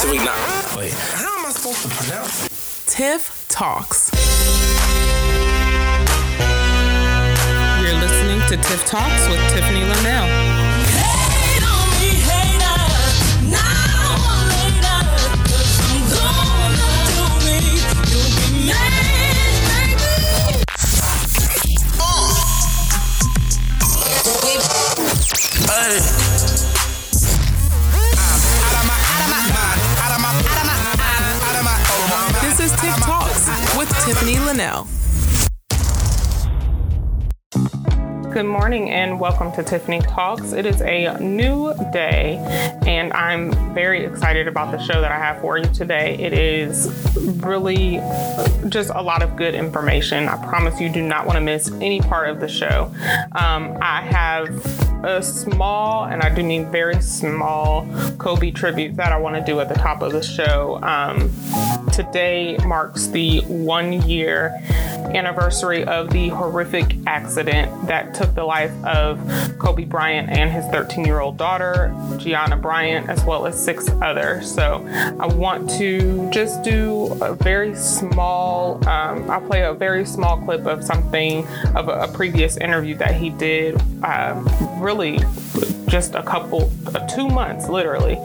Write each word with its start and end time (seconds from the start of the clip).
So 0.00 0.10
we 0.10 0.16
not. 0.16 0.76
Wait, 0.78 0.92
how 0.92 1.38
am 1.38 1.44
I 1.44 1.50
supposed 1.50 1.82
to 1.82 1.88
pronounce 1.88 2.46
it? 2.46 2.52
Tiff 2.90 3.44
Talks. 3.50 4.10
You're 7.82 8.00
listening 8.00 8.40
to 8.48 8.56
Tiff 8.66 8.86
Talks 8.86 9.28
with 9.28 9.40
Tiffany 9.52 9.84
Linnell. 9.84 10.60
This 25.90 26.19
Good 38.30 38.44
morning 38.44 38.90
and 38.90 39.18
welcome 39.18 39.50
to 39.52 39.62
Tiffany 39.62 40.00
Talks. 40.00 40.52
It 40.52 40.66
is 40.66 40.82
a 40.82 41.18
new 41.18 41.72
day, 41.94 42.36
and 42.86 43.10
I'm 43.14 43.52
very 43.72 44.04
excited 44.04 44.46
about 44.46 44.70
the 44.70 44.78
show 44.78 45.00
that 45.00 45.10
I 45.10 45.18
have 45.18 45.40
for 45.40 45.56
you 45.56 45.64
today. 45.64 46.14
It 46.18 46.34
is 46.34 46.88
really 47.20 47.96
just 48.68 48.90
a 48.94 49.02
lot 49.02 49.22
of 49.22 49.36
good 49.36 49.54
information. 49.54 50.28
I 50.28 50.36
promise 50.46 50.80
you 50.80 50.88
do 50.88 51.02
not 51.02 51.26
want 51.26 51.36
to 51.36 51.40
miss 51.40 51.70
any 51.80 52.00
part 52.00 52.28
of 52.28 52.40
the 52.40 52.48
show. 52.48 52.92
Um, 53.32 53.76
I 53.80 54.02
have 54.02 55.04
a 55.04 55.22
small, 55.22 56.04
and 56.04 56.22
I 56.22 56.34
do 56.34 56.42
mean 56.42 56.70
very 56.70 57.00
small, 57.00 57.86
Kobe 58.18 58.50
tribute 58.50 58.96
that 58.96 59.12
I 59.12 59.18
want 59.18 59.36
to 59.36 59.42
do 59.42 59.60
at 59.60 59.68
the 59.68 59.74
top 59.74 60.02
of 60.02 60.12
the 60.12 60.22
show. 60.22 60.78
Um, 60.82 61.30
today 61.92 62.56
marks 62.66 63.06
the 63.08 63.40
one 63.42 63.92
year 64.08 64.60
anniversary 65.14 65.84
of 65.84 66.10
the 66.10 66.28
horrific 66.28 66.96
accident 67.06 67.86
that 67.86 68.14
took 68.14 68.34
the 68.34 68.44
life 68.44 68.72
of 68.84 69.18
Kobe 69.58 69.84
Bryant 69.84 70.28
and 70.30 70.50
his 70.50 70.64
13 70.66 71.04
year 71.04 71.20
old 71.20 71.36
daughter, 71.36 71.94
Gianna 72.18 72.56
Bryant, 72.56 73.08
as 73.08 73.24
well 73.24 73.46
as 73.46 73.62
six 73.62 73.88
others. 74.02 74.52
So 74.52 74.86
I 75.18 75.26
want 75.26 75.70
to 75.78 76.30
just 76.30 76.62
do 76.62 77.09
a 77.20 77.34
very 77.34 77.74
small, 77.74 78.76
um, 78.88 79.30
I'll 79.30 79.40
play 79.40 79.62
a 79.62 79.72
very 79.72 80.04
small 80.04 80.36
clip 80.38 80.66
of 80.66 80.84
something 80.84 81.46
of 81.74 81.88
a, 81.88 82.02
a 82.02 82.08
previous 82.08 82.56
interview 82.56 82.96
that 82.96 83.14
he 83.14 83.30
did, 83.30 83.80
um, 84.04 84.48
really 84.78 85.18
just 85.90 86.14
a 86.14 86.22
couple, 86.22 86.72
uh, 86.86 87.06
two 87.08 87.28
months 87.28 87.68
literally, 87.68 88.16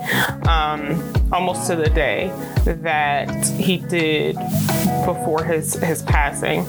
um, 0.48 1.14
almost 1.32 1.68
to 1.68 1.76
the 1.76 1.90
day 1.90 2.32
that 2.66 3.46
he 3.58 3.78
did 3.78 4.38
before 5.06 5.44
his 5.44 5.74
his 5.76 6.02
passing. 6.04 6.62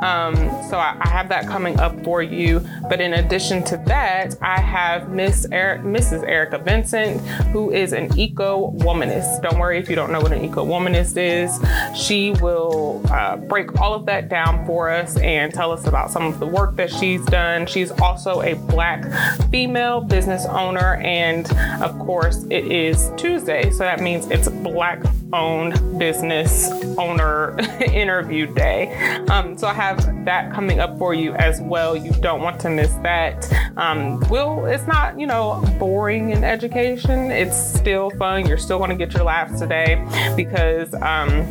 Um, 0.00 0.34
so 0.68 0.78
I, 0.78 0.96
I, 1.00 1.08
have 1.08 1.28
that 1.30 1.46
coming 1.46 1.78
up 1.80 2.02
for 2.04 2.22
you. 2.22 2.64
But 2.88 3.00
in 3.00 3.14
addition 3.14 3.64
to 3.64 3.76
that, 3.86 4.36
I 4.40 4.60
have 4.60 5.10
Miss 5.10 5.46
er- 5.46 5.80
Mrs. 5.82 6.22
Erica 6.26 6.58
Vincent, 6.58 7.20
who 7.52 7.70
is 7.72 7.92
an 7.92 8.16
eco 8.18 8.70
womanist. 8.72 9.42
Don't 9.42 9.58
worry 9.58 9.78
if 9.78 9.88
you 9.88 9.96
don't 9.96 10.12
know 10.12 10.20
what 10.20 10.32
an 10.32 10.44
eco 10.44 10.64
womanist 10.64 11.16
is. 11.16 11.58
She 11.98 12.32
will 12.42 13.02
uh, 13.10 13.36
break 13.36 13.80
all 13.80 13.94
of 13.94 14.06
that 14.06 14.28
down 14.28 14.66
for 14.66 14.90
us 14.90 15.16
and 15.18 15.52
tell 15.52 15.72
us 15.72 15.86
about 15.86 16.10
some 16.10 16.24
of 16.24 16.38
the 16.38 16.46
work 16.46 16.76
that 16.76 16.90
she's 16.90 17.24
done. 17.26 17.66
She's 17.66 17.90
also 17.90 18.42
a 18.42 18.54
black 18.54 19.04
female 19.50 20.00
business 20.00 20.37
owner, 20.46 20.96
and 20.96 21.50
of 21.82 21.98
course, 21.98 22.44
it 22.50 22.70
is 22.70 23.10
Tuesday, 23.16 23.70
so 23.70 23.78
that 23.78 24.00
means 24.00 24.30
it's 24.30 24.48
Black 24.48 25.02
owned 25.32 25.98
business 25.98 26.70
owner 26.96 27.58
interview 27.80 28.52
day. 28.52 28.94
Um, 29.28 29.56
so 29.58 29.66
I 29.66 29.74
have 29.74 30.24
that 30.24 30.52
coming 30.52 30.80
up 30.80 30.98
for 30.98 31.14
you 31.14 31.34
as 31.34 31.60
well. 31.60 31.96
You 31.96 32.12
don't 32.12 32.42
want 32.42 32.60
to 32.60 32.70
miss 32.70 32.92
that. 33.02 33.50
Um, 33.76 34.20
will 34.28 34.66
it's 34.66 34.86
not 34.86 35.18
you 35.18 35.26
know 35.26 35.62
boring 35.78 36.30
in 36.30 36.44
education. 36.44 37.30
It's 37.30 37.56
still 37.56 38.10
fun. 38.10 38.46
You're 38.46 38.58
still 38.58 38.78
going 38.78 38.90
to 38.90 38.96
get 38.96 39.14
your 39.14 39.24
laughs 39.24 39.60
today 39.60 40.04
because. 40.36 40.94
Um, 40.94 41.46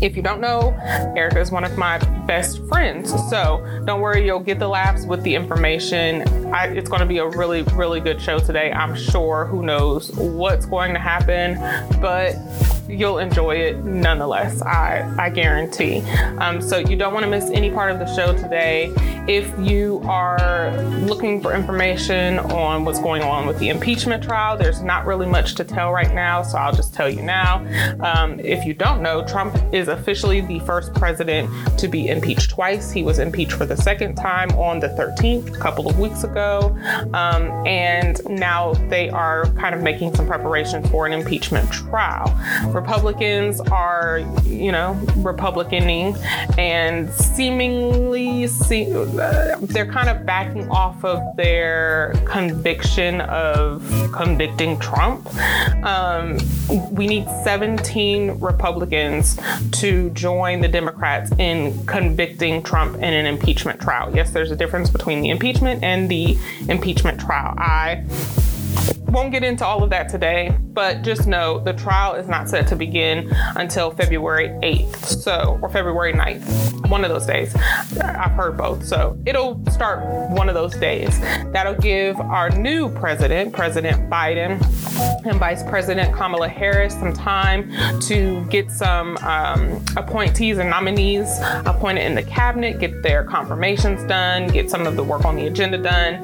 if 0.00 0.16
you 0.16 0.22
don't 0.22 0.40
know, 0.40 0.74
Erica 1.16 1.40
is 1.40 1.50
one 1.50 1.64
of 1.64 1.76
my 1.76 1.98
best 2.26 2.66
friends. 2.68 3.10
So 3.28 3.82
don't 3.84 4.00
worry, 4.00 4.24
you'll 4.24 4.40
get 4.40 4.58
the 4.58 4.68
laughs 4.68 5.04
with 5.04 5.22
the 5.22 5.34
information. 5.34 6.26
I, 6.54 6.66
it's 6.66 6.88
going 6.88 7.00
to 7.00 7.06
be 7.06 7.18
a 7.18 7.26
really, 7.26 7.62
really 7.62 8.00
good 8.00 8.20
show 8.20 8.38
today. 8.38 8.72
I'm 8.72 8.96
sure. 8.96 9.44
Who 9.44 9.62
knows 9.62 10.10
what's 10.12 10.66
going 10.66 10.94
to 10.94 10.98
happen, 11.00 11.56
but 12.00 12.34
you'll 12.90 13.18
enjoy 13.18 13.56
it 13.56 13.84
nonetheless. 13.84 14.62
I, 14.62 15.14
I 15.18 15.30
guarantee. 15.30 16.00
Um, 16.38 16.60
so 16.60 16.78
you 16.78 16.96
don't 16.96 17.12
want 17.12 17.24
to 17.24 17.30
miss 17.30 17.50
any 17.50 17.70
part 17.70 17.90
of 17.90 17.98
the 17.98 18.06
show 18.14 18.36
today. 18.36 18.92
If 19.28 19.52
you 19.58 20.00
are 20.04 20.72
looking 21.00 21.40
for 21.40 21.54
information 21.54 22.38
on 22.38 22.84
what's 22.84 23.00
going 23.00 23.22
on 23.22 23.46
with 23.46 23.58
the 23.58 23.68
impeachment 23.68 24.22
trial, 24.22 24.56
there's 24.56 24.82
not 24.82 25.06
really 25.06 25.26
much 25.26 25.54
to 25.56 25.64
tell 25.64 25.92
right 25.92 26.12
now, 26.14 26.42
so 26.42 26.58
I'll 26.58 26.74
just 26.74 26.94
tell 26.94 27.08
you 27.08 27.22
now. 27.22 27.58
Um, 28.00 28.40
if 28.40 28.64
you 28.64 28.74
don't 28.74 29.02
know, 29.02 29.24
Trump 29.26 29.56
is 29.72 29.88
officially 29.88 30.40
the 30.40 30.58
first 30.60 30.92
president 30.94 31.50
to 31.78 31.88
be 31.88 32.08
impeached 32.08 32.50
twice. 32.50 32.90
He 32.90 33.02
was 33.02 33.18
impeached 33.18 33.52
for 33.52 33.66
the 33.66 33.76
second 33.76 34.16
time 34.16 34.50
on 34.52 34.80
the 34.80 34.88
13th, 34.88 35.54
a 35.54 35.58
couple 35.58 35.88
of 35.88 35.98
weeks 35.98 36.24
ago, 36.24 36.76
um, 37.14 37.44
and 37.66 38.20
now 38.28 38.74
they 38.88 39.10
are 39.10 39.46
kind 39.54 39.74
of 39.74 39.82
making 39.82 40.14
some 40.14 40.26
preparations 40.26 40.88
for 40.90 41.06
an 41.06 41.12
impeachment 41.12 41.70
trial. 41.70 42.28
Republicans 42.80 43.60
are, 43.60 44.20
you 44.44 44.72
know, 44.72 44.98
Republicaning 45.18 46.18
and 46.56 47.10
seemingly 47.12 48.46
see, 48.46 48.90
uh, 48.90 49.56
they're 49.60 49.90
kind 49.90 50.08
of 50.08 50.24
backing 50.24 50.66
off 50.70 51.04
of 51.04 51.20
their 51.36 52.14
conviction 52.24 53.20
of 53.20 53.82
convicting 54.14 54.78
Trump. 54.78 55.28
Um, 55.84 56.38
we 56.90 57.06
need 57.06 57.26
17 57.44 58.40
Republicans 58.40 59.38
to 59.72 60.08
join 60.10 60.62
the 60.62 60.68
Democrats 60.68 61.30
in 61.38 61.84
convicting 61.86 62.62
Trump 62.62 62.96
in 62.96 63.12
an 63.12 63.26
impeachment 63.26 63.78
trial. 63.78 64.10
Yes, 64.14 64.30
there's 64.30 64.50
a 64.50 64.56
difference 64.56 64.88
between 64.88 65.20
the 65.20 65.28
impeachment 65.28 65.84
and 65.84 66.08
the 66.08 66.38
impeachment 66.66 67.20
trial. 67.20 67.54
I 67.58 68.04
won't 69.10 69.32
get 69.32 69.42
into 69.42 69.66
all 69.66 69.82
of 69.82 69.90
that 69.90 70.08
today, 70.08 70.56
but 70.72 71.02
just 71.02 71.26
know 71.26 71.58
the 71.58 71.72
trial 71.72 72.14
is 72.14 72.28
not 72.28 72.48
set 72.48 72.68
to 72.68 72.76
begin 72.76 73.28
until 73.56 73.90
February 73.90 74.48
8th, 74.62 75.04
so 75.04 75.58
or 75.62 75.68
February 75.68 76.12
9th, 76.12 76.88
one 76.88 77.04
of 77.04 77.10
those 77.10 77.26
days. 77.26 77.54
I've 78.00 78.30
heard 78.32 78.56
both, 78.56 78.84
so 78.84 79.20
it'll 79.26 79.64
start 79.70 80.30
one 80.30 80.48
of 80.48 80.54
those 80.54 80.74
days. 80.76 81.18
That'll 81.52 81.74
give 81.74 82.20
our 82.20 82.50
new 82.50 82.88
president, 82.88 83.52
President 83.52 84.08
Biden, 84.08 84.60
and 85.26 85.38
Vice 85.38 85.62
President 85.64 86.14
Kamala 86.14 86.48
Harris 86.48 86.94
some 86.94 87.12
time 87.12 87.70
to 88.02 88.44
get 88.46 88.70
some 88.70 89.16
um, 89.18 89.84
appointees 89.96 90.58
and 90.58 90.70
nominees 90.70 91.38
appointed 91.66 92.04
in 92.04 92.14
the 92.14 92.22
cabinet, 92.22 92.78
get 92.78 93.02
their 93.02 93.24
confirmations 93.24 94.04
done, 94.04 94.46
get 94.48 94.70
some 94.70 94.86
of 94.86 94.96
the 94.96 95.02
work 95.02 95.24
on 95.24 95.36
the 95.36 95.46
agenda 95.46 95.78
done, 95.78 96.14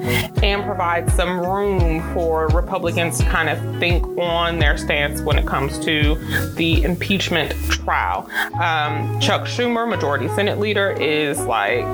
and 0.42 0.62
provide 0.64 1.10
some 1.10 1.40
room 1.40 2.00
for 2.14 2.35
Republicans 2.44 3.18
to 3.18 3.24
kind 3.24 3.48
of 3.48 3.58
think 3.78 4.06
on 4.18 4.58
their 4.58 4.76
stance 4.76 5.20
when 5.20 5.38
it 5.38 5.46
comes 5.46 5.78
to 5.84 6.14
the 6.54 6.82
impeachment 6.82 7.52
trial. 7.70 8.28
Um, 8.54 9.18
Chuck 9.20 9.42
Schumer, 9.42 9.88
Majority 9.88 10.28
Senate 10.28 10.58
Leader, 10.58 10.90
is 10.92 11.40
like 11.40 11.84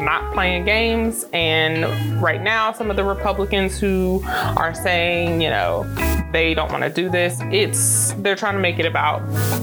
not 0.00 0.32
playing 0.32 0.64
games, 0.64 1.24
and 1.32 2.20
right 2.22 2.42
now, 2.42 2.72
some 2.72 2.90
of 2.90 2.96
the 2.96 3.04
Republicans 3.04 3.78
who 3.78 4.22
are 4.26 4.74
saying, 4.74 5.40
you 5.40 5.50
know, 5.50 5.84
they 6.32 6.54
don't 6.54 6.70
want 6.72 6.82
to 6.82 6.90
do 6.90 7.10
this. 7.10 7.38
It's 7.52 8.12
they're 8.14 8.36
trying 8.36 8.54
to 8.54 8.60
make 8.60 8.78
it 8.78 8.86
about 8.86 9.20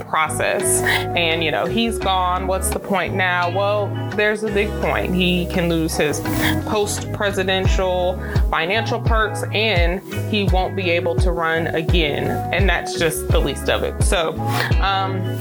process. 0.07 0.81
And 1.15 1.43
you 1.43 1.51
know, 1.51 1.65
he's 1.65 1.97
gone. 1.97 2.47
What's 2.47 2.69
the 2.69 2.79
point 2.79 3.15
now? 3.15 3.49
Well, 3.49 3.87
there's 4.15 4.43
a 4.43 4.51
big 4.51 4.69
point. 4.81 5.15
He 5.15 5.47
can 5.47 5.67
lose 5.69 5.95
his 5.95 6.19
post-presidential 6.67 8.19
financial 8.49 9.01
perks 9.01 9.43
and 9.51 9.88
he 10.29 10.43
won't 10.45 10.75
be 10.75 10.89
able 10.91 11.15
to 11.15 11.31
run 11.31 11.67
again. 11.67 12.27
And 12.53 12.69
that's 12.69 12.97
just 12.99 13.27
the 13.29 13.39
least 13.39 13.69
of 13.69 13.83
it. 13.83 14.01
So, 14.03 14.37
um, 14.81 15.37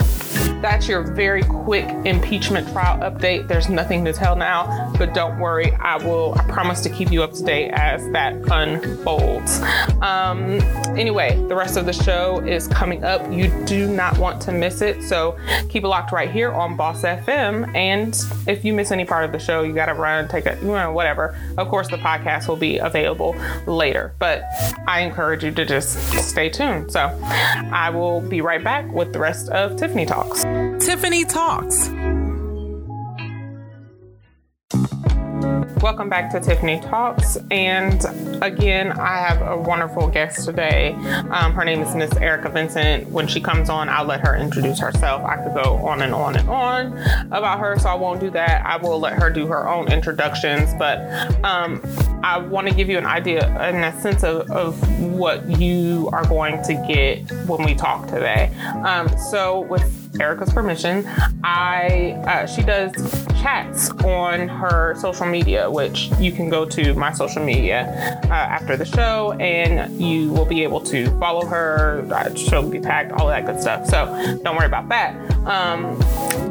that's 0.60 0.88
your 0.88 1.02
very 1.02 1.42
quick 1.42 1.86
impeachment 2.04 2.68
trial 2.68 2.98
update. 2.98 3.48
There's 3.48 3.68
nothing 3.68 4.04
to 4.04 4.12
tell 4.12 4.36
now, 4.36 4.92
but 4.98 5.14
don't 5.14 5.38
worry. 5.38 5.72
I 5.74 5.96
will, 5.96 6.34
I 6.38 6.42
promise 6.44 6.80
to 6.82 6.90
keep 6.90 7.12
you 7.12 7.22
up 7.22 7.32
to 7.34 7.42
date 7.42 7.70
as 7.70 8.10
that 8.12 8.34
unfolds. 8.50 9.60
Um, 10.02 10.60
anyway, 10.98 11.36
the 11.48 11.54
rest 11.54 11.76
of 11.76 11.86
the 11.86 11.92
show 11.92 12.40
is 12.46 12.66
coming 12.68 13.04
up. 13.04 13.30
You 13.32 13.48
do 13.66 13.86
not 13.86 14.18
want 14.18 14.42
to 14.42 14.52
miss 14.52 14.80
it. 14.82 15.02
So 15.02 15.36
keep 15.68 15.84
it 15.84 15.88
locked 15.88 16.12
right 16.12 16.30
here 16.30 16.50
on 16.52 16.76
Boss 16.76 17.02
FM. 17.02 17.74
And 17.76 18.20
if 18.48 18.64
you 18.64 18.72
miss 18.72 18.90
any 18.90 19.04
part 19.04 19.24
of 19.24 19.32
the 19.32 19.38
show, 19.38 19.62
you 19.62 19.72
got 19.72 19.86
to 19.86 19.94
run, 19.94 20.28
take 20.28 20.46
a, 20.46 20.56
you 20.60 20.68
know, 20.68 20.92
whatever. 20.92 21.38
Of 21.56 21.68
course, 21.68 21.88
the 21.88 21.98
podcast 21.98 22.48
will 22.48 22.56
be 22.56 22.78
available 22.78 23.36
later, 23.66 24.14
but 24.18 24.44
I 24.86 25.00
encourage 25.00 25.44
you 25.44 25.50
to 25.52 25.64
just 25.64 25.98
stay 26.28 26.48
tuned. 26.48 26.90
So 26.90 27.18
I 27.22 27.90
will 27.90 28.20
be 28.20 28.40
right 28.40 28.62
back 28.62 28.90
with 28.92 29.12
the 29.12 29.18
rest 29.18 29.48
of 29.50 29.76
Tiffany 29.76 30.06
Talks. 30.06 30.47
Tiffany 30.80 31.24
Talks. 31.24 31.90
Welcome 35.82 36.08
back 36.08 36.30
to 36.30 36.40
Tiffany 36.40 36.80
Talks. 36.80 37.36
And 37.50 38.04
again, 38.42 38.92
I 38.92 39.16
have 39.16 39.42
a 39.42 39.56
wonderful 39.56 40.08
guest 40.08 40.44
today. 40.44 40.92
Um, 41.30 41.52
her 41.52 41.64
name 41.64 41.82
is 41.82 41.94
Miss 41.94 42.14
Erica 42.16 42.48
Vincent. 42.48 43.08
When 43.08 43.26
she 43.26 43.40
comes 43.40 43.68
on, 43.68 43.88
I'll 43.88 44.04
let 44.04 44.20
her 44.20 44.36
introduce 44.36 44.78
herself. 44.78 45.24
I 45.24 45.36
could 45.36 45.54
go 45.54 45.76
on 45.86 46.02
and 46.02 46.14
on 46.14 46.36
and 46.36 46.48
on 46.48 46.98
about 47.32 47.58
her, 47.60 47.78
so 47.78 47.88
I 47.88 47.94
won't 47.94 48.20
do 48.20 48.30
that. 48.30 48.64
I 48.64 48.76
will 48.76 49.00
let 49.00 49.20
her 49.20 49.30
do 49.30 49.46
her 49.48 49.68
own 49.68 49.90
introductions. 49.90 50.74
But 50.78 51.00
um, 51.44 51.82
I 52.22 52.38
want 52.38 52.68
to 52.68 52.74
give 52.74 52.88
you 52.88 52.98
an 52.98 53.06
idea 53.06 53.48
and 53.58 53.84
a 53.84 54.00
sense 54.00 54.24
of, 54.24 54.50
of 54.50 55.00
what 55.00 55.48
you 55.60 56.08
are 56.12 56.26
going 56.26 56.62
to 56.64 56.74
get 56.88 57.30
when 57.46 57.64
we 57.64 57.74
talk 57.74 58.06
today. 58.06 58.46
Um, 58.84 59.08
so, 59.18 59.60
with 59.60 60.07
Erica's 60.20 60.52
permission, 60.52 61.06
I 61.44 62.12
uh, 62.26 62.46
she 62.46 62.62
does 62.62 62.92
chats 63.40 63.90
on 64.04 64.48
her 64.48 64.94
social 64.98 65.26
media, 65.26 65.70
which 65.70 66.10
you 66.18 66.32
can 66.32 66.48
go 66.50 66.64
to 66.66 66.94
my 66.94 67.12
social 67.12 67.44
media 67.44 68.20
uh, 68.24 68.28
after 68.32 68.76
the 68.76 68.84
show, 68.84 69.32
and 69.40 70.00
you 70.00 70.30
will 70.32 70.46
be 70.46 70.62
able 70.62 70.80
to 70.82 71.06
follow 71.18 71.46
her. 71.46 72.06
Uh, 72.10 72.34
she'll 72.34 72.68
be 72.68 72.80
tagged, 72.80 73.12
all 73.12 73.28
that 73.28 73.46
good 73.46 73.60
stuff. 73.60 73.86
So 73.86 74.06
don't 74.42 74.56
worry 74.56 74.66
about 74.66 74.88
that. 74.88 75.14
Um, 75.46 75.98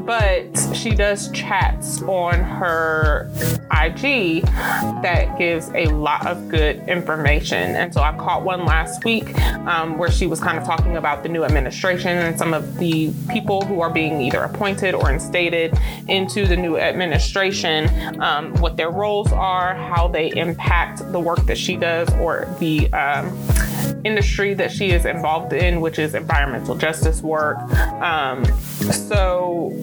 but 0.07 0.57
she 0.73 0.95
does 0.95 1.29
chats 1.31 2.01
on 2.03 2.39
her 2.39 3.29
IG 3.71 4.41
that 5.03 5.37
gives 5.37 5.69
a 5.75 5.87
lot 5.87 6.25
of 6.25 6.47
good 6.47 6.77
information. 6.87 7.75
And 7.75 7.93
so 7.93 8.01
I 8.01 8.15
caught 8.15 8.43
one 8.43 8.65
last 8.65 9.03
week 9.03 9.37
um, 9.67 9.97
where 9.97 10.09
she 10.09 10.25
was 10.25 10.39
kind 10.39 10.57
of 10.57 10.63
talking 10.63 10.95
about 10.95 11.23
the 11.23 11.29
new 11.29 11.43
administration 11.43 12.17
and 12.17 12.37
some 12.37 12.53
of 12.53 12.77
the 12.77 13.13
people 13.29 13.65
who 13.65 13.81
are 13.81 13.89
being 13.89 14.21
either 14.21 14.39
appointed 14.39 14.95
or 14.95 15.11
instated 15.11 15.77
into 16.07 16.47
the 16.47 16.55
new 16.55 16.77
administration, 16.77 18.21
um, 18.21 18.53
what 18.55 18.77
their 18.77 18.89
roles 18.89 19.33
are, 19.33 19.75
how 19.75 20.07
they 20.07 20.29
impact 20.37 21.11
the 21.11 21.19
work 21.19 21.45
that 21.47 21.57
she 21.57 21.75
does 21.75 22.09
or 22.13 22.47
the 22.59 22.91
um, 22.93 23.27
industry 24.07 24.53
that 24.55 24.71
she 24.71 24.91
is 24.91 25.05
involved 25.05 25.53
in, 25.53 25.81
which 25.81 25.99
is 25.99 26.15
environmental 26.15 26.75
justice 26.75 27.21
work. 27.21 27.57
Um, 28.01 28.45
so 28.91 29.73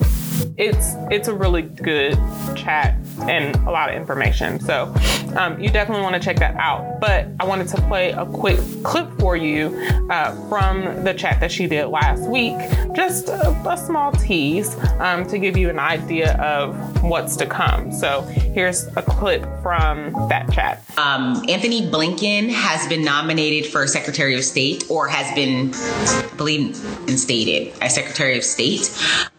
it's 0.56 0.94
it's 1.10 1.28
a 1.28 1.34
really 1.34 1.62
good 1.62 2.18
chat 2.54 2.96
and 3.22 3.56
a 3.66 3.70
lot 3.70 3.88
of 3.90 3.96
information. 3.96 4.60
So 4.60 4.94
um, 5.36 5.60
you 5.60 5.70
definitely 5.70 6.02
want 6.02 6.14
to 6.14 6.20
check 6.20 6.36
that 6.38 6.56
out. 6.56 7.00
But 7.00 7.28
I 7.40 7.44
wanted 7.44 7.68
to 7.68 7.80
play 7.82 8.12
a 8.12 8.24
quick 8.26 8.58
clip 8.82 9.08
for 9.18 9.36
you 9.36 9.76
uh, 10.10 10.48
from 10.48 11.04
the 11.04 11.14
chat 11.14 11.40
that 11.40 11.50
she 11.50 11.66
did 11.66 11.86
last 11.86 12.22
week, 12.28 12.56
just 12.94 13.28
a, 13.28 13.50
a 13.68 13.76
small 13.76 14.12
tease 14.12 14.76
um, 14.98 15.26
to 15.26 15.38
give 15.38 15.56
you 15.56 15.70
an 15.70 15.78
idea 15.78 16.34
of 16.36 17.02
what's 17.02 17.36
to 17.36 17.46
come. 17.46 17.92
So 17.92 18.22
here's 18.22 18.86
a 18.96 19.02
clip 19.02 19.42
from 19.62 20.12
that 20.28 20.50
chat. 20.52 20.82
Um, 20.96 21.44
Antony 21.48 21.82
Blinken 21.82 22.50
has 22.50 22.86
been 22.86 23.04
nominated 23.04 23.70
for 23.70 23.86
Secretary 23.86 24.34
of 24.34 24.44
State, 24.44 24.84
or 24.90 25.08
has 25.08 25.34
been, 25.34 25.72
I 25.74 26.36
believe, 26.36 26.76
instated 27.08 27.72
as 27.80 27.94
Secretary 27.94 28.38
of 28.38 28.44
State. 28.44 28.90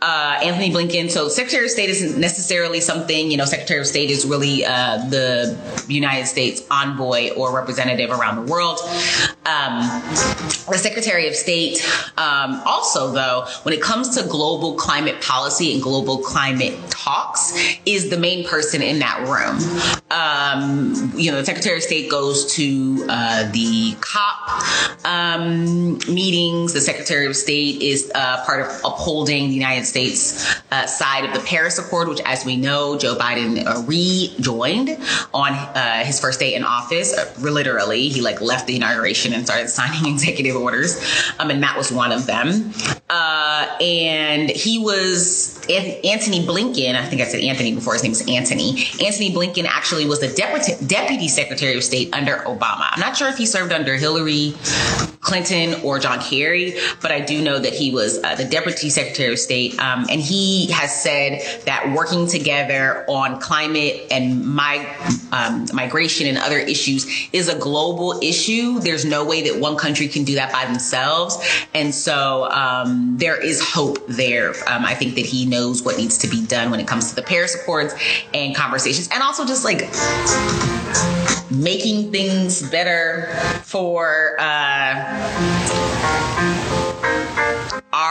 Uh, 0.05 0.39
Antony 0.43 0.71
Blinken. 0.71 1.09
So 1.09 1.29
Secretary 1.29 1.65
of 1.65 1.71
State 1.71 1.89
isn't 1.89 2.19
necessarily 2.19 2.79
something 2.79 3.31
you 3.31 3.37
know. 3.37 3.45
Secretary 3.45 3.65
Secretary 3.65 3.81
of 3.81 3.87
State 3.87 4.11
is 4.11 4.25
really 4.25 4.63
uh, 4.63 4.97
the 5.09 5.57
United 5.87 6.27
States 6.27 6.61
envoy 6.69 7.31
or 7.31 7.55
representative 7.55 8.11
around 8.11 8.35
the 8.35 8.51
world. 8.51 8.79
Um, 9.45 9.81
the 10.69 10.77
Secretary 10.77 11.27
of 11.27 11.35
State, 11.35 11.83
um, 12.17 12.61
also, 12.65 13.11
though, 13.11 13.47
when 13.63 13.73
it 13.73 13.81
comes 13.81 14.15
to 14.17 14.27
global 14.27 14.75
climate 14.75 15.19
policy 15.21 15.73
and 15.73 15.81
global 15.81 16.19
climate 16.19 16.77
talks, 16.91 17.53
is 17.85 18.09
the 18.09 18.17
main 18.17 18.47
person 18.47 18.83
in 18.83 18.99
that 18.99 19.27
room. 19.27 19.57
Um, 20.11 21.11
you 21.15 21.31
know, 21.31 21.37
the 21.37 21.45
Secretary 21.45 21.77
of 21.77 21.83
State 21.83 22.11
goes 22.11 22.53
to 22.55 23.05
uh, 23.09 23.51
the 23.51 23.95
COP 23.99 25.05
um, 25.05 25.97
meetings. 26.07 26.73
The 26.73 26.81
Secretary 26.81 27.25
of 27.25 27.35
State 27.35 27.81
is 27.81 28.11
uh, 28.13 28.45
part 28.45 28.61
of 28.61 28.67
upholding 28.85 29.47
the 29.47 29.55
United 29.55 29.85
States 29.85 29.94
uh, 29.95 30.85
side 30.87 31.25
of 31.25 31.33
the 31.33 31.39
Paris 31.47 31.79
Accord, 31.79 32.07
which, 32.07 32.21
as 32.25 32.45
we 32.45 32.57
know, 32.57 32.97
Joe 32.97 33.15
Biden 33.15 33.65
uh, 33.65 33.81
rejoined 33.87 34.89
on 35.33 35.53
uh, 35.53 36.03
his 36.03 36.19
first 36.19 36.39
day 36.39 36.53
in 36.53 36.63
office. 36.63 37.17
Uh, 37.17 37.33
literally, 37.39 38.09
he 38.09 38.21
like 38.21 38.41
left 38.41 38.67
the 38.67 38.75
inauguration 38.75 39.33
and 39.33 39.45
started 39.45 39.69
signing 39.69 40.11
executive 40.13 40.55
orders, 40.55 41.01
um, 41.39 41.49
and 41.49 41.63
that 41.63 41.77
was 41.77 41.91
one 41.91 42.11
of 42.11 42.25
them. 42.25 42.71
Uh, 43.09 43.77
and 43.79 44.49
he 44.49 44.79
was 44.79 45.65
Anthony 45.69 46.45
Blinken. 46.45 46.95
I 46.95 47.05
think 47.05 47.21
I 47.21 47.25
said 47.25 47.41
Anthony 47.41 47.73
before. 47.73 47.93
His 47.93 48.03
name 48.03 48.11
is 48.11 48.27
Anthony. 48.27 48.71
Anthony 49.03 49.31
Blinken 49.31 49.65
actually 49.65 50.05
was 50.05 50.19
the 50.19 50.29
deputy 50.29 50.73
deputy 50.85 51.27
secretary 51.27 51.75
of 51.77 51.83
state 51.83 52.13
under 52.13 52.37
Obama. 52.37 52.89
I'm 52.91 52.99
not 52.99 53.15
sure 53.15 53.29
if 53.29 53.37
he 53.37 53.45
served 53.45 53.71
under 53.71 53.95
Hillary 53.95 54.53
Clinton 55.21 55.81
or 55.83 55.99
John 55.99 56.19
Kerry, 56.19 56.75
but 57.01 57.11
I 57.11 57.19
do 57.19 57.41
know 57.41 57.59
that 57.59 57.73
he 57.73 57.91
was 57.91 58.23
uh, 58.23 58.35
the 58.35 58.45
deputy 58.45 58.89
secretary 58.89 59.33
of 59.33 59.39
state, 59.39 59.75
um, 59.85 60.05
and 60.09 60.21
he 60.21 60.71
has 60.71 60.93
said 61.01 61.41
that 61.65 61.91
working 61.95 62.27
together 62.27 63.05
on 63.07 63.39
climate 63.39 64.07
and 64.11 64.45
my, 64.45 64.85
um, 65.31 65.67
migration 65.73 66.27
and 66.27 66.37
other 66.37 66.57
issues 66.57 67.05
is 67.31 67.49
a 67.49 67.57
global 67.57 68.19
issue. 68.21 68.79
There's 68.79 69.05
no 69.05 69.25
way 69.25 69.49
that 69.49 69.59
one 69.59 69.77
country 69.77 70.07
can 70.07 70.23
do 70.23 70.35
that 70.35 70.51
by 70.51 70.65
themselves. 70.65 71.37
And 71.73 71.93
so 71.93 72.49
um, 72.51 73.17
there 73.17 73.41
is 73.41 73.61
hope 73.61 74.05
there. 74.07 74.49
Um, 74.67 74.85
I 74.85 74.95
think 74.95 75.15
that 75.15 75.25
he 75.25 75.45
knows 75.45 75.83
what 75.83 75.97
needs 75.97 76.17
to 76.19 76.27
be 76.27 76.45
done 76.45 76.71
when 76.71 76.79
it 76.79 76.87
comes 76.87 77.09
to 77.09 77.15
the 77.15 77.21
Paris 77.21 77.55
Accords 77.55 77.93
and 78.33 78.55
conversations, 78.55 79.09
and 79.11 79.21
also 79.21 79.45
just 79.45 79.63
like 79.63 79.81
making 81.51 82.11
things 82.11 82.67
better 82.69 83.27
for 83.63 84.35
uh, 84.39 85.64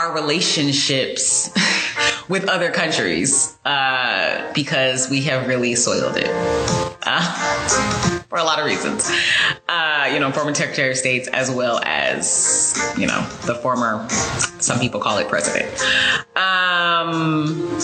our 0.05 0.15
relationships 0.15 1.51
with 2.29 2.49
other 2.49 2.71
countries 2.71 3.57
uh, 3.65 4.53
because 4.55 5.09
we 5.09 5.23
have 5.23 5.49
really 5.49 5.75
soiled 5.75 6.17
it 6.17 6.29
uh, 7.07 8.19
for 8.29 8.39
a 8.39 8.45
lot 8.45 8.59
of 8.59 8.67
reasons. 8.67 9.11
Uh, 9.69 10.11
you 10.13 10.19
know, 10.19 10.31
former 10.31 10.55
Secretary 10.55 10.91
of 10.91 10.97
States 10.97 11.29
as 11.29 11.51
well 11.51 11.81
as, 11.85 12.79
you 12.99 13.07
know, 13.07 13.21
the 13.47 13.55
former, 13.55 14.07
some 14.61 14.79
people 14.79 15.01
call 15.01 15.17
it 15.19 15.29
president. 15.29 15.73
Um, 16.37 17.81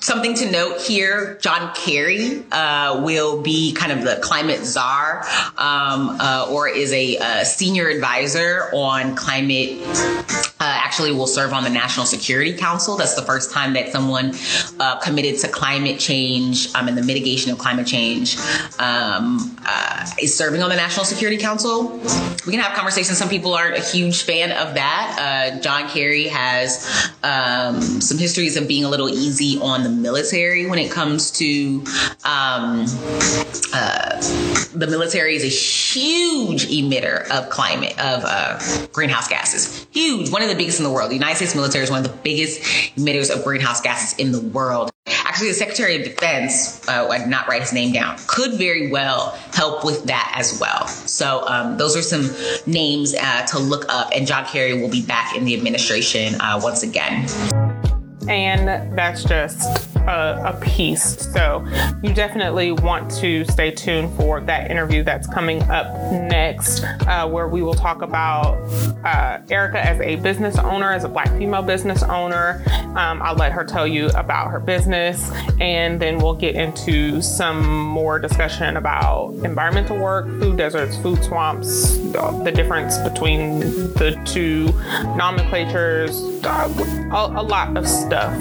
something 0.00 0.34
to 0.34 0.50
note 0.50 0.80
here 0.80 1.38
John 1.40 1.72
Kerry 1.74 2.44
uh, 2.52 3.00
will 3.02 3.40
be 3.40 3.72
kind 3.72 3.92
of 3.92 4.02
the 4.02 4.20
climate 4.22 4.64
czar 4.64 5.20
um, 5.56 6.18
uh, 6.20 6.48
or 6.50 6.68
is 6.68 6.92
a, 6.92 7.16
a, 7.16 7.44
senior 7.44 7.88
advisor 7.88 8.70
on 8.72 9.14
climate. 9.14 9.80
Actually, 10.90 11.12
will 11.12 11.28
serve 11.28 11.52
on 11.52 11.62
the 11.62 11.70
National 11.70 12.04
Security 12.04 12.52
Council. 12.52 12.96
That's 12.96 13.14
the 13.14 13.22
first 13.22 13.52
time 13.52 13.74
that 13.74 13.92
someone 13.92 14.34
uh, 14.80 14.98
committed 14.98 15.38
to 15.38 15.46
climate 15.46 16.00
change 16.00 16.74
um, 16.74 16.88
and 16.88 16.98
the 16.98 17.02
mitigation 17.04 17.52
of 17.52 17.58
climate 17.58 17.86
change 17.86 18.36
um, 18.80 19.56
uh, 19.64 20.10
is 20.20 20.36
serving 20.36 20.64
on 20.64 20.68
the 20.68 20.74
National 20.74 21.04
Security 21.04 21.36
Council. 21.36 21.92
We 22.44 22.50
can 22.50 22.58
have 22.58 22.74
conversations. 22.74 23.18
Some 23.18 23.28
people 23.28 23.54
aren't 23.54 23.76
a 23.76 23.80
huge 23.80 24.24
fan 24.24 24.50
of 24.50 24.74
that. 24.74 25.52
Uh, 25.54 25.60
John 25.60 25.88
Kerry 25.88 26.26
has 26.26 27.12
um, 27.22 27.80
some 27.80 28.18
histories 28.18 28.56
of 28.56 28.66
being 28.66 28.84
a 28.84 28.88
little 28.88 29.08
easy 29.08 29.60
on 29.60 29.84
the 29.84 29.90
military 29.90 30.66
when 30.66 30.80
it 30.80 30.90
comes 30.90 31.30
to 31.38 31.84
um, 32.24 32.84
uh, 33.72 34.20
the 34.74 34.88
military 34.88 35.36
is 35.36 35.44
a 35.44 35.46
huge 35.46 36.66
emitter 36.66 37.28
of 37.30 37.48
climate 37.50 37.92
of 37.92 38.24
uh, 38.24 38.58
greenhouse 38.92 39.28
gases. 39.28 39.86
Huge, 39.92 40.30
one 40.30 40.42
of 40.42 40.48
the 40.48 40.56
biggest 40.56 40.79
in 40.80 40.84
the 40.84 40.90
world. 40.90 41.10
The 41.10 41.14
United 41.14 41.36
States 41.36 41.54
military 41.54 41.84
is 41.84 41.90
one 41.90 42.04
of 42.04 42.10
the 42.10 42.16
biggest 42.22 42.62
emitters 42.96 43.34
of 43.34 43.44
greenhouse 43.44 43.80
gases 43.80 44.18
in 44.18 44.32
the 44.32 44.40
world. 44.40 44.90
Actually, 45.06 45.48
the 45.48 45.54
Secretary 45.54 45.96
of 45.96 46.04
Defense, 46.04 46.86
uh, 46.88 47.08
I 47.08 47.18
did 47.18 47.28
not 47.28 47.46
write 47.46 47.60
his 47.60 47.72
name 47.72 47.92
down, 47.92 48.16
could 48.26 48.54
very 48.54 48.90
well 48.90 49.38
help 49.52 49.84
with 49.84 50.04
that 50.04 50.34
as 50.36 50.58
well. 50.60 50.86
So 50.88 51.46
um, 51.46 51.76
those 51.76 51.96
are 51.96 52.02
some 52.02 52.28
names 52.66 53.14
uh, 53.14 53.46
to 53.46 53.58
look 53.58 53.84
up, 53.88 54.10
and 54.14 54.26
John 54.26 54.44
Kerry 54.46 54.80
will 54.80 54.90
be 54.90 55.02
back 55.02 55.36
in 55.36 55.44
the 55.44 55.54
administration 55.54 56.40
uh, 56.40 56.58
once 56.62 56.82
again 56.82 57.28
and 58.28 58.96
that's 58.96 59.24
just 59.24 59.89
a, 60.06 60.54
a 60.54 60.60
piece. 60.60 61.30
So 61.32 61.64
you 62.02 62.12
definitely 62.12 62.72
want 62.72 63.10
to 63.20 63.44
stay 63.46 63.70
tuned 63.70 64.14
for 64.16 64.40
that 64.40 64.70
interview 64.70 65.02
that's 65.02 65.26
coming 65.26 65.62
up 65.64 65.86
next, 66.12 66.84
uh, 67.06 67.28
where 67.28 67.48
we 67.48 67.62
will 67.62 67.74
talk 67.74 68.02
about 68.02 68.56
uh, 69.04 69.40
Erica 69.50 69.84
as 69.84 70.00
a 70.00 70.16
business 70.16 70.58
owner, 70.58 70.92
as 70.92 71.04
a 71.04 71.08
Black 71.08 71.28
female 71.38 71.62
business 71.62 72.02
owner. 72.02 72.62
Um, 72.96 73.22
I'll 73.22 73.36
let 73.36 73.52
her 73.52 73.64
tell 73.64 73.86
you 73.86 74.08
about 74.10 74.50
her 74.50 74.60
business, 74.60 75.30
and 75.60 76.00
then 76.00 76.18
we'll 76.18 76.34
get 76.34 76.54
into 76.54 77.22
some 77.22 77.66
more 77.66 78.18
discussion 78.18 78.76
about 78.76 79.32
environmental 79.44 79.96
work, 79.98 80.26
food 80.40 80.56
deserts, 80.56 80.96
food 80.98 81.22
swamps, 81.22 81.98
the 81.98 82.52
difference 82.54 82.98
between 82.98 83.60
the 83.60 84.20
two 84.24 84.66
nomenclatures, 85.16 86.20
uh, 86.44 86.68
a, 87.12 87.40
a 87.40 87.42
lot 87.42 87.76
of 87.76 87.86
stuff. 87.86 88.34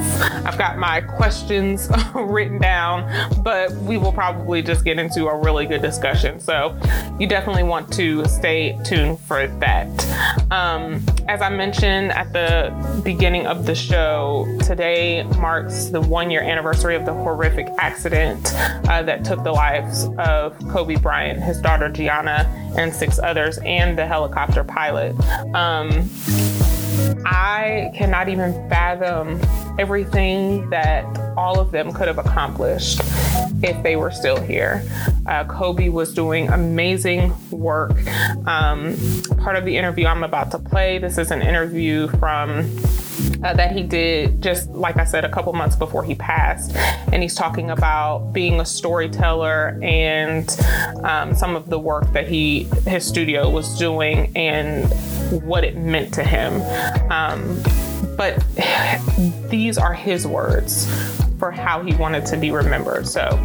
I've 0.45 0.57
got 0.57 0.77
my 0.77 1.01
questions 1.01 1.58
written 2.15 2.59
down, 2.59 3.43
but 3.43 3.71
we 3.73 3.97
will 3.97 4.11
probably 4.11 4.61
just 4.61 4.83
get 4.85 4.97
into 4.99 5.27
a 5.27 5.37
really 5.37 5.65
good 5.65 5.81
discussion. 5.81 6.39
So 6.39 6.77
you 7.19 7.27
definitely 7.27 7.63
want 7.63 7.91
to 7.93 8.25
stay 8.25 8.77
tuned 8.83 9.19
for 9.19 9.47
that. 9.47 9.87
Um, 10.51 11.03
as 11.27 11.41
I 11.41 11.49
mentioned 11.49 12.11
at 12.11 12.33
the 12.33 13.01
beginning 13.03 13.45
of 13.45 13.65
the 13.65 13.75
show, 13.75 14.47
today 14.63 15.23
marks 15.37 15.85
the 15.85 16.01
one 16.01 16.31
year 16.31 16.41
anniversary 16.41 16.95
of 16.95 17.05
the 17.05 17.13
horrific 17.13 17.67
accident 17.77 18.53
uh, 18.89 19.03
that 19.03 19.23
took 19.23 19.43
the 19.43 19.51
lives 19.51 20.05
of 20.17 20.57
Kobe 20.69 20.95
Bryant, 20.95 21.41
his 21.41 21.61
daughter 21.61 21.89
Gianna, 21.89 22.47
and 22.77 22.93
six 22.93 23.19
others, 23.19 23.59
and 23.59 23.97
the 23.97 24.05
helicopter 24.05 24.63
pilot. 24.63 25.15
Um, 25.53 26.09
I 27.25 27.91
cannot 27.95 28.29
even 28.29 28.53
fathom 28.69 29.39
everything 29.79 30.69
that 30.69 31.05
all 31.37 31.59
of 31.59 31.71
them 31.71 31.93
could 31.93 32.07
have 32.07 32.17
accomplished 32.17 33.01
if 33.63 33.81
they 33.83 33.95
were 33.95 34.11
still 34.11 34.39
here. 34.39 34.83
Uh, 35.25 35.45
Kobe 35.45 35.89
was 35.89 36.13
doing 36.13 36.49
amazing 36.49 37.33
work. 37.51 37.93
Um, 38.47 38.95
part 39.37 39.55
of 39.55 39.65
the 39.65 39.77
interview 39.77 40.05
I'm 40.05 40.23
about 40.23 40.51
to 40.51 40.59
play, 40.59 40.97
this 40.97 41.17
is 41.17 41.31
an 41.31 41.41
interview 41.41 42.07
from 42.07 42.69
uh, 43.43 43.53
that 43.53 43.71
he 43.71 43.83
did 43.83 44.41
just 44.41 44.69
like 44.69 44.97
I 44.97 45.05
said 45.05 45.25
a 45.25 45.29
couple 45.29 45.53
months 45.53 45.75
before 45.75 46.03
he 46.03 46.15
passed, 46.15 46.75
and 47.11 47.21
he's 47.21 47.35
talking 47.35 47.69
about 47.69 48.33
being 48.33 48.59
a 48.59 48.65
storyteller 48.65 49.79
and 49.81 50.49
um, 51.03 51.33
some 51.35 51.55
of 51.55 51.69
the 51.69 51.79
work 51.79 52.11
that 52.13 52.27
he 52.27 52.63
his 52.85 53.05
studio 53.05 53.49
was 53.49 53.77
doing 53.77 54.31
and 54.35 54.91
what 55.31 55.63
it 55.63 55.77
meant 55.77 56.13
to 56.15 56.23
him. 56.23 56.61
Um, 57.11 57.61
but 58.17 58.43
these 59.49 59.77
are 59.77 59.93
his 59.93 60.27
words 60.27 60.87
for 61.37 61.51
how 61.51 61.81
he 61.81 61.95
wanted 61.95 62.25
to 62.27 62.37
be 62.37 62.51
remembered. 62.51 63.07
So 63.07 63.35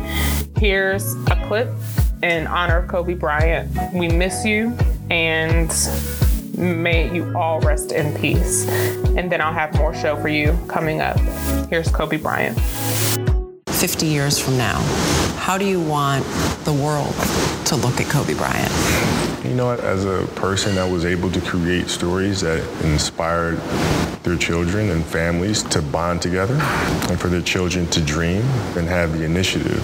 here's 0.58 1.14
a 1.30 1.44
clip 1.46 1.68
in 2.22 2.46
honor 2.46 2.78
of 2.78 2.88
Kobe 2.88 3.14
Bryant. 3.14 3.70
We 3.92 4.08
miss 4.08 4.44
you 4.44 4.76
and 5.10 5.70
may 6.56 7.14
you 7.14 7.36
all 7.36 7.60
rest 7.60 7.92
in 7.92 8.16
peace. 8.18 8.68
And 9.16 9.30
then 9.30 9.40
I'll 9.40 9.52
have 9.52 9.74
more 9.76 9.94
show 9.94 10.16
for 10.16 10.28
you 10.28 10.58
coming 10.68 11.00
up. 11.00 11.18
Here's 11.68 11.90
Kobe 11.90 12.16
Bryant. 12.16 12.58
50 13.68 14.06
years 14.06 14.38
from 14.38 14.56
now, 14.56 14.80
how 15.36 15.58
do 15.58 15.66
you 15.66 15.80
want 15.80 16.24
the 16.64 16.72
world 16.72 17.14
to 17.66 17.76
look 17.76 18.00
at 18.00 18.06
Kobe 18.08 18.34
Bryant? 18.34 18.72
You 19.44 19.54
know? 19.54 19.70
As 19.70 20.04
a 20.04 20.26
person 20.34 20.74
that 20.76 20.90
was 20.90 21.04
able 21.04 21.30
to 21.30 21.40
create 21.40 21.88
stories 21.88 22.40
that 22.40 22.60
inspired 22.84 23.58
their 24.22 24.36
children 24.36 24.90
and 24.90 25.04
families 25.04 25.62
to 25.64 25.82
bond 25.82 26.22
together 26.22 26.54
and 27.10 27.20
for 27.20 27.28
their 27.28 27.42
children 27.42 27.86
to 27.88 28.00
dream 28.00 28.42
and 28.76 28.88
have 28.88 29.12
the 29.12 29.24
initiative 29.24 29.82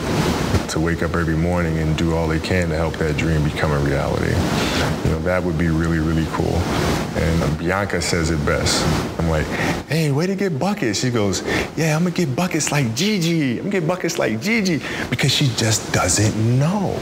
to 0.70 0.80
wake 0.80 1.02
up 1.02 1.14
every 1.14 1.36
morning 1.36 1.78
and 1.78 1.98
do 1.98 2.14
all 2.14 2.28
they 2.28 2.38
can 2.38 2.68
to 2.68 2.76
help 2.76 2.94
that 2.94 3.16
dream 3.16 3.42
become 3.44 3.72
a 3.72 3.78
reality. 3.80 4.30
You 5.04 5.10
know, 5.10 5.18
that 5.22 5.42
would 5.42 5.58
be 5.58 5.68
really, 5.68 5.98
really 5.98 6.26
cool. 6.30 6.54
And 7.16 7.42
Bianka 7.58 8.00
says 8.00 8.30
it 8.30 8.44
best. 8.46 8.86
I'm 9.18 9.28
like, 9.28 9.46
hey, 9.88 10.12
way 10.12 10.26
to 10.26 10.36
get 10.36 10.58
buckets. 10.58 11.00
She 11.00 11.10
goes, 11.10 11.42
yeah, 11.76 11.96
I'm 11.96 12.04
gonna 12.04 12.14
get 12.14 12.36
buckets 12.36 12.70
like 12.70 12.94
Gigi. 12.94 13.58
I'm 13.58 13.64
gonna 13.64 13.80
get 13.80 13.86
buckets 13.88 14.18
like 14.18 14.40
Gigi 14.40 14.80
because 15.10 15.32
she 15.32 15.48
just 15.56 15.92
doesn't 15.92 16.36
know. 16.58 16.96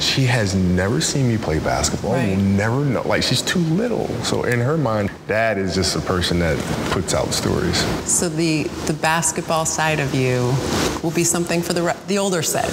She 0.00 0.24
has 0.24 0.54
never 0.54 1.00
seen 1.00 1.26
me 1.26 1.38
play 1.38 1.58
basketball, 1.60 2.03
Oh, 2.04 2.12
right. 2.12 2.36
will 2.36 2.42
never 2.44 2.84
know. 2.84 3.02
Like 3.02 3.22
she's 3.22 3.42
too 3.42 3.60
little. 3.60 4.08
So 4.24 4.44
in 4.44 4.60
her 4.60 4.76
mind, 4.76 5.10
dad 5.26 5.58
is 5.58 5.74
just 5.74 5.96
a 5.96 6.00
person 6.00 6.38
that 6.40 6.58
puts 6.90 7.14
out 7.14 7.32
stories. 7.32 7.78
So 8.08 8.28
the 8.28 8.64
the 8.86 8.92
basketball 8.94 9.64
side 9.64 10.00
of 10.00 10.14
you 10.14 10.54
will 11.02 11.12
be 11.14 11.24
something 11.24 11.62
for 11.62 11.72
the 11.72 11.82
re- 11.82 11.96
the 12.06 12.18
older 12.18 12.42
set. 12.42 12.68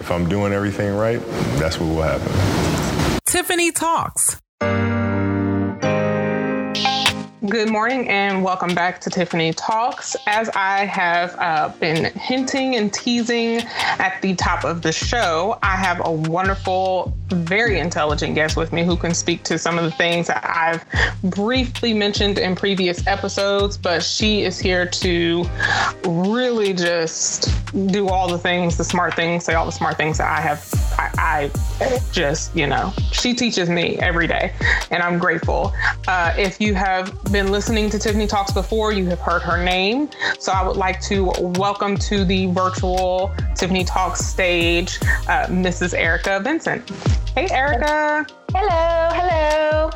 If 0.00 0.10
I'm 0.10 0.28
doing 0.28 0.52
everything 0.52 0.94
right, 0.94 1.20
that's 1.58 1.80
what 1.80 1.86
will 1.88 2.02
happen. 2.02 3.20
Tiffany 3.24 3.72
Talks. 3.72 4.38
Good 7.48 7.70
morning 7.70 8.08
and 8.08 8.42
welcome 8.42 8.74
back 8.74 9.02
to 9.02 9.10
Tiffany 9.10 9.52
Talks. 9.52 10.16
As 10.26 10.48
I 10.54 10.86
have 10.86 11.36
uh, 11.38 11.68
been 11.78 12.06
hinting 12.14 12.76
and 12.76 12.90
teasing 12.90 13.58
at 13.98 14.22
the 14.22 14.34
top 14.34 14.64
of 14.64 14.80
the 14.80 14.92
show, 14.92 15.58
I 15.62 15.76
have 15.76 16.00
a 16.06 16.10
wonderful, 16.10 17.14
very 17.28 17.80
intelligent 17.80 18.34
guest 18.34 18.56
with 18.56 18.72
me 18.72 18.82
who 18.82 18.96
can 18.96 19.12
speak 19.12 19.42
to 19.42 19.58
some 19.58 19.76
of 19.76 19.84
the 19.84 19.90
things 19.90 20.28
that 20.28 20.42
I've 20.42 20.86
briefly 21.34 21.92
mentioned 21.92 22.38
in 22.38 22.56
previous 22.56 23.06
episodes, 23.06 23.76
but 23.76 24.02
she 24.02 24.42
is 24.42 24.58
here 24.58 24.86
to 24.86 25.44
really 26.06 26.72
just 26.72 27.50
do 27.88 28.08
all 28.08 28.26
the 28.26 28.38
things, 28.38 28.78
the 28.78 28.84
smart 28.84 29.14
things, 29.14 29.44
say 29.44 29.52
all 29.52 29.66
the 29.66 29.72
smart 29.72 29.98
things 29.98 30.16
that 30.16 30.30
I 30.30 30.40
have. 30.40 30.66
I, 30.96 31.50
I 31.82 32.00
just, 32.10 32.56
you 32.56 32.66
know, 32.66 32.94
she 33.12 33.34
teaches 33.34 33.68
me 33.68 33.98
every 33.98 34.28
day, 34.28 34.54
and 34.90 35.02
I'm 35.02 35.18
grateful. 35.18 35.74
Uh, 36.08 36.32
if 36.38 36.58
you 36.58 36.74
have 36.74 37.12
been 37.34 37.50
listening 37.50 37.90
to 37.90 37.98
Tiffany 37.98 38.28
Talks 38.28 38.52
before, 38.52 38.92
you 38.92 39.06
have 39.06 39.18
heard 39.18 39.42
her 39.42 39.60
name. 39.60 40.08
So 40.38 40.52
I 40.52 40.64
would 40.64 40.76
like 40.76 41.00
to 41.00 41.32
welcome 41.58 41.96
to 41.96 42.24
the 42.24 42.46
virtual 42.46 43.34
Tiffany 43.56 43.82
Talks 43.82 44.20
stage, 44.24 45.00
uh, 45.26 45.48
Mrs. 45.48 45.94
Erica 45.94 46.38
Vincent. 46.38 46.88
Hey, 47.34 47.48
Erica. 47.50 48.24
Hello, 48.54 49.08
hello. 49.12 49.90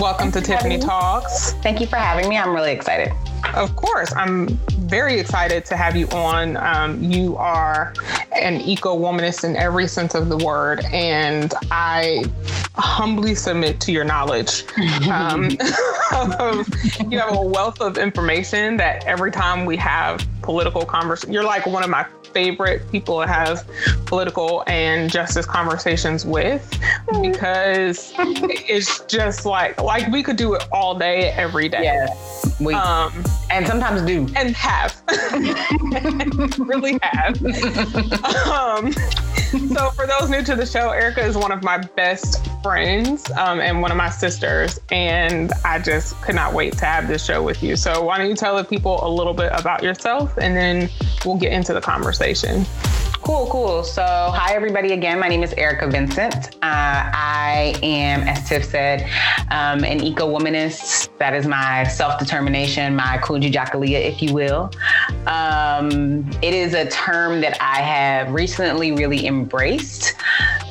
Welcome 0.00 0.32
to 0.32 0.40
Tiffany. 0.40 0.78
Talks. 0.78 1.52
Thank 1.62 1.82
you 1.82 1.86
for 1.86 1.96
having 1.96 2.30
me. 2.30 2.38
I'm 2.38 2.54
really 2.54 2.72
excited. 2.72 3.12
Of 3.52 3.76
course, 3.76 4.14
I'm 4.14 4.48
very 4.88 5.20
excited 5.20 5.66
to 5.66 5.76
have 5.76 5.96
you 5.96 6.08
on. 6.08 6.56
Um, 6.56 7.02
you 7.02 7.36
are 7.36 7.92
an 8.40 8.60
eco 8.60 8.96
womanist 8.98 9.44
in 9.44 9.56
every 9.56 9.86
sense 9.86 10.14
of 10.14 10.28
the 10.28 10.36
word, 10.36 10.84
and 10.86 11.52
I 11.70 12.24
humbly 12.74 13.34
submit 13.34 13.80
to 13.82 13.92
your 13.92 14.04
knowledge. 14.04 14.64
Um, 15.08 15.50
you 17.08 17.18
have 17.18 17.36
a 17.36 17.42
wealth 17.42 17.80
of 17.80 17.98
information 17.98 18.76
that 18.78 19.04
every 19.06 19.30
time 19.30 19.64
we 19.64 19.76
have 19.76 20.26
political 20.50 20.84
conversation, 20.84 21.32
you're 21.32 21.44
like 21.44 21.64
one 21.64 21.84
of 21.84 21.90
my 21.90 22.04
favorite 22.32 22.82
people 22.90 23.20
to 23.20 23.26
have 23.26 23.64
political 24.06 24.64
and 24.66 25.08
justice 25.08 25.46
conversations 25.46 26.26
with 26.26 26.68
because 27.22 28.12
it's 28.18 28.98
just 29.04 29.46
like 29.46 29.80
like 29.80 30.08
we 30.10 30.24
could 30.24 30.34
do 30.36 30.54
it 30.54 30.64
all 30.72 30.92
day 30.98 31.30
every 31.30 31.68
day. 31.68 31.84
Yes, 31.84 32.56
we 32.60 32.74
Um, 32.74 33.12
and 33.48 33.64
sometimes 33.64 34.02
do. 34.02 34.26
and 34.34 34.56
have 34.56 35.00
really 36.58 36.98
have 37.00 37.36
um, 38.48 38.92
so 39.74 39.90
for 39.90 40.06
those 40.06 40.30
new 40.30 40.42
to 40.42 40.54
the 40.54 40.66
show 40.66 40.90
erica 40.90 41.20
is 41.20 41.36
one 41.36 41.50
of 41.50 41.62
my 41.62 41.78
best 41.78 42.46
friends 42.62 43.30
um, 43.32 43.60
and 43.60 43.82
one 43.82 43.90
of 43.90 43.96
my 43.96 44.10
sisters 44.10 44.78
and 44.90 45.52
i 45.64 45.78
just 45.78 46.20
could 46.22 46.34
not 46.34 46.54
wait 46.54 46.76
to 46.76 46.84
have 46.84 47.08
this 47.08 47.24
show 47.24 47.42
with 47.42 47.62
you. 47.62 47.76
So 47.76 48.02
why 48.02 48.18
don't 48.18 48.28
you 48.28 48.36
tell 48.36 48.56
the 48.56 48.64
people 48.64 49.04
a 49.06 49.08
little 49.08 49.34
bit 49.34 49.50
about 49.52 49.82
yourself 49.82 50.36
and 50.38 50.56
then 50.56 50.88
we'll 51.24 51.36
get 51.36 51.52
into 51.52 51.72
the 51.72 51.80
conversation 51.80 52.64
Cool, 53.30 53.46
cool. 53.46 53.84
So, 53.84 54.02
hi 54.02 54.54
everybody 54.54 54.92
again. 54.92 55.20
My 55.20 55.28
name 55.28 55.44
is 55.44 55.52
Erica 55.52 55.86
Vincent. 55.86 56.56
Uh, 56.56 56.58
I 57.14 57.78
am, 57.80 58.22
as 58.26 58.48
Tiff 58.48 58.64
said, 58.64 59.08
um, 59.52 59.84
an 59.84 60.02
eco 60.02 60.26
womanist. 60.26 61.16
That 61.18 61.32
is 61.34 61.46
my 61.46 61.84
self 61.84 62.18
determination, 62.18 62.96
my 62.96 63.18
Kujichagulia, 63.18 64.04
if 64.04 64.20
you 64.20 64.34
will. 64.34 64.72
Um, 65.28 66.28
it 66.42 66.54
is 66.54 66.74
a 66.74 66.90
term 66.90 67.40
that 67.42 67.56
I 67.60 67.76
have 67.76 68.32
recently 68.32 68.90
really 68.90 69.24
embraced. 69.28 70.16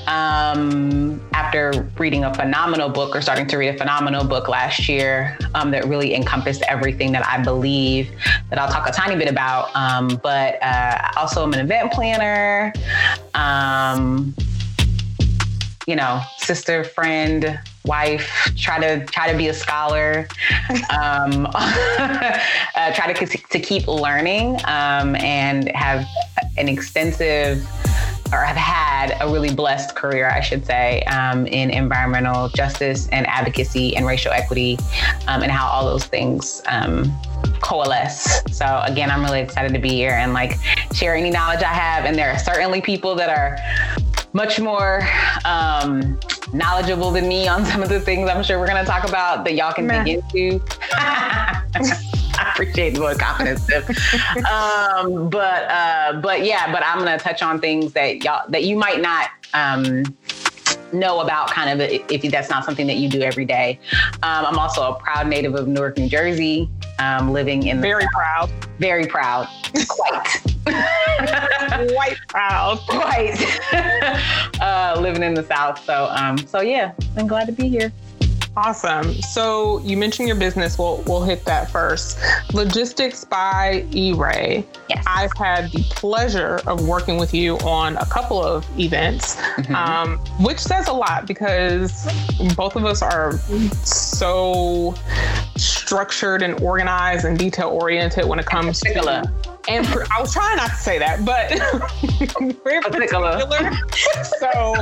Um, 0.09 1.21
after 1.33 1.87
reading 1.99 2.23
a 2.23 2.33
phenomenal 2.33 2.89
book 2.89 3.15
or 3.15 3.21
starting 3.21 3.45
to 3.45 3.57
read 3.57 3.67
a 3.67 3.77
phenomenal 3.77 4.23
book 4.23 4.47
last 4.47 4.89
year 4.89 5.37
um, 5.53 5.69
that 5.69 5.85
really 5.85 6.15
encompassed 6.15 6.63
everything 6.67 7.11
that 7.11 7.25
I 7.27 7.43
believe 7.43 8.09
that 8.49 8.57
I'll 8.57 8.71
talk 8.71 8.89
a 8.89 8.91
tiny 8.91 9.15
bit 9.15 9.27
about. 9.27 9.69
Um, 9.75 10.19
but 10.23 10.57
uh, 10.63 11.11
also, 11.15 11.43
I'm 11.43 11.53
an 11.53 11.59
event 11.59 11.91
planner, 11.91 12.73
um, 13.35 14.33
you 15.85 15.95
know, 15.95 16.21
sister, 16.37 16.83
friend, 16.83 17.59
wife, 17.85 18.51
try 18.57 18.79
to 18.79 19.05
try 19.05 19.31
to 19.31 19.37
be 19.37 19.49
a 19.49 19.53
scholar, 19.53 20.27
um, 20.89 21.47
uh, 21.55 22.93
try 22.95 23.13
to 23.13 23.25
to 23.27 23.59
keep 23.59 23.87
learning, 23.87 24.57
um, 24.65 25.15
and 25.17 25.69
have 25.75 26.03
an 26.57 26.67
extensive 26.67 27.63
or 28.31 28.43
have 28.43 28.55
had 28.55 29.17
a 29.21 29.31
really 29.31 29.53
blessed 29.53 29.95
career, 29.95 30.29
I 30.29 30.41
should 30.41 30.65
say, 30.65 31.01
um, 31.03 31.47
in 31.47 31.69
environmental 31.69 32.49
justice 32.49 33.07
and 33.09 33.25
advocacy 33.27 33.95
and 33.95 34.05
racial 34.05 34.31
equity, 34.31 34.77
um, 35.27 35.41
and 35.41 35.51
how 35.51 35.67
all 35.67 35.85
those 35.85 36.05
things 36.05 36.61
um, 36.67 37.11
coalesce. 37.61 38.41
So 38.51 38.81
again, 38.85 39.09
I'm 39.11 39.23
really 39.23 39.41
excited 39.41 39.73
to 39.73 39.79
be 39.79 39.89
here 39.89 40.11
and 40.11 40.33
like 40.33 40.57
share 40.93 41.15
any 41.15 41.29
knowledge 41.29 41.61
I 41.61 41.73
have. 41.73 42.05
And 42.05 42.17
there 42.17 42.31
are 42.31 42.39
certainly 42.39 42.81
people 42.81 43.15
that 43.15 43.29
are 43.29 43.57
much 44.33 44.59
more 44.59 45.01
um, 45.45 46.19
knowledgeable 46.53 47.11
than 47.11 47.27
me 47.27 47.47
on 47.47 47.65
some 47.65 47.81
of 47.81 47.89
the 47.89 47.99
things 47.99 48.29
I'm 48.29 48.43
sure 48.43 48.59
we're 48.59 48.67
going 48.67 48.83
to 48.83 48.89
talk 48.89 49.07
about 49.07 49.43
that 49.45 49.55
y'all 49.55 49.73
can 49.73 49.87
Meh. 49.87 50.03
dig 50.03 50.23
into. 50.33 50.61
I 52.39 52.51
appreciate 52.51 52.93
the 52.93 53.01
word 53.01 53.19
confidence 53.19 53.69
um, 54.49 55.29
but 55.29 55.63
uh, 55.69 56.19
but 56.21 56.45
yeah, 56.45 56.71
but 56.71 56.83
I'm 56.83 56.99
gonna 56.99 57.19
touch 57.19 57.41
on 57.41 57.59
things 57.59 57.93
that 57.93 58.23
y'all 58.23 58.49
that 58.49 58.63
you 58.63 58.77
might 58.77 59.01
not 59.01 59.29
um, 59.53 60.03
know 60.93 61.19
about 61.19 61.49
kind 61.51 61.81
of 61.81 61.89
if 61.89 62.31
that's 62.31 62.49
not 62.49 62.65
something 62.65 62.87
that 62.87 62.97
you 62.97 63.09
do 63.09 63.21
every 63.21 63.45
day. 63.45 63.79
Um, 64.23 64.45
I'm 64.45 64.59
also 64.59 64.81
a 64.83 64.95
proud 64.95 65.27
native 65.27 65.55
of 65.55 65.67
Newark, 65.67 65.97
New 65.97 66.09
Jersey, 66.09 66.69
um, 66.99 67.31
living 67.31 67.67
in 67.67 67.81
very 67.81 68.07
proud, 68.13 68.49
very 68.79 69.05
proud, 69.05 69.47
quite. 69.87 70.43
Quite 71.89 72.17
proud. 72.27 72.77
Quite. 72.87 73.37
uh, 74.61 74.97
living 74.99 75.23
in 75.23 75.33
the 75.33 75.43
South. 75.43 75.83
So, 75.83 76.05
um, 76.11 76.37
so 76.37 76.61
yeah, 76.61 76.93
I'm 77.17 77.27
glad 77.27 77.47
to 77.47 77.51
be 77.51 77.67
here. 77.67 77.91
Awesome. 78.65 79.13
So 79.21 79.79
you 79.79 79.95
mentioned 79.95 80.27
your 80.27 80.35
business. 80.35 80.77
We'll 80.77 81.01
we'll 81.07 81.23
hit 81.23 81.45
that 81.45 81.71
first. 81.71 82.19
Logistics 82.53 83.23
by 83.23 83.85
E-Ray. 83.93 84.65
Yes. 84.89 85.03
I've 85.07 85.31
had 85.37 85.71
the 85.71 85.83
pleasure 85.91 86.59
of 86.67 86.85
working 86.85 87.17
with 87.17 87.33
you 87.33 87.57
on 87.59 87.95
a 87.97 88.05
couple 88.05 88.43
of 88.43 88.67
events, 88.77 89.37
mm-hmm. 89.37 89.73
um, 89.73 90.17
which 90.43 90.59
says 90.59 90.89
a 90.89 90.93
lot 90.93 91.25
because 91.25 92.05
both 92.57 92.75
of 92.75 92.83
us 92.83 93.01
are 93.01 93.37
so 93.85 94.93
structured 95.55 96.41
and 96.41 96.61
organized 96.61 97.23
and 97.23 97.39
detail 97.39 97.69
oriented 97.69 98.25
when 98.25 98.39
it 98.39 98.45
comes 98.45 98.81
to 98.81 99.29
and 99.69 99.85
I 99.85 100.19
was 100.19 100.33
trying 100.33 100.57
not 100.57 100.71
to 100.71 100.75
say 100.75 100.97
that, 100.97 101.23
but 101.23 101.49
very 102.63 102.81
particular. 102.81 103.39
so 104.39 104.73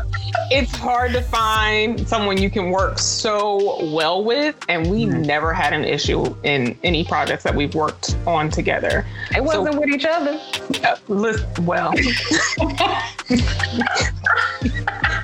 it's 0.50 0.74
hard 0.76 1.12
to 1.12 1.22
find 1.22 2.08
someone 2.08 2.42
you 2.42 2.50
can 2.50 2.72
work 2.72 2.98
so 2.98 3.86
well 3.92 4.24
with, 4.24 4.56
and 4.70 4.90
we 4.90 5.06
mm-hmm. 5.06 5.22
never 5.24 5.54
had 5.54 5.74
an 5.74 5.84
issue 5.84 6.34
in 6.44 6.80
any 6.84 7.04
projects 7.04 7.44
that 7.44 7.54
we've 7.54 7.76
worked 7.76 8.18
on 8.26 8.50
together. 8.50 9.06
It 9.36 9.44
wasn't 9.44 9.74
so, 9.74 9.80
with 9.80 9.90
each 9.90 10.06
other. 10.06 10.40
Uh, 10.84 10.96
listen, 11.10 11.66
well. 11.66 11.94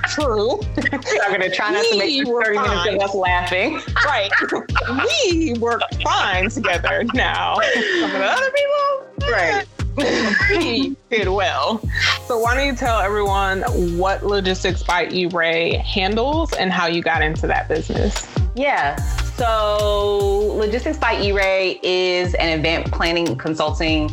True. 0.08 0.60
I'm 1.22 1.32
gonna 1.32 1.50
try 1.50 1.70
not 1.70 1.80
we 1.82 1.92
to 1.92 1.98
make 1.98 2.10
you 2.10 2.26
thirty 2.26 2.56
fine. 2.56 2.68
minutes 2.68 3.04
of 3.04 3.10
us 3.10 3.14
laughing. 3.14 3.80
Right. 4.04 4.30
we 5.24 5.54
work 5.58 5.80
fine 6.02 6.50
together 6.50 7.04
now. 7.14 7.54
Some 7.54 8.04
of 8.04 8.12
the 8.12 8.24
other 8.24 8.50
people, 8.50 9.13
right. 9.30 9.66
did 11.10 11.28
well. 11.28 11.78
So 12.26 12.38
why 12.38 12.56
don't 12.56 12.66
you 12.66 12.74
tell 12.74 13.00
everyone 13.00 13.62
what 13.96 14.24
Logistics 14.24 14.82
by 14.82 15.08
E-Ray 15.08 15.76
handles 15.76 16.52
and 16.54 16.72
how 16.72 16.86
you 16.86 17.02
got 17.02 17.22
into 17.22 17.46
that 17.46 17.68
business? 17.68 18.26
Yeah. 18.56 18.96
So, 19.36 20.52
Logistics 20.56 20.98
by 20.98 21.20
E-Ray 21.20 21.80
is 21.82 22.34
an 22.34 22.58
event 22.58 22.92
planning, 22.92 23.36
consulting, 23.36 24.10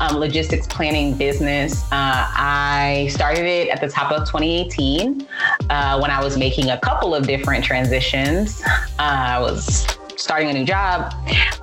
um, 0.00 0.16
logistics 0.16 0.66
planning 0.66 1.16
business. 1.16 1.82
Uh, 1.84 2.26
I 2.36 3.08
started 3.10 3.44
it 3.44 3.68
at 3.68 3.80
the 3.80 3.88
top 3.88 4.10
of 4.12 4.26
2018 4.26 5.26
uh, 5.70 5.98
when 6.00 6.10
I 6.10 6.22
was 6.22 6.36
making 6.36 6.70
a 6.70 6.78
couple 6.78 7.14
of 7.14 7.26
different 7.26 7.64
transitions. 7.64 8.62
Uh, 8.66 8.76
I 8.98 9.40
was 9.40 9.86
starting 10.16 10.48
a 10.50 10.52
new 10.52 10.64
job 10.64 11.12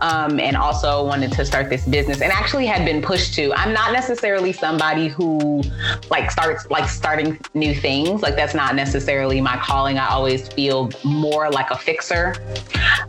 um, 0.01 0.39
and 0.39 0.55
also 0.55 1.05
wanted 1.05 1.31
to 1.31 1.45
start 1.45 1.69
this 1.69 1.85
business 1.87 2.21
and 2.21 2.31
actually 2.31 2.65
had 2.65 2.85
been 2.85 3.01
pushed 3.01 3.33
to 3.33 3.53
i'm 3.53 3.73
not 3.73 3.91
necessarily 3.93 4.51
somebody 4.51 5.07
who 5.07 5.61
like 6.09 6.31
starts 6.31 6.69
like 6.69 6.89
starting 6.89 7.39
new 7.53 7.73
things 7.73 8.21
like 8.21 8.35
that's 8.35 8.53
not 8.53 8.75
necessarily 8.75 9.41
my 9.41 9.57
calling 9.57 9.97
i 9.97 10.07
always 10.07 10.47
feel 10.49 10.89
more 11.03 11.49
like 11.49 11.69
a 11.71 11.77
fixer 11.77 12.35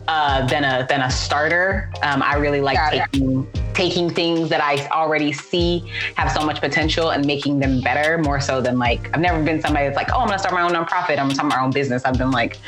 uh, 0.07 0.45
than 0.47 0.63
a 0.63 0.85
than 0.89 1.01
a 1.01 1.09
starter 1.09 1.91
um, 2.03 2.21
i 2.21 2.35
really 2.35 2.61
like 2.61 2.77
taking 2.91 3.47
taking 3.73 4.09
things 4.09 4.49
that 4.49 4.61
I 4.61 4.87
already 4.89 5.31
see 5.31 5.79
have 6.15 6.31
so 6.31 6.45
much 6.45 6.59
potential 6.59 7.09
and 7.09 7.25
making 7.25 7.59
them 7.59 7.81
better 7.81 8.17
more 8.19 8.39
so 8.39 8.61
than 8.61 8.77
like 8.77 9.09
I've 9.13 9.21
never 9.21 9.41
been 9.43 9.61
somebody 9.61 9.85
that's 9.85 9.97
like, 9.97 10.09
oh, 10.13 10.19
I'm 10.19 10.27
gonna 10.27 10.39
start 10.39 10.53
my 10.53 10.61
own 10.61 10.71
nonprofit. 10.71 11.11
I'm 11.11 11.25
gonna 11.25 11.35
start 11.35 11.49
my 11.49 11.61
own 11.61 11.71
business. 11.71 12.05
I've 12.05 12.17
been 12.17 12.31
like, 12.31 12.59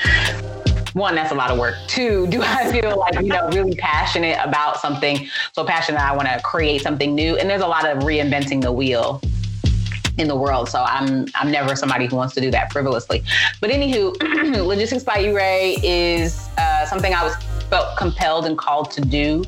one, 0.95 1.13
that's 1.13 1.33
a 1.33 1.35
lot 1.35 1.51
of 1.51 1.59
work. 1.59 1.75
Two, 1.87 2.25
do 2.27 2.41
I 2.41 2.71
feel 2.79 2.97
like, 2.97 3.15
you 3.15 3.27
know, 3.27 3.49
really 3.49 3.75
passionate 3.75 4.39
about 4.41 4.79
something? 4.79 5.27
So 5.51 5.65
passionate 5.65 6.01
I 6.01 6.15
want 6.15 6.29
to 6.29 6.39
create 6.41 6.81
something 6.81 7.13
new. 7.13 7.35
And 7.35 7.49
there's 7.49 7.61
a 7.61 7.67
lot 7.67 7.85
of 7.85 8.03
reinventing 8.03 8.61
the 8.61 8.71
wheel 8.71 9.21
in 10.17 10.29
the 10.29 10.35
world. 10.35 10.69
So 10.69 10.81
I'm 10.81 11.25
I'm 11.35 11.51
never 11.51 11.75
somebody 11.75 12.05
who 12.05 12.15
wants 12.15 12.33
to 12.35 12.41
do 12.41 12.49
that 12.51 12.71
frivolously. 12.71 13.23
But 13.59 13.71
anywho, 13.71 14.65
Logistics 14.65 15.03
by 15.03 15.19
E-Ray 15.19 15.75
is 15.83 16.47
uh, 16.57 16.85
something 16.85 17.13
I 17.13 17.23
was 17.23 17.35
felt 17.69 17.97
compelled 17.97 18.45
and 18.45 18.57
called 18.57 18.89
to 18.91 19.01
do. 19.01 19.43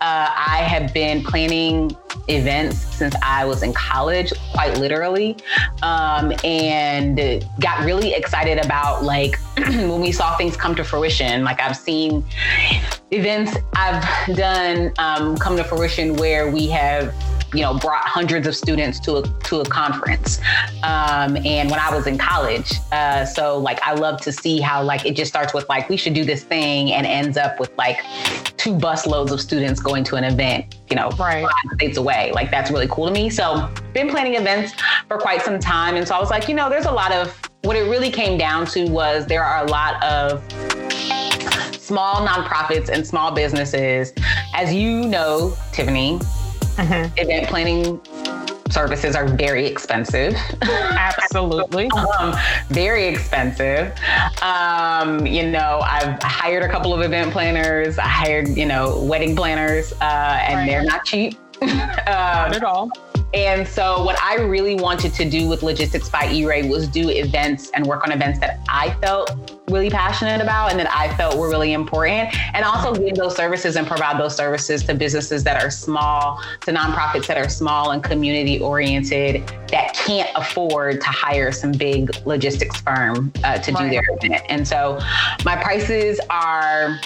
Uh, 0.00 0.32
I 0.34 0.64
have 0.66 0.94
been 0.94 1.22
planning 1.22 1.94
events 2.28 2.78
since 2.78 3.14
I 3.22 3.44
was 3.44 3.62
in 3.62 3.72
college, 3.72 4.32
quite 4.52 4.78
literally, 4.78 5.36
um, 5.82 6.32
and 6.44 7.44
got 7.60 7.84
really 7.84 8.14
excited 8.14 8.64
about 8.64 9.04
like 9.04 9.38
when 9.56 10.00
we 10.00 10.12
saw 10.12 10.36
things 10.36 10.56
come 10.56 10.74
to 10.76 10.84
fruition. 10.84 11.44
Like 11.44 11.60
I've 11.60 11.76
seen 11.76 12.24
events 13.10 13.56
I've 13.74 14.36
done 14.36 14.92
um, 14.98 15.36
come 15.36 15.56
to 15.56 15.64
fruition 15.64 16.16
where 16.16 16.50
we 16.50 16.66
have 16.68 17.14
you 17.56 17.62
know 17.62 17.74
brought 17.78 18.04
hundreds 18.04 18.46
of 18.46 18.54
students 18.54 19.00
to 19.00 19.16
a 19.16 19.22
to 19.44 19.60
a 19.60 19.64
conference. 19.64 20.40
Um, 20.82 21.36
and 21.38 21.70
when 21.70 21.80
i 21.80 21.94
was 21.94 22.06
in 22.06 22.18
college 22.18 22.72
uh, 22.92 23.24
so 23.24 23.58
like 23.58 23.80
i 23.82 23.92
love 23.94 24.20
to 24.22 24.32
see 24.32 24.60
how 24.60 24.82
like 24.82 25.04
it 25.06 25.16
just 25.16 25.30
starts 25.30 25.54
with 25.54 25.68
like 25.68 25.88
we 25.88 25.96
should 25.96 26.14
do 26.14 26.24
this 26.24 26.44
thing 26.44 26.92
and 26.92 27.06
ends 27.06 27.36
up 27.36 27.58
with 27.58 27.76
like 27.76 27.98
two 28.56 28.74
bus 28.74 29.06
loads 29.06 29.32
of 29.32 29.40
students 29.40 29.80
going 29.80 30.04
to 30.04 30.16
an 30.16 30.24
event 30.24 30.76
you 30.90 30.96
know 30.96 31.08
right. 31.18 31.42
five 31.42 31.74
states 31.74 31.96
away. 31.96 32.32
Like 32.32 32.50
that's 32.50 32.70
really 32.70 32.88
cool 32.88 33.06
to 33.06 33.12
me. 33.12 33.30
So 33.30 33.68
been 33.92 34.08
planning 34.08 34.34
events 34.34 34.74
for 35.08 35.18
quite 35.18 35.42
some 35.42 35.58
time. 35.58 35.96
And 35.96 36.06
so 36.06 36.14
i 36.14 36.20
was 36.20 36.30
like 36.30 36.48
you 36.48 36.54
know 36.54 36.68
there's 36.68 36.86
a 36.86 36.92
lot 36.92 37.12
of 37.12 37.36
what 37.62 37.76
it 37.76 37.88
really 37.90 38.10
came 38.10 38.38
down 38.38 38.66
to 38.66 38.88
was 38.88 39.26
there 39.26 39.42
are 39.42 39.64
a 39.64 39.68
lot 39.68 40.02
of 40.04 40.42
small 41.80 42.26
nonprofits 42.26 42.88
and 42.88 43.06
small 43.06 43.32
businesses. 43.32 44.12
As 44.54 44.72
you 44.72 45.06
know 45.06 45.56
tiffany 45.72 46.20
Mm-hmm. 46.76 47.18
Event 47.18 47.48
planning 47.48 48.00
services 48.70 49.14
are 49.16 49.26
very 49.26 49.66
expensive. 49.66 50.34
Absolutely. 50.62 51.90
um, 52.18 52.34
very 52.68 53.06
expensive. 53.06 53.96
Um, 54.42 55.26
you 55.26 55.48
know, 55.48 55.80
I've 55.82 56.22
hired 56.22 56.62
a 56.62 56.68
couple 56.68 56.92
of 56.92 57.00
event 57.00 57.32
planners. 57.32 57.98
I 57.98 58.08
hired, 58.08 58.48
you 58.48 58.66
know, 58.66 59.00
wedding 59.02 59.36
planners, 59.36 59.92
uh, 59.94 60.38
and 60.42 60.56
right. 60.56 60.66
they're 60.66 60.84
not 60.84 61.04
cheap. 61.04 61.38
um, 61.62 61.76
not 61.76 62.56
at 62.56 62.64
all. 62.64 62.90
And 63.32 63.66
so, 63.66 64.04
what 64.04 64.20
I 64.22 64.36
really 64.36 64.76
wanted 64.76 65.12
to 65.14 65.28
do 65.28 65.48
with 65.48 65.62
Logistics 65.62 66.08
by 66.08 66.30
E-Ray 66.30 66.68
was 66.68 66.86
do 66.86 67.08
events 67.08 67.70
and 67.74 67.86
work 67.86 68.04
on 68.04 68.12
events 68.12 68.38
that 68.40 68.60
I 68.68 68.94
felt 69.00 69.55
really 69.70 69.90
passionate 69.90 70.40
about 70.40 70.70
and 70.70 70.78
that 70.78 70.92
I 70.92 71.14
felt 71.16 71.36
were 71.36 71.48
really 71.48 71.72
important. 71.72 72.34
And 72.54 72.64
also 72.64 72.94
give 72.94 73.16
those 73.16 73.36
services 73.36 73.76
and 73.76 73.86
provide 73.86 74.18
those 74.18 74.36
services 74.36 74.82
to 74.84 74.94
businesses 74.94 75.42
that 75.44 75.62
are 75.62 75.70
small, 75.70 76.40
to 76.62 76.72
nonprofits 76.72 77.26
that 77.26 77.36
are 77.36 77.48
small 77.48 77.90
and 77.90 78.02
community 78.02 78.60
oriented 78.60 79.46
that 79.68 79.94
can't 79.94 80.30
afford 80.36 81.00
to 81.00 81.08
hire 81.08 81.50
some 81.50 81.72
big 81.72 82.14
logistics 82.24 82.80
firm 82.80 83.32
uh, 83.42 83.58
to 83.58 83.72
right. 83.72 83.84
do 83.84 83.90
their 83.90 84.02
event. 84.08 84.42
And 84.48 84.66
so 84.66 84.98
my 85.44 85.56
prices 85.56 86.20
are 86.30 86.98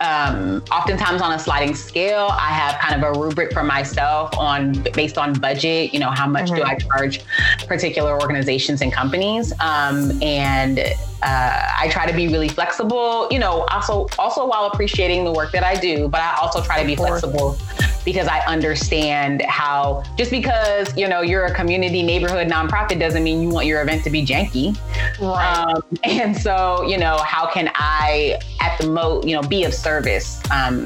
um, 0.00 0.62
oftentimes 0.70 1.20
on 1.20 1.32
a 1.32 1.38
sliding 1.38 1.74
scale. 1.74 2.28
I 2.30 2.50
have 2.52 2.80
kind 2.80 3.02
of 3.02 3.16
a 3.16 3.18
rubric 3.18 3.52
for 3.52 3.64
myself 3.64 4.36
on 4.38 4.72
based 4.94 5.18
on 5.18 5.32
budget, 5.32 5.92
you 5.92 5.98
know, 5.98 6.10
how 6.10 6.26
much 6.26 6.50
mm-hmm. 6.50 6.56
do 6.56 6.62
I 6.62 6.76
charge 6.76 7.20
particular 7.66 8.20
organizations 8.20 8.82
and 8.82 8.92
companies? 8.92 9.52
Um, 9.60 10.22
and 10.22 10.78
uh, 11.22 11.72
I 11.78 11.88
try 11.90 12.06
to 12.06 12.14
be 12.14 12.28
really 12.28 12.48
flexible, 12.48 13.28
you 13.30 13.38
know, 13.38 13.62
also 13.70 14.06
also 14.18 14.46
while 14.46 14.66
appreciating 14.66 15.24
the 15.24 15.32
work 15.32 15.52
that 15.52 15.64
I 15.64 15.74
do, 15.74 16.08
but 16.08 16.20
I 16.20 16.36
also 16.40 16.62
try 16.62 16.80
to 16.80 16.86
be 16.86 16.96
flexible 16.96 17.58
because 18.04 18.28
I 18.28 18.40
understand 18.46 19.42
how 19.42 20.04
just 20.16 20.30
because 20.30 20.96
you 20.96 21.08
know 21.08 21.22
you're 21.22 21.44
a 21.44 21.54
community 21.54 22.02
neighborhood 22.02 22.48
nonprofit 22.48 23.00
doesn't 23.00 23.24
mean 23.24 23.42
you 23.42 23.48
want 23.48 23.66
your 23.66 23.82
event 23.82 24.04
to 24.04 24.10
be 24.10 24.24
janky. 24.24 24.78
Right. 25.20 25.74
Um, 25.74 25.82
and 26.04 26.36
so 26.36 26.86
you 26.86 26.98
know 26.98 27.18
how 27.18 27.50
can 27.50 27.70
I 27.74 28.38
at 28.60 28.78
the 28.78 28.88
mo 28.88 29.22
you 29.24 29.34
know 29.34 29.42
be 29.42 29.64
of 29.64 29.74
service 29.74 30.40
um, 30.50 30.84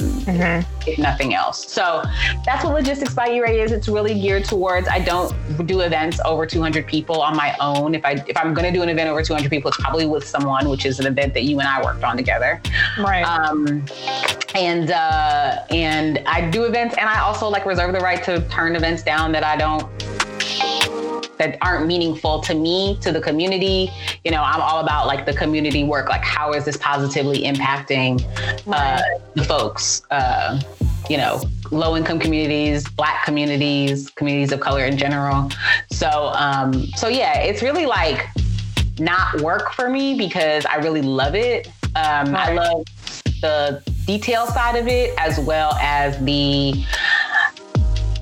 if 0.87 0.99
nothing 0.99 1.35
else. 1.35 1.71
So 1.71 2.03
that's 2.45 2.65
what 2.65 2.75
Logistics 2.75 3.15
by 3.15 3.31
E-Ray 3.31 3.61
is. 3.61 3.73
It's 3.73 3.89
really 3.89 4.19
geared 4.19 4.45
towards. 4.45 4.89
I 4.89 5.01
don't 5.01 5.35
do 5.67 5.81
events 5.81 6.21
over 6.25 6.47
200 6.47 6.87
people 6.87 7.21
on 7.21 7.37
my 7.37 7.57
own. 7.61 7.95
If 7.95 8.05
I 8.05 8.13
if 8.27 8.37
I'm 8.37 8.55
going 8.55 8.71
to 8.71 8.77
do 8.77 8.83
an 8.83 8.89
event 8.89 9.09
over 9.09 9.23
200 9.23 9.51
people, 9.51 9.69
it's 9.69 9.81
probably 9.81 10.07
with 10.07 10.27
someone, 10.27 10.69
which 10.69 10.87
is 10.87 11.01
an 11.01 11.07
event 11.07 11.35
that 11.35 11.43
you 11.43 11.59
and 11.61 11.69
I 11.69 11.83
worked 11.83 12.05
on 12.05 12.17
together. 12.17 12.61
right. 12.99 13.23
Um, 13.23 13.85
and 14.55 14.91
uh, 14.91 15.65
and 15.71 16.19
I 16.27 16.51
do 16.51 16.65
events, 16.65 16.97
and 16.97 17.09
I 17.09 17.21
also 17.21 17.49
like 17.49 17.67
reserve 17.67 17.93
the 17.93 18.01
right 18.01 18.23
to 18.25 18.41
turn 18.49 18.77
events 18.77 19.03
down 19.03 19.33
that 19.33 19.45
I 19.45 19.57
don't 19.57 19.89
that 21.41 21.57
aren't 21.63 21.87
meaningful 21.87 22.41
to 22.43 22.55
me, 22.55 22.99
to 23.01 23.11
the 23.11 23.21
community. 23.21 23.91
You 24.25 24.31
know, 24.31 24.43
I'm 24.43 24.61
all 24.61 24.81
about 24.81 25.07
like 25.07 25.25
the 25.25 25.33
community 25.33 25.85
work. 25.85 26.11
Like, 26.11 26.23
how 26.23 26.53
is 26.53 26.67
this 26.67 26.77
positively 26.77 27.45
impacting 27.45 28.23
uh, 28.71 29.01
the 29.35 29.45
folks? 29.45 30.03
Uh, 30.11 30.61
you 31.09 31.17
know, 31.17 31.43
low 31.71 31.97
income 31.97 32.21
communities, 32.21 32.89
black 32.91 33.25
communities, 33.25 34.11
communities 34.11 34.53
of 34.53 34.61
color 34.61 34.85
in 34.85 34.99
general. 34.99 35.51
So, 35.91 36.31
um, 36.35 36.87
so 36.95 37.09
yeah, 37.09 37.41
it's 37.41 37.63
really 37.63 37.87
like 37.87 38.29
not 38.99 39.41
work 39.41 39.73
for 39.73 39.89
me 39.89 40.17
because 40.17 40.67
I 40.67 40.77
really 40.77 41.03
love 41.03 41.35
it. 41.35 41.69
Um, 41.97 42.37
I 42.37 42.53
love 42.53 42.85
the 43.41 43.83
detail 44.07 44.47
side 44.47 44.77
of 44.77 44.87
it 44.89 45.15
as 45.19 45.41
well 45.41 45.73
as 45.81 46.23
the 46.23 46.85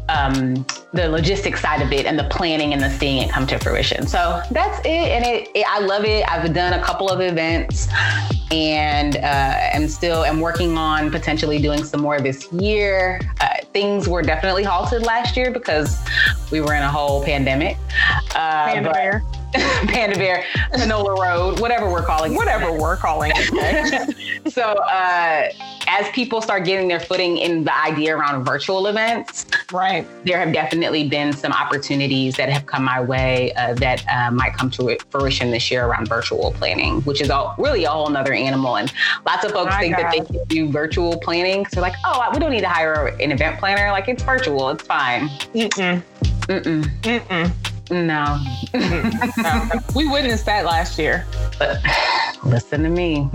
um, 0.09 0.66
the 0.92 1.09
logistics 1.09 1.61
side 1.61 1.83
of 1.83 1.92
it 1.92 2.07
and 2.07 2.18
the 2.18 2.25
planning 2.25 2.73
and 2.73 2.83
the 2.83 2.90
seeing 2.90 3.18
it 3.18 3.31
come 3.31 3.47
to 3.47 3.59
fruition. 3.59 4.07
So 4.07 4.42
that's 4.51 4.79
it, 4.81 4.87
and 4.87 5.25
it, 5.25 5.49
it 5.55 5.66
I 5.68 5.81
love 5.81 6.05
it. 6.05 6.25
I've 6.31 6.53
done 6.55 6.79
a 6.79 6.83
couple 6.83 7.09
of 7.09 7.21
events, 7.21 7.88
and 8.51 9.16
uh, 9.16 9.21
am 9.73 9.88
still 9.88 10.25
am 10.25 10.40
working 10.40 10.79
on 10.79 11.11
potentially 11.11 11.61
doing 11.61 11.85
some 11.85 12.01
more 12.01 12.21
this 12.21 12.51
year. 12.53 13.21
Uh, 13.40 13.49
things 13.73 14.09
were 14.09 14.23
definitely 14.23 14.64
halted 14.64 15.03
last 15.03 15.37
year 15.37 15.51
because 15.51 16.03
we 16.51 16.61
were 16.61 16.75
in 16.75 16.83
a 16.83 16.90
whole 16.90 17.23
pandemic. 17.25 17.77
Uh, 18.35 18.83
but-. 18.83 19.38
Panda 19.55 20.17
Bear, 20.17 20.45
Panola 20.73 21.15
Road, 21.21 21.61
whatever 21.61 21.91
we're 21.91 22.05
calling 22.05 22.33
it. 22.33 22.37
Whatever 22.37 22.73
we're 22.73 22.97
calling 22.97 23.33
it. 23.35 24.15
So, 24.49 24.63
uh, 24.63 25.51
as 25.89 26.09
people 26.11 26.41
start 26.41 26.65
getting 26.65 26.89
their 26.89 27.01
footing 27.01 27.37
in 27.39 27.65
the 27.65 27.77
idea 27.77 28.17
around 28.17 28.45
virtual 28.45 28.87
events, 28.87 29.47
right. 29.73 30.07
there 30.25 30.39
have 30.39 30.53
definitely 30.53 31.09
been 31.09 31.33
some 31.33 31.53
opportunities 31.53 32.37
that 32.37 32.49
have 32.49 32.65
come 32.65 32.85
my 32.85 33.01
way 33.01 33.53
uh, 33.55 33.75
that 33.75 34.05
uh, 34.09 34.31
might 34.31 34.55
come 34.55 34.71
to 34.71 34.97
fruition 35.11 35.51
this 35.51 35.71
year 35.71 35.85
around 35.85 36.09
virtual 36.09 36.53
planning, 36.53 37.03
which 37.03 37.21
is 37.21 37.31
all, 37.31 37.55
really 37.59 37.85
a 37.85 37.91
whole 37.91 38.09
nother 38.09 38.33
animal. 38.33 38.77
And 38.77 38.93
lots 39.27 39.45
of 39.45 39.53
folks 39.53 39.77
think 39.77 39.97
that 39.97 40.13
they 40.13 40.21
can 40.21 40.45
do 40.47 40.69
virtual 40.71 41.19
planning. 41.19 41.67
So, 41.67 41.81
they're 41.81 41.91
like, 41.91 41.99
oh, 42.07 42.31
we 42.33 42.39
don't 42.39 42.53
need 42.53 42.61
to 42.61 42.69
hire 42.69 43.09
an 43.21 43.33
event 43.33 43.59
planner. 43.59 43.91
Like, 43.91 44.09
it's 44.09 44.23
virtual, 44.23 44.71
it's 44.71 44.85
fine. 44.85 45.29
Mm-mm. 45.29 46.03
Mm-mm. 46.49 46.85
Mm-mm. 47.03 47.78
No. 47.90 48.38
No. 48.74 49.70
we 49.94 50.09
witnessed 50.09 50.46
that 50.46 50.64
last 50.64 50.98
year. 50.98 51.27
Listen 52.44 52.83
to 52.83 52.88
me. 52.88 53.29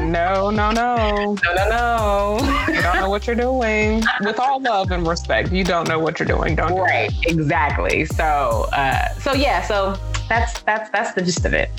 No, 0.00 0.50
no, 0.50 0.70
no. 0.70 1.34
No, 1.34 1.54
no, 1.54 1.68
no. 1.68 2.64
You 2.68 2.80
don't 2.80 2.96
know 2.96 3.10
what 3.10 3.26
you're 3.26 3.36
doing. 3.36 4.02
With 4.20 4.38
all 4.38 4.60
love 4.60 4.90
and 4.90 5.06
respect, 5.06 5.52
you 5.52 5.62
don't 5.62 5.86
know 5.88 5.98
what 5.98 6.18
you're 6.18 6.26
doing. 6.26 6.56
Don't 6.56 6.74
do 6.74 6.80
Right, 6.82 7.12
exactly. 7.26 8.06
So, 8.06 8.66
uh, 8.72 9.08
so 9.14 9.34
yeah, 9.34 9.62
so 9.62 9.98
that's 10.28 10.60
that's 10.62 10.90
that's 10.90 11.12
the 11.12 11.22
gist 11.22 11.44
of 11.44 11.52
it. 11.52 11.70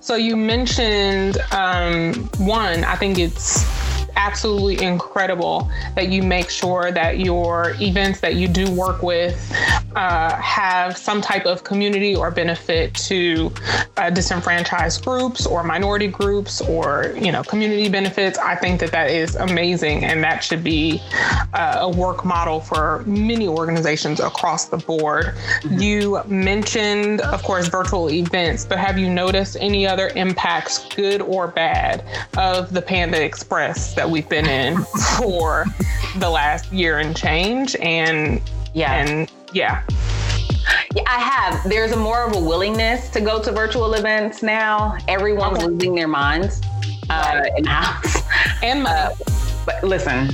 So 0.00 0.16
you 0.16 0.36
mentioned 0.36 1.38
um, 1.52 2.28
one. 2.38 2.84
I 2.84 2.96
think 2.96 3.18
it's 3.18 3.64
absolutely 4.16 4.84
incredible 4.84 5.70
that 5.94 6.08
you 6.08 6.22
make 6.22 6.50
sure 6.50 6.90
that 6.92 7.18
your 7.18 7.74
events 7.80 8.20
that 8.20 8.34
you 8.34 8.48
do 8.48 8.70
work 8.72 9.02
with 9.02 9.52
uh, 9.96 10.34
have 10.36 10.96
some 10.96 11.20
type 11.20 11.46
of 11.46 11.64
community 11.64 12.16
or 12.16 12.30
benefit 12.30 12.94
to 12.94 13.52
uh, 13.96 14.10
disenfranchised 14.10 15.04
groups 15.04 15.46
or 15.46 15.62
minority 15.62 16.08
groups 16.08 16.60
or 16.62 17.14
you 17.16 17.30
know 17.30 17.42
community 17.42 17.88
benefits. 17.88 18.38
I 18.38 18.56
think 18.56 18.80
that 18.80 18.90
that 18.92 19.10
is 19.10 19.36
amazing, 19.36 20.04
and 20.04 20.22
that 20.24 20.42
should 20.42 20.64
be 20.64 21.00
uh, 21.54 21.78
a 21.80 21.88
work 21.88 22.24
model 22.24 22.60
for 22.60 23.02
many 23.06 23.46
organizations 23.46 24.20
across 24.20 24.66
the 24.66 24.78
board. 24.78 25.34
You 25.70 26.22
mentioned, 26.26 27.20
of 27.20 27.42
course, 27.42 27.68
virtual 27.68 28.10
events, 28.10 28.64
but 28.64 28.78
have 28.78 28.98
you 28.98 29.08
noticed 29.08 29.56
any 29.60 29.86
other 29.86 30.08
impacts, 30.16 30.86
good 30.94 31.22
or 31.22 31.48
bad, 31.48 32.04
of 32.36 32.72
the 32.72 32.82
Panda 32.82 33.22
Express 33.22 33.94
that 34.04 34.10
we've 34.10 34.28
been 34.28 34.46
in 34.46 34.76
for 35.16 35.64
the 36.18 36.28
last 36.28 36.70
year 36.70 36.98
and 36.98 37.16
change? 37.16 37.74
And 37.76 38.40
Yeah. 38.74 38.92
and 38.92 39.30
yeah, 39.54 39.82
Yeah, 40.94 41.02
I 41.06 41.18
have. 41.20 41.64
There's 41.68 41.92
a 41.92 41.96
more 41.96 42.22
of 42.26 42.36
a 42.36 42.38
willingness 42.38 43.08
to 43.10 43.20
go 43.22 43.42
to 43.42 43.50
virtual 43.50 43.94
events 43.94 44.42
now. 44.42 44.98
Everyone's 45.08 45.56
Okay. 45.58 45.66
losing 45.66 45.94
their 45.94 46.08
minds 46.08 46.60
uh, 47.08 47.44
in 47.56 47.64
house. 47.64 48.22
and 48.62 48.82
money, 48.82 49.14
But 49.64 49.82
listen, 49.82 50.28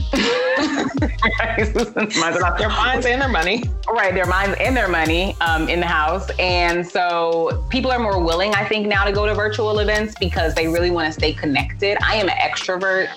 their 2.59 2.69
minds 2.69 3.07
and 3.07 3.21
their 3.21 3.29
money. 3.29 3.65
right, 3.91 4.15
their 4.15 4.27
minds 4.27 4.57
and 4.61 4.77
their 4.77 4.89
money 4.89 5.37
um, 5.41 5.69
in 5.69 5.81
the 5.81 5.87
house. 5.87 6.31
And 6.39 6.87
so 6.87 7.65
people 7.69 7.91
are 7.91 7.99
more 7.99 8.23
willing, 8.23 8.55
I 8.55 8.65
think, 8.65 8.87
now 8.87 9.05
to 9.05 9.13
go 9.13 9.27
to 9.27 9.35
virtual 9.35 9.79
events 9.79 10.15
because 10.21 10.55
they 10.55 10.69
really 10.69 10.91
want 10.91 11.07
to 11.07 11.13
stay 11.13 11.33
connected. 11.33 11.99
I 12.03 12.17
am 12.17 12.29
an 12.29 12.37
extrovert, 12.37 13.09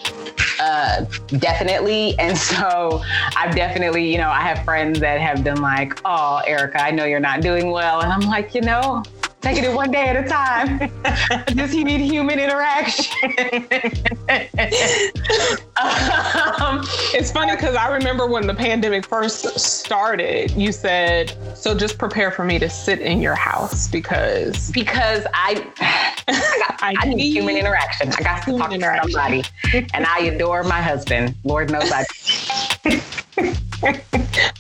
uh, 0.60 1.06
definitely. 1.38 2.18
And 2.20 2.38
so 2.38 3.02
I've 3.36 3.56
definitely, 3.56 4.12
you 4.12 4.18
know, 4.18 4.30
I 4.30 4.42
have 4.42 4.64
friends 4.64 5.00
that 5.00 5.20
have 5.20 5.44
been 5.44 5.62
like, 5.62 6.00
oh, 6.06 6.42
Erica, 6.46 6.82
I 6.82 6.92
know 6.92 7.06
you're 7.06 7.20
not 7.20 7.42
doing 7.42 7.72
well. 7.72 8.02
And 8.02 8.12
I'm 8.12 8.22
like, 8.22 8.56
you 8.56 8.62
know, 8.62 9.04
taking 9.44 9.66
it 9.66 9.74
one 9.74 9.92
day 9.92 10.08
at 10.08 10.16
a 10.16 10.28
time. 10.28 10.90
Just 11.56 11.74
you 11.76 11.84
need 11.84 12.00
human 12.02 12.40
interaction. 12.40 13.30
um, 15.78 16.82
It's 17.14 17.32
funny 17.32 17.52
because 17.56 17.76
I 17.76 17.94
remember 17.94 18.26
when 18.26 18.48
the 18.48 18.56
pandemic 18.56 19.06
first 19.06 19.60
started, 19.60 20.52
you 20.52 20.72
said, 20.72 21.36
"So 21.56 21.76
just 21.78 21.98
prepare 21.98 22.32
for 22.32 22.44
me 22.46 22.58
to 22.60 22.70
sit 22.70 23.00
in 23.02 23.22
your 23.22 23.36
house 23.36 23.88
because 23.90 24.72
because 24.74 25.26
I, 25.34 25.68
I, 26.80 26.96
I 27.00 27.08
need 27.10 27.32
human 27.32 27.58
interaction. 27.58 28.10
I 28.14 28.24
got 28.24 28.44
to 28.46 28.58
talk 28.58 28.72
to 28.72 28.80
somebody, 29.02 29.44
and 29.94 30.06
I 30.06 30.20
adore 30.22 30.64
my 30.64 30.82
husband. 30.82 31.36
Lord 31.44 31.70
knows 31.70 31.92
I 31.92 32.06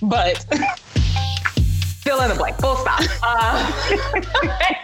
But 0.01 0.45
fill 2.03 2.21
in 2.21 2.29
the 2.29 2.35
blank. 2.35 2.57
Full 2.57 2.75
stop. 2.77 3.01
Uh, 3.25 3.71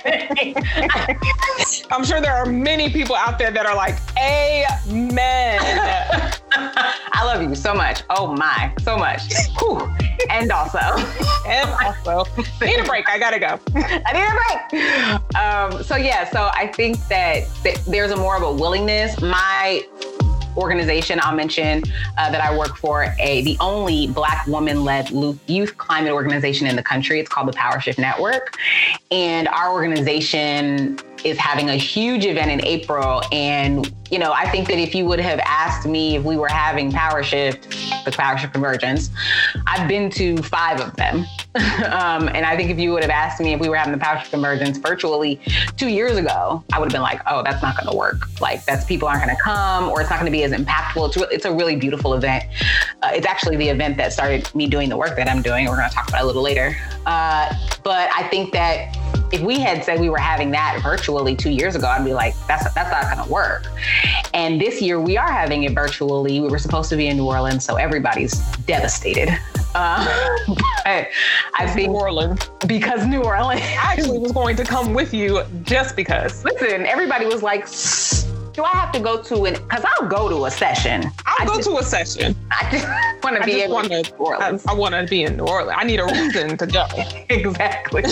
I'm 1.91 2.05
sure 2.05 2.21
there 2.21 2.34
are 2.34 2.45
many 2.45 2.89
people 2.89 3.15
out 3.15 3.38
there 3.38 3.51
that 3.51 3.65
are 3.65 3.75
like, 3.75 3.97
Amen. 4.17 5.60
I 6.51 7.25
love 7.25 7.41
you 7.41 7.53
so 7.53 7.73
much. 7.73 8.03
Oh 8.10 8.34
my, 8.34 8.73
so 8.82 8.97
much. 8.97 9.21
Whew. 9.60 9.82
And 10.29 10.51
also, 10.51 10.79
and 11.45 11.69
also, 12.05 12.23
need 12.62 12.79
a 12.79 12.84
break. 12.84 13.10
I 13.10 13.19
gotta 13.19 13.39
go. 13.39 13.60
I 13.75 14.13
need 14.13 14.25
a 14.25 14.36
break. 14.39 15.36
Um, 15.36 15.84
so 15.84 15.95
yeah, 15.95 16.29
so 16.29 16.49
I 16.53 16.67
think 16.67 16.97
that 17.10 17.47
th- 17.63 17.84
there's 17.86 18.12
a 18.12 18.17
more 18.17 18.38
of 18.38 18.43
a 18.43 18.51
willingness. 18.51 19.19
My 19.21 19.84
organization 20.57 21.19
I'll 21.21 21.35
mention 21.35 21.83
uh, 22.17 22.31
that 22.31 22.41
I 22.41 22.57
work 22.57 22.75
for 22.77 23.15
a 23.19 23.41
the 23.41 23.57
only 23.59 24.07
Black 24.07 24.45
woman-led 24.47 25.09
youth 25.47 25.77
climate 25.77 26.12
organization 26.12 26.67
in 26.67 26.75
the 26.75 26.83
country. 26.83 27.19
It's 27.19 27.29
called 27.29 27.47
the 27.47 27.53
Power 27.53 27.79
Shift 27.79 27.99
Network, 27.99 28.57
and 29.12 29.47
our 29.47 29.71
organization 29.71 30.99
is 31.23 31.38
having 31.38 31.69
a 31.69 31.75
huge 31.75 32.25
event 32.25 32.51
in 32.51 32.65
April. 32.65 33.21
And 33.32 33.91
you 34.12 34.17
know, 34.17 34.32
I 34.32 34.49
think 34.49 34.67
that 34.69 34.79
if 34.79 34.95
you 34.95 35.05
would 35.05 35.19
have 35.19 35.39
asked 35.39 35.88
me 35.88 36.15
if 36.15 36.23
we 36.23 36.36
were 36.36 36.47
having 36.47 36.91
Power 36.91 37.21
Shift, 37.21 37.69
the 38.05 38.12
Power 38.12 38.38
Shift 38.38 38.53
Convergence, 38.53 39.12
I've 39.67 39.88
been 39.88 40.10
to 40.12 40.38
five 40.38 40.82
of 40.82 40.95
them. 40.95 41.25
um, 41.91 42.27
and 42.29 42.45
I 42.45 42.55
think 42.58 42.71
if 42.71 42.79
you 42.79 42.91
would 42.91 43.03
have 43.03 43.12
asked 43.12 43.39
me 43.39 43.53
if 43.53 43.60
we 43.60 43.69
were 43.69 43.75
having 43.75 43.93
the 43.93 43.99
Power 43.99 44.17
Shift 44.17 44.32
Convergence 44.32 44.77
virtually 44.77 45.39
two 45.77 45.89
years 45.89 46.17
ago, 46.17 46.63
I 46.73 46.79
would 46.79 46.86
have 46.86 46.91
been 46.91 47.01
like, 47.01 47.21
oh, 47.27 47.43
that's 47.43 47.62
not 47.62 47.77
going 47.77 47.89
to 47.91 47.95
work. 47.95 48.41
Like, 48.41 48.65
that's 48.65 48.86
people 48.86 49.08
aren't 49.08 49.23
going 49.23 49.36
to 49.36 49.41
come, 49.41 49.89
or 49.89 50.01
it's 50.01 50.10
not 50.10 50.19
going 50.19 50.32
to 50.32 50.36
be 50.36 50.43
as 50.43 50.51
impactful. 50.51 51.10
It's, 51.10 51.17
re- 51.17 51.27
it's 51.32 51.45
a 51.45 51.53
really 51.53 51.75
beautiful 51.75 52.15
event. 52.15 52.45
Uh, 53.03 53.12
it's 53.13 53.27
actually 53.27 53.58
the 53.58 53.69
event 53.69 53.97
that 53.97 54.12
started 54.12 54.53
me 54.55 54.67
doing 54.67 54.89
the 54.89 54.97
work 54.97 55.15
that 55.17 55.29
I'm 55.29 55.41
doing. 55.41 55.67
We're 55.67 55.77
going 55.77 55.89
to 55.89 55.95
talk 55.95 56.08
about 56.08 56.21
it 56.21 56.23
a 56.23 56.27
little 56.27 56.43
later. 56.43 56.75
Uh, 57.05 57.53
but 57.84 58.10
I 58.15 58.27
think 58.29 58.51
that 58.53 58.95
if 59.32 59.42
we 59.42 59.60
had 59.60 59.84
said 59.84 60.00
we 60.00 60.10
were 60.10 60.18
having 60.18 60.52
that 60.52 60.80
virtually 60.82 61.36
two 61.36 61.52
years 61.52 61.76
ago, 61.76 61.88
I'd 61.88 62.06
be 62.06 62.13
like, 62.13 62.36
that's 62.48 62.74
that's 62.74 62.92
not 62.92 63.13
going 63.13 63.26
to 63.26 63.32
work. 63.32 63.68
And 64.34 64.60
this 64.60 64.82
year 64.82 65.00
we 65.00 65.18
are 65.18 65.32
having 65.32 65.63
it 65.63 65.74
virtually. 65.74 66.39
We 66.39 66.48
were 66.48 66.60
supposed 66.60 66.89
to 66.89 66.96
be 66.96 67.08
in 67.08 67.18
New 67.18 67.26
Orleans, 67.26 67.63
so 67.63 67.76
everybody's 67.76 68.39
devastated. 68.65 69.30
Uh, 69.76 70.28
but 70.48 71.08
I 71.54 71.68
think 71.68 71.92
New 71.92 71.98
Orleans. 71.98 72.50
because 72.68 73.06
New 73.06 73.22
Orleans. 73.22 73.62
I 73.62 73.78
actually 73.80 74.20
was 74.20 74.32
going 74.32 74.56
to 74.56 74.63
come 74.63 74.94
with 74.94 75.13
you 75.13 75.44
just 75.63 75.96
because. 75.96 76.44
Listen, 76.44 76.86
everybody 76.86 77.26
was 77.26 77.44
like, 77.44 77.68
"Do 78.60 78.65
I 78.65 78.76
have 78.76 78.91
to 78.91 79.00
go 79.00 79.22
to 79.24 79.45
an?" 79.45 79.54
Because 79.54 79.86
I'll 79.86 80.10
go 80.10 80.28
to 80.28 80.43
a 80.43 80.52
session. 80.52 81.06
I'll 81.26 81.43
I 81.43 81.45
go 81.45 81.56
just, 81.56 81.69
to 81.69 81.78
a 81.78 81.84
session. 81.84 82.36
I 82.52 82.69
just 82.69 82.86
want 83.24 83.38
to 83.38 83.43
be 83.45 83.54
just 83.54 83.63
able 83.63 83.76
want 83.76 83.88
to 83.88 84.04
to. 84.04 84.12
New 84.12 84.17
Orleans. 84.17 84.65
I, 84.65 84.74
want 84.74 84.95
to 84.95 85.06
be 85.08 85.24
in 85.24 85.38
New 85.38 85.45
Orleans. 85.45 85.78
I 85.80 85.86
need 85.86 86.02
a 86.02 86.06
reason 86.06 86.58
to 86.58 86.67
go. 86.67 86.86
exactly. 87.30 88.04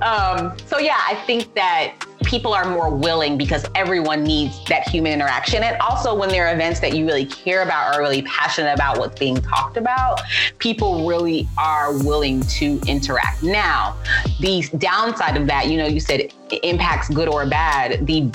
um, 0.00 0.56
so 0.66 0.78
yeah, 0.78 0.98
I 1.06 1.14
think 1.26 1.54
that 1.54 1.94
people 2.24 2.52
are 2.54 2.68
more 2.68 2.90
willing 2.90 3.38
because 3.38 3.64
everyone 3.76 4.24
needs 4.24 4.64
that 4.64 4.88
human 4.88 5.12
interaction. 5.12 5.62
And 5.62 5.76
also 5.78 6.12
when 6.14 6.28
there 6.28 6.48
are 6.48 6.54
events 6.54 6.80
that 6.80 6.96
you 6.96 7.06
really 7.06 7.26
care 7.26 7.62
about 7.62 7.94
or 7.94 8.00
really 8.00 8.22
passionate 8.22 8.72
about 8.72 8.98
what's 8.98 9.18
being 9.18 9.36
talked 9.36 9.76
about, 9.76 10.20
people 10.58 11.06
really 11.06 11.48
are 11.56 11.92
willing 12.04 12.40
to 12.42 12.80
interact. 12.88 13.44
Now, 13.44 13.96
the 14.40 14.68
downside 14.78 15.36
of 15.36 15.46
that, 15.46 15.68
you 15.68 15.76
know, 15.76 15.86
you 15.86 16.00
said 16.00 16.20
it 16.20 16.34
impacts 16.62 17.08
good 17.08 17.28
or 17.28 17.46
bad. 17.46 18.06
The 18.06 18.30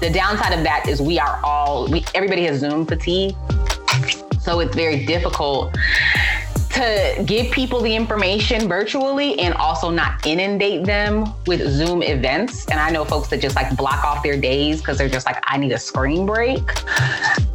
the 0.00 0.10
downside 0.10 0.52
of 0.56 0.64
that 0.64 0.88
is 0.88 1.00
we 1.00 1.18
are 1.18 1.40
all 1.44 1.86
we 1.90 2.04
everybody 2.14 2.44
has 2.44 2.60
Zoom 2.60 2.86
fatigue. 2.86 3.34
So 4.40 4.60
it's 4.60 4.74
very 4.74 5.04
difficult 5.04 5.76
to 6.70 7.22
give 7.26 7.50
people 7.52 7.80
the 7.80 7.94
information 7.94 8.68
virtually 8.68 9.38
and 9.40 9.54
also 9.54 9.90
not 9.90 10.24
inundate 10.26 10.84
them 10.84 11.24
with 11.46 11.68
Zoom 11.68 12.02
events. 12.02 12.66
And 12.66 12.78
I 12.78 12.90
know 12.90 13.04
folks 13.04 13.28
that 13.28 13.40
just 13.40 13.56
like 13.56 13.76
block 13.76 14.04
off 14.04 14.22
their 14.22 14.40
days 14.40 14.80
because 14.80 14.96
they're 14.96 15.08
just 15.08 15.26
like, 15.26 15.42
I 15.46 15.56
need 15.56 15.72
a 15.72 15.78
screen 15.78 16.26
break. 16.26 16.62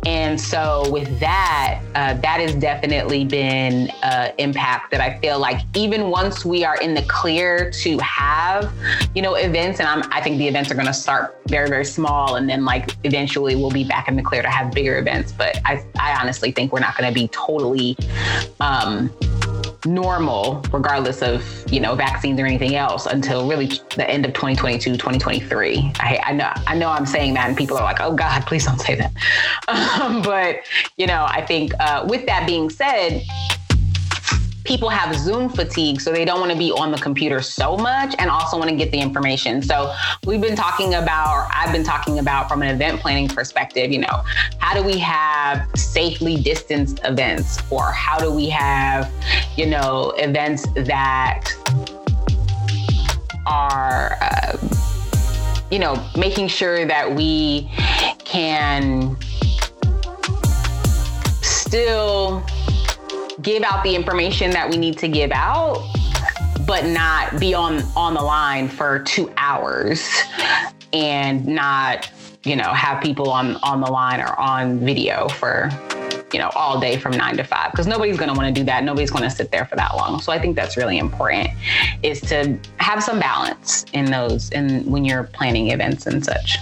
And 0.05 0.39
so 0.39 0.89
with 0.91 1.19
that, 1.19 1.81
uh, 1.95 2.13
that 2.15 2.39
has 2.39 2.53
definitely 2.55 3.25
been 3.25 3.89
uh, 4.03 4.31
impact 4.37 4.91
that 4.91 5.01
I 5.01 5.17
feel 5.19 5.39
like 5.39 5.61
even 5.75 6.09
once 6.09 6.45
we 6.45 6.63
are 6.63 6.75
in 6.77 6.93
the 6.93 7.01
clear 7.03 7.71
to 7.71 7.97
have, 7.99 8.71
you 9.15 9.21
know, 9.21 9.35
events, 9.35 9.79
and 9.79 9.89
I'm, 9.89 10.03
I 10.11 10.21
think 10.21 10.37
the 10.37 10.47
events 10.47 10.69
are 10.69 10.75
going 10.75 10.87
to 10.87 10.93
start 10.93 11.41
very, 11.47 11.69
very 11.69 11.85
small, 11.85 12.35
and 12.35 12.47
then 12.49 12.65
like 12.65 12.95
eventually 13.03 13.55
we'll 13.55 13.71
be 13.71 13.83
back 13.83 14.07
in 14.07 14.15
the 14.15 14.21
clear 14.21 14.41
to 14.41 14.49
have 14.49 14.71
bigger 14.71 14.97
events. 14.99 15.31
But 15.31 15.59
I, 15.65 15.83
I 15.99 16.15
honestly 16.21 16.51
think 16.51 16.71
we're 16.71 16.79
not 16.81 16.97
going 16.97 17.11
to 17.11 17.13
be 17.13 17.27
totally. 17.29 17.97
Um, 18.59 19.04
normal 19.85 20.63
regardless 20.71 21.21
of 21.21 21.43
you 21.71 21.79
know 21.79 21.95
vaccines 21.95 22.39
or 22.39 22.45
anything 22.45 22.75
else 22.75 23.05
until 23.05 23.47
really 23.47 23.67
the 23.95 24.09
end 24.09 24.25
of 24.25 24.33
2022 24.33 24.93
2023 24.93 25.93
I, 25.99 26.19
I 26.23 26.33
know 26.33 26.51
i 26.67 26.75
know 26.75 26.89
i'm 26.89 27.05
saying 27.05 27.35
that 27.35 27.47
and 27.47 27.57
people 27.57 27.77
are 27.77 27.83
like 27.83 28.01
oh 28.01 28.13
god 28.13 28.45
please 28.45 28.65
don't 28.65 28.79
say 28.79 28.95
that. 28.95 29.11
Um, 29.67 30.21
but 30.21 30.57
you 30.97 31.07
know 31.07 31.25
i 31.27 31.41
think 31.41 31.73
uh, 31.79 32.05
with 32.07 32.25
that 32.27 32.45
being 32.45 32.69
said 32.69 33.23
people 34.65 34.89
have 34.89 35.15
Zoom 35.15 35.47
fatigue, 35.47 36.01
so 36.01 36.11
they 36.11 36.25
don't 36.25 36.39
want 36.39 36.51
to 36.51 36.57
be 36.57 36.71
on 36.71 36.91
the 36.91 36.97
computer 36.97 37.41
so 37.41 37.77
much 37.77 38.15
and 38.17 38.29
also 38.29 38.57
want 38.57 38.69
to 38.69 38.75
get 38.75 38.91
the 38.91 38.99
information. 38.99 39.61
So 39.61 39.93
we've 40.25 40.41
been 40.41 40.55
talking 40.55 40.95
about, 40.95 41.29
or 41.29 41.47
I've 41.53 41.71
been 41.71 41.83
talking 41.83 42.19
about 42.19 42.49
from 42.49 42.63
an 42.63 42.73
event 42.73 42.99
planning 42.99 43.27
perspective, 43.27 43.91
you 43.91 43.99
know, 43.99 44.23
how 44.57 44.73
do 44.73 44.83
we 44.83 44.97
have 44.97 45.67
safely 45.75 46.37
distanced 46.41 46.99
events 47.03 47.59
or 47.71 47.91
how 47.91 48.17
do 48.17 48.33
we 48.33 48.49
have, 48.49 49.11
you 49.55 49.67
know, 49.67 50.13
events 50.17 50.67
that 50.75 51.51
are, 53.45 54.17
uh, 54.19 54.57
you 55.69 55.77
know, 55.77 56.03
making 56.17 56.47
sure 56.47 56.85
that 56.85 57.13
we 57.13 57.69
can 58.23 59.15
still 61.43 62.43
give 63.41 63.63
out 63.63 63.83
the 63.83 63.95
information 63.95 64.51
that 64.51 64.69
we 64.69 64.77
need 64.77 64.97
to 64.97 65.07
give 65.07 65.31
out 65.31 65.83
but 66.65 66.85
not 66.85 67.39
be 67.39 67.53
on 67.53 67.81
on 67.95 68.13
the 68.13 68.21
line 68.21 68.67
for 68.67 68.99
two 68.99 69.31
hours 69.37 70.07
and 70.93 71.45
not 71.45 72.09
you 72.43 72.55
know 72.55 72.73
have 72.73 73.01
people 73.03 73.29
on 73.29 73.57
on 73.57 73.81
the 73.81 73.91
line 73.91 74.21
or 74.21 74.39
on 74.39 74.79
video 74.79 75.27
for 75.27 75.69
you 76.35 76.41
know 76.41 76.51
all 76.53 76.81
day 76.81 76.97
from 76.97 77.13
nine 77.13 77.37
to 77.37 77.45
five 77.45 77.71
because 77.71 77.87
nobody's 77.87 78.17
going 78.17 78.27
to 78.27 78.35
want 78.37 78.53
to 78.53 78.59
do 78.61 78.65
that. 78.65 78.83
Nobody's 78.83 79.09
going 79.09 79.23
to 79.23 79.29
sit 79.29 79.51
there 79.51 79.63
for 79.63 79.77
that 79.77 79.95
long. 79.95 80.19
So 80.19 80.33
i 80.33 80.37
think 80.37 80.57
that's 80.57 80.75
really 80.75 80.97
important 80.97 81.49
is 82.03 82.19
to 82.31 82.59
have 82.75 83.01
some 83.01 83.21
balance 83.21 83.85
in 83.93 84.03
those 84.05 84.49
and 84.49 84.85
when 84.85 85.05
you're 85.05 85.23
planning 85.23 85.71
events 85.71 86.07
and 86.07 86.25
such. 86.25 86.57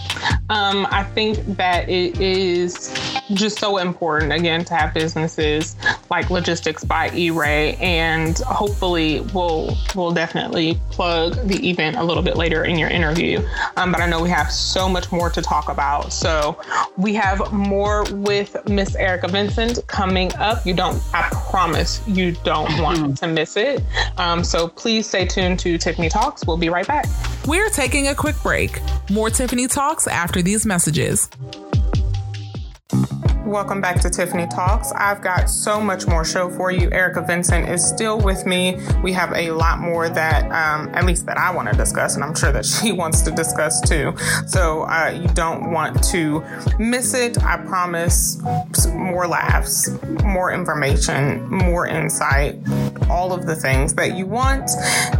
Um, 0.49 0.85
I 0.91 1.03
think 1.15 1.39
that 1.57 1.89
it 1.89 2.21
is 2.21 2.93
just 3.33 3.57
so 3.57 3.77
important 3.77 4.31
again 4.31 4.63
to 4.65 4.75
have 4.75 4.93
businesses 4.93 5.75
like 6.11 6.29
Logistics 6.29 6.83
by 6.83 7.09
E-Ray, 7.15 7.75
and 7.77 8.37
hopefully 8.39 9.21
we'll 9.33 9.75
we'll 9.95 10.11
definitely 10.11 10.79
plug 10.91 11.35
the 11.47 11.67
event 11.67 11.95
a 11.95 12.03
little 12.03 12.21
bit 12.21 12.37
later 12.37 12.65
in 12.65 12.77
your 12.77 12.89
interview. 12.89 13.41
Um, 13.77 13.91
but 13.91 14.01
I 14.01 14.05
know 14.05 14.21
we 14.21 14.29
have 14.29 14.51
so 14.51 14.87
much 14.87 15.11
more 15.11 15.31
to 15.31 15.41
talk 15.41 15.69
about, 15.69 16.13
so 16.13 16.59
we 16.97 17.15
have 17.15 17.51
more 17.51 18.03
with 18.11 18.55
Miss 18.69 18.95
Erica 18.95 19.29
Vincent 19.29 19.62
coming 19.87 20.33
up. 20.35 20.65
You 20.65 20.73
don't, 20.73 21.01
I 21.13 21.29
promise, 21.49 22.01
you 22.07 22.31
don't 22.43 22.81
want 22.81 23.17
to 23.17 23.27
miss 23.27 23.57
it. 23.57 23.81
Um, 24.17 24.43
so 24.43 24.67
please 24.67 25.07
stay 25.07 25.25
tuned 25.25 25.59
to 25.59 25.77
Tiffany 25.77 26.09
Talks. 26.09 26.45
We'll 26.45 26.57
be 26.57 26.69
right 26.69 26.87
back. 26.87 27.05
We're 27.45 27.69
taking 27.69 28.07
a 28.07 28.15
quick 28.15 28.35
break. 28.43 28.79
More 29.09 29.29
Tiffany 29.29 29.67
Talks 29.67 30.07
after 30.07 30.41
these 30.41 30.65
messages. 30.65 31.29
Welcome 33.45 33.81
back 33.81 33.99
to 33.99 34.09
Tiffany 34.09 34.47
Talks. 34.47 34.93
I've 34.93 35.21
got 35.21 35.49
so 35.49 35.81
much 35.81 36.07
more 36.07 36.23
show 36.23 36.49
for 36.49 36.71
you. 36.71 36.89
Erica 36.93 37.21
Vincent 37.21 37.67
is 37.67 37.85
still 37.85 38.17
with 38.17 38.45
me. 38.45 38.79
We 39.03 39.11
have 39.11 39.33
a 39.33 39.51
lot 39.51 39.79
more 39.79 40.07
that, 40.07 40.45
um, 40.45 40.87
at 40.95 41.03
least 41.03 41.25
that 41.25 41.37
I 41.37 41.53
want 41.53 41.69
to 41.69 41.75
discuss, 41.75 42.15
and 42.15 42.23
I'm 42.23 42.35
sure 42.35 42.53
that 42.53 42.65
she 42.81 42.93
wants 42.93 43.21
to 43.23 43.31
discuss 43.31 43.81
too. 43.81 44.15
So 44.47 44.83
uh, 44.83 45.09
you 45.21 45.27
don't 45.33 45.71
want 45.73 46.01
to 46.05 46.41
miss 46.79 47.13
it. 47.13 47.37
I 47.43 47.57
promise 47.57 48.41
more 48.93 49.27
laughs, 49.27 49.89
more 50.23 50.53
information, 50.53 51.45
more 51.49 51.85
insight, 51.85 52.59
all 53.09 53.33
of 53.33 53.45
the 53.45 53.57
things 53.57 53.93
that 53.95 54.15
you 54.15 54.25
want, 54.25 54.71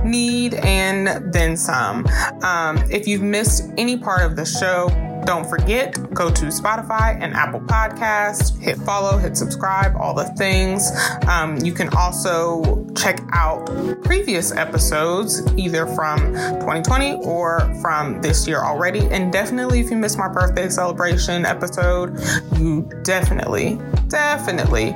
need, 0.06 0.54
and 0.54 1.34
then 1.34 1.58
some. 1.58 2.08
Um, 2.42 2.78
if 2.90 3.06
you've 3.06 3.22
missed 3.22 3.70
any 3.78 3.98
part 3.98 4.22
of 4.22 4.38
the 4.38 4.46
show, 4.46 4.88
don't 5.26 5.48
forget, 5.48 5.94
go 6.14 6.30
to 6.30 6.46
Spotify 6.46 7.18
and 7.20 7.34
Apple 7.34 7.62
Podcasts, 7.62 8.60
hit 8.60 8.78
follow, 8.78 9.18
hit 9.18 9.38
subscribe, 9.38 9.96
all 9.96 10.14
the 10.14 10.26
things. 10.36 10.92
Um, 11.28 11.58
you 11.58 11.74
can 11.74 11.90
also 11.96 12.86
check 12.96 13.22
out 13.32 13.66
previous 14.04 14.52
episodes, 14.52 15.42
either 15.56 15.86
from 15.88 16.34
2020 16.34 17.16
or 17.24 17.60
from 17.82 18.22
this 18.22 18.48
year 18.48 18.60
already. 18.60 19.00
And 19.08 19.32
definitely, 19.32 19.80
if 19.80 19.90
you 19.90 19.98
missed 19.98 20.18
my 20.18 20.28
birthday 20.28 20.70
celebration 20.70 21.46
episode, 21.46 22.20
you 22.58 22.90
definitely, 23.04 23.80
definitely 24.10 24.92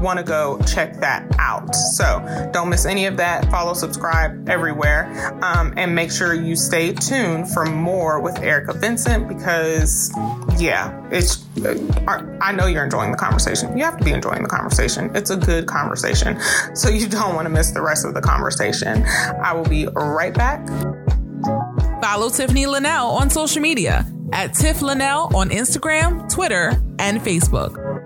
want 0.00 0.18
to 0.18 0.24
go 0.24 0.58
check 0.66 0.98
that 1.00 1.24
out. 1.38 1.74
So 1.74 2.50
don't 2.52 2.68
miss 2.68 2.84
any 2.84 3.06
of 3.06 3.16
that. 3.18 3.50
Follow, 3.50 3.74
subscribe 3.74 4.48
everywhere, 4.48 5.06
um, 5.42 5.72
and 5.76 5.94
make 5.94 6.10
sure 6.10 6.34
you 6.34 6.56
stay 6.56 6.92
tuned 6.92 7.50
for 7.50 7.64
more 7.64 8.20
with 8.20 8.38
Erica 8.40 8.72
Vincent 8.72 9.28
because 9.28 9.67
yeah, 10.58 11.08
it's. 11.10 11.44
Uh, 11.58 12.38
I 12.40 12.52
know 12.52 12.66
you're 12.66 12.84
enjoying 12.84 13.10
the 13.10 13.16
conversation. 13.16 13.76
You 13.76 13.84
have 13.84 13.98
to 13.98 14.04
be 14.04 14.12
enjoying 14.12 14.42
the 14.42 14.48
conversation. 14.48 15.10
It's 15.14 15.30
a 15.30 15.36
good 15.36 15.66
conversation, 15.66 16.38
so 16.74 16.88
you 16.88 17.08
don't 17.08 17.34
want 17.34 17.46
to 17.46 17.50
miss 17.50 17.72
the 17.72 17.82
rest 17.82 18.04
of 18.04 18.14
the 18.14 18.20
conversation. 18.20 19.04
I 19.42 19.52
will 19.52 19.68
be 19.68 19.86
right 19.94 20.34
back. 20.34 20.66
Follow 22.02 22.30
Tiffany 22.30 22.66
Linnell 22.66 23.10
on 23.10 23.30
social 23.30 23.62
media 23.62 24.06
at 24.32 24.54
Tiff 24.54 24.82
Linnell 24.82 25.34
on 25.36 25.50
Instagram, 25.50 26.28
Twitter, 26.32 26.80
and 26.98 27.20
Facebook. 27.20 27.98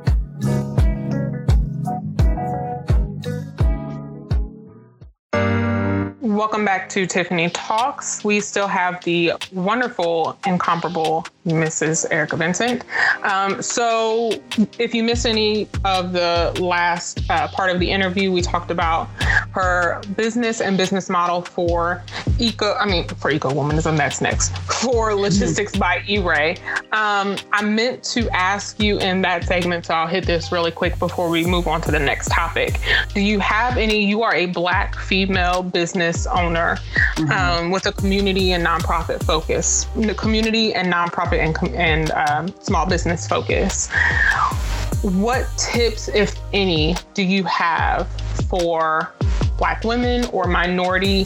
Welcome 6.33 6.65
back 6.65 6.89
to 6.91 7.07
Tiffany 7.07 7.51
Talks. 7.51 8.25
We 8.25 8.41
still 8.41 8.67
have 8.67 9.05
the 9.05 9.33
wonderful, 9.53 10.39
incomparable 10.47 11.27
Mrs. 11.47 12.07
Erica 12.11 12.37
Vincent. 12.37 12.85
Um, 13.23 13.61
so, 13.63 14.33
if 14.79 14.95
you 14.95 15.03
missed 15.03 15.27
any 15.27 15.69
of 15.85 16.13
the 16.13 16.57
last 16.61 17.29
uh, 17.31 17.49
part 17.49 17.71
of 17.71 17.81
the 17.81 17.91
interview, 17.91 18.31
we 18.31 18.43
talked 18.43 18.71
about 18.71 19.09
her 19.53 20.01
business 20.17 20.61
and 20.61 20.77
business 20.77 21.11
model 21.11 21.43
for 21.43 22.03
eco. 22.39 22.75
I 22.75 22.87
mean, 22.87 23.09
for 23.09 23.31
eco 23.31 23.51
womanism. 23.51 23.97
That's 23.97 24.21
next 24.21 24.57
for 24.83 25.15
logistics 25.15 25.77
by 25.77 26.03
E-Ray. 26.09 26.57
Um, 26.93 27.37
I 27.53 27.63
meant 27.63 28.03
to 28.05 28.29
ask 28.31 28.81
you 28.81 28.99
in 28.99 29.23
that 29.23 29.45
segment, 29.45 29.87
so 29.87 29.95
I'll 29.95 30.07
hit 30.07 30.27
this 30.27 30.53
really 30.53 30.71
quick 30.71 30.99
before 30.99 31.29
we 31.29 31.45
move 31.45 31.69
on 31.69 31.81
to 31.83 31.91
the 31.91 31.99
next 31.99 32.31
topic. 32.31 32.81
Do 33.15 33.21
you 33.21 33.39
have 33.41 33.77
any? 33.77 34.05
You 34.05 34.23
are 34.23 34.35
a 34.35 34.47
Black 34.47 34.97
female 34.97 35.63
business 35.63 36.27
owner 36.27 36.77
mm-hmm. 37.17 37.31
um, 37.33 37.71
with 37.71 37.87
a 37.87 37.93
community 37.93 38.53
and 38.53 38.65
nonprofit 38.65 39.23
focus. 39.25 39.87
The 39.97 40.15
community 40.15 40.75
and 40.75 40.93
nonprofit 40.93 41.32
and, 41.41 41.57
and 41.75 42.11
um, 42.13 42.49
small 42.61 42.87
business 42.87 43.27
focus. 43.27 43.91
What 45.03 45.49
tips, 45.57 46.09
if 46.09 46.39
any, 46.53 46.95
do 47.15 47.23
you 47.23 47.45
have 47.45 48.09
for 48.49 49.13
Black 49.63 49.85
women 49.85 50.25
or 50.33 50.49
minority 50.49 51.25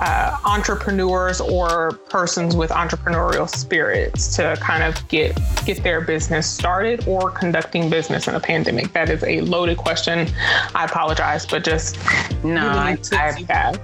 uh, 0.00 0.36
entrepreneurs 0.44 1.40
or 1.40 1.90
persons 2.10 2.54
with 2.54 2.70
entrepreneurial 2.70 3.48
spirits 3.48 4.36
to 4.36 4.56
kind 4.60 4.84
of 4.84 5.08
get 5.08 5.36
get 5.66 5.82
their 5.82 6.00
business 6.00 6.48
started 6.48 7.04
or 7.08 7.32
conducting 7.32 7.90
business 7.90 8.28
in 8.28 8.36
a 8.36 8.40
pandemic? 8.40 8.92
That 8.92 9.10
is 9.10 9.24
a 9.24 9.40
loaded 9.40 9.78
question. 9.78 10.28
I 10.76 10.84
apologize, 10.84 11.44
but 11.44 11.64
just 11.64 11.96
no, 12.44 12.68
I, 12.68 12.96
I, 13.10 13.74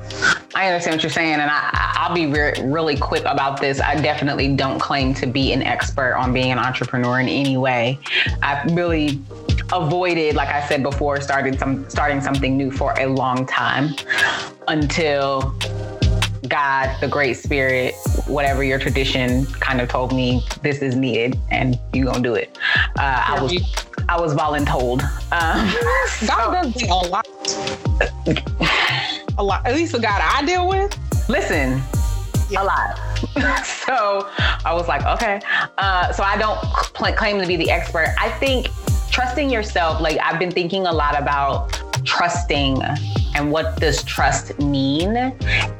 I, 0.54 0.66
understand 0.68 0.94
what 0.94 1.02
you're 1.02 1.10
saying, 1.10 1.40
and 1.40 1.50
I, 1.50 2.06
will 2.08 2.14
be 2.14 2.26
re- 2.26 2.54
really 2.62 2.96
quick 2.96 3.24
about 3.24 3.60
this. 3.60 3.80
I 3.80 4.00
definitely 4.00 4.54
don't 4.54 4.78
claim 4.78 5.12
to 5.14 5.26
be 5.26 5.52
an 5.52 5.64
expert 5.64 6.14
on 6.14 6.32
being 6.32 6.52
an 6.52 6.60
entrepreneur 6.60 7.18
in 7.18 7.28
any 7.28 7.56
way. 7.56 7.98
I 8.44 8.62
really 8.70 9.20
avoided, 9.72 10.34
like 10.34 10.48
I 10.48 10.66
said 10.66 10.82
before, 10.82 11.20
started 11.20 11.58
some 11.58 11.88
starting 11.88 12.20
something 12.20 12.56
new 12.56 12.70
for 12.70 12.94
a 12.98 13.06
long 13.06 13.46
time 13.46 13.94
until 14.68 15.54
God, 16.48 16.96
the 17.00 17.08
Great 17.08 17.34
Spirit, 17.34 17.94
whatever 18.26 18.64
your 18.64 18.78
tradition 18.78 19.44
kind 19.46 19.80
of 19.80 19.88
told 19.88 20.12
me 20.12 20.44
this 20.62 20.80
is 20.82 20.96
needed 20.96 21.38
and 21.50 21.78
you 21.92 22.04
gonna 22.04 22.22
do 22.22 22.34
it. 22.34 22.56
Uh, 22.98 23.24
I 23.26 23.42
was 23.42 23.86
I 24.08 24.18
was 24.18 24.34
voluntold. 24.34 25.02
Um, 25.32 26.26
God 26.26 26.72
does 26.72 26.82
a 26.82 26.94
lot. 27.08 27.26
a 29.38 29.42
lot. 29.44 29.66
At 29.66 29.74
least 29.74 29.92
the 29.92 29.98
God 29.98 30.20
I 30.22 30.44
deal 30.46 30.66
with. 30.68 30.96
Listen, 31.28 31.82
yeah. 32.48 32.62
a 32.62 32.64
lot. 32.64 32.98
so 33.66 34.28
I 34.64 34.72
was 34.72 34.88
like, 34.88 35.04
okay. 35.04 35.40
Uh, 35.76 36.12
so 36.12 36.22
I 36.22 36.38
don't 36.38 36.58
cl- 36.96 37.14
claim 37.14 37.40
to 37.40 37.46
be 37.46 37.56
the 37.56 37.70
expert. 37.70 38.14
I 38.18 38.30
think 38.30 38.68
trusting 39.10 39.50
yourself, 39.50 40.00
like 40.00 40.18
I've 40.22 40.38
been 40.38 40.50
thinking 40.50 40.86
a 40.86 40.92
lot 40.92 41.18
about 41.18 41.72
trusting 42.04 42.82
and 43.34 43.52
what 43.52 43.78
does 43.80 44.02
trust 44.04 44.58
mean? 44.58 45.16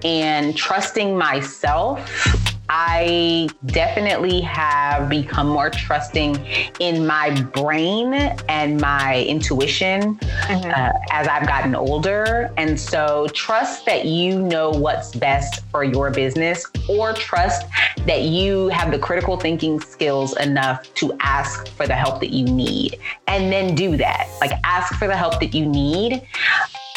And 0.04 0.56
trusting 0.56 1.16
myself 1.16 2.57
I 2.68 3.48
definitely 3.66 4.40
have 4.42 5.08
become 5.08 5.48
more 5.48 5.70
trusting 5.70 6.36
in 6.80 7.06
my 7.06 7.40
brain 7.54 8.14
and 8.48 8.80
my 8.80 9.24
intuition 9.24 10.16
mm-hmm. 10.16 10.70
uh, 10.70 10.92
as 11.10 11.28
I've 11.28 11.46
gotten 11.46 11.74
older. 11.74 12.52
And 12.56 12.78
so, 12.78 13.26
trust 13.28 13.86
that 13.86 14.04
you 14.04 14.42
know 14.42 14.70
what's 14.70 15.14
best 15.14 15.64
for 15.70 15.82
your 15.82 16.10
business, 16.10 16.66
or 16.88 17.12
trust 17.14 17.66
that 18.06 18.22
you 18.22 18.68
have 18.68 18.90
the 18.90 18.98
critical 18.98 19.38
thinking 19.38 19.80
skills 19.80 20.36
enough 20.36 20.92
to 20.94 21.16
ask 21.20 21.68
for 21.68 21.86
the 21.86 21.94
help 21.94 22.20
that 22.20 22.30
you 22.30 22.44
need. 22.44 22.98
And 23.26 23.52
then 23.52 23.74
do 23.74 23.96
that. 23.96 24.28
Like, 24.40 24.52
ask 24.64 24.94
for 24.94 25.06
the 25.06 25.16
help 25.16 25.40
that 25.40 25.54
you 25.54 25.64
need 25.64 26.22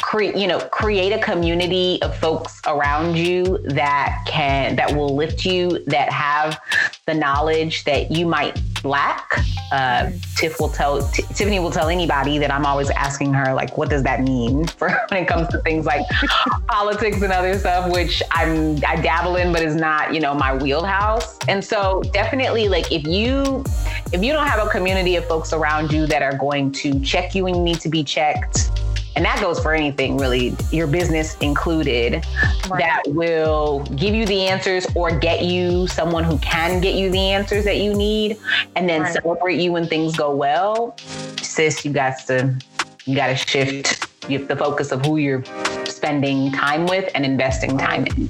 create 0.02 0.36
you 0.36 0.48
know 0.48 0.60
create 0.70 1.12
a 1.12 1.20
community 1.20 2.02
of 2.02 2.16
folks 2.18 2.60
around 2.68 3.18
you 3.18 3.60
that 3.66 4.24
can 4.28 4.76
that 4.76 4.94
will 4.96 5.16
lift 5.16 5.46
you 5.46 5.84
that 5.86 6.12
have 6.12 6.60
the 7.06 7.14
knowledge 7.14 7.84
that 7.84 8.12
you 8.12 8.26
might 8.26 8.60
lack. 8.84 9.40
Uh, 9.72 10.12
tiff 10.36 10.60
will 10.60 10.68
tell 10.68 11.02
T- 11.12 11.24
tiffany 11.34 11.60
will 11.60 11.72
tell 11.72 11.88
anybody 11.88 12.38
that 12.38 12.52
i'm 12.52 12.66
always 12.66 12.90
asking 12.90 13.34
her 13.34 13.54
like 13.54 13.78
what 13.78 13.90
does 13.90 14.04
that 14.04 14.20
mean 14.20 14.68
for 14.78 14.90
when 15.10 15.24
it 15.24 15.28
comes 15.28 15.48
to 15.48 15.60
things 15.60 15.86
like 15.86 16.06
politics 16.68 17.22
and 17.22 17.32
other 17.32 17.58
stuff 17.58 17.90
which 17.90 18.22
i'm 18.32 18.76
i 18.86 18.98
dabble 18.98 19.38
in 19.38 19.54
but 19.54 19.62
is 19.62 19.76
not 19.76 20.14
you 20.14 20.20
know 20.20 20.34
my 20.34 20.56
wheelhouse. 20.62 21.38
And 21.48 21.64
so 21.64 22.02
definitely 22.14 22.68
like 22.68 22.92
if 22.92 23.06
you 23.06 23.64
if 24.12 24.24
you 24.24 24.34
don't 24.34 24.48
have 24.48 24.66
a 24.66 24.70
community 24.70 25.16
of 25.16 25.26
folks 25.26 25.54
around 25.54 25.92
you 25.92 26.06
that 26.08 26.22
are 26.22 26.38
going 26.38 26.72
to 26.74 27.00
check 27.02 27.36
you 27.36 27.44
when 27.44 27.56
you 27.56 27.62
need 27.62 27.80
to 27.82 27.90
be 27.90 28.04
checked 28.04 28.72
and 29.16 29.26
that 29.26 29.42
goes 29.42 29.60
for 29.60 29.74
anything 29.74 30.18
really, 30.18 30.56
your 30.72 30.88
business 30.88 31.36
included, 31.38 32.26
right. 32.70 32.80
that 32.80 33.04
will 33.08 33.84
give 33.96 34.16
you 34.16 34.26
the 34.26 34.42
answers 34.48 34.88
or 34.96 35.18
get 35.18 35.44
you 35.44 35.88
someone 35.88 36.24
who 36.24 36.38
can 36.40 36.80
get 36.80 36.96
you 36.96 37.10
the 37.12 37.20
answers 37.20 37.66
that 37.66 37.78
you 37.78 37.94
need 37.94 38.38
and 38.76 38.88
then 38.88 39.02
right. 39.02 39.14
celebrate 39.14 39.60
you 39.60 39.72
when 39.72 39.88
things 39.88 40.16
go 40.16 40.34
well. 40.34 40.96
Sis, 41.42 41.84
you 41.84 41.92
got 41.92 42.18
to 42.28 42.58
you 43.06 43.16
got 43.16 43.28
to 43.28 43.36
shift 43.36 44.08
the 44.28 44.56
focus 44.56 44.92
of 44.92 45.04
who 45.06 45.18
you're 45.18 45.44
spending 45.86 46.52
time 46.52 46.86
with 46.86 47.12
and 47.16 47.26
investing 47.26 47.78
time 47.78 48.06
in. 48.06 48.30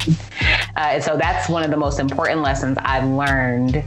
Uh, 0.76 1.00
so 1.00 1.18
that's 1.18 1.50
one 1.50 1.64
of 1.64 1.70
the 1.70 1.78
most 1.78 2.00
important 2.00 2.42
lessons 2.42 2.78
I've 2.82 3.08
learned 3.08 3.84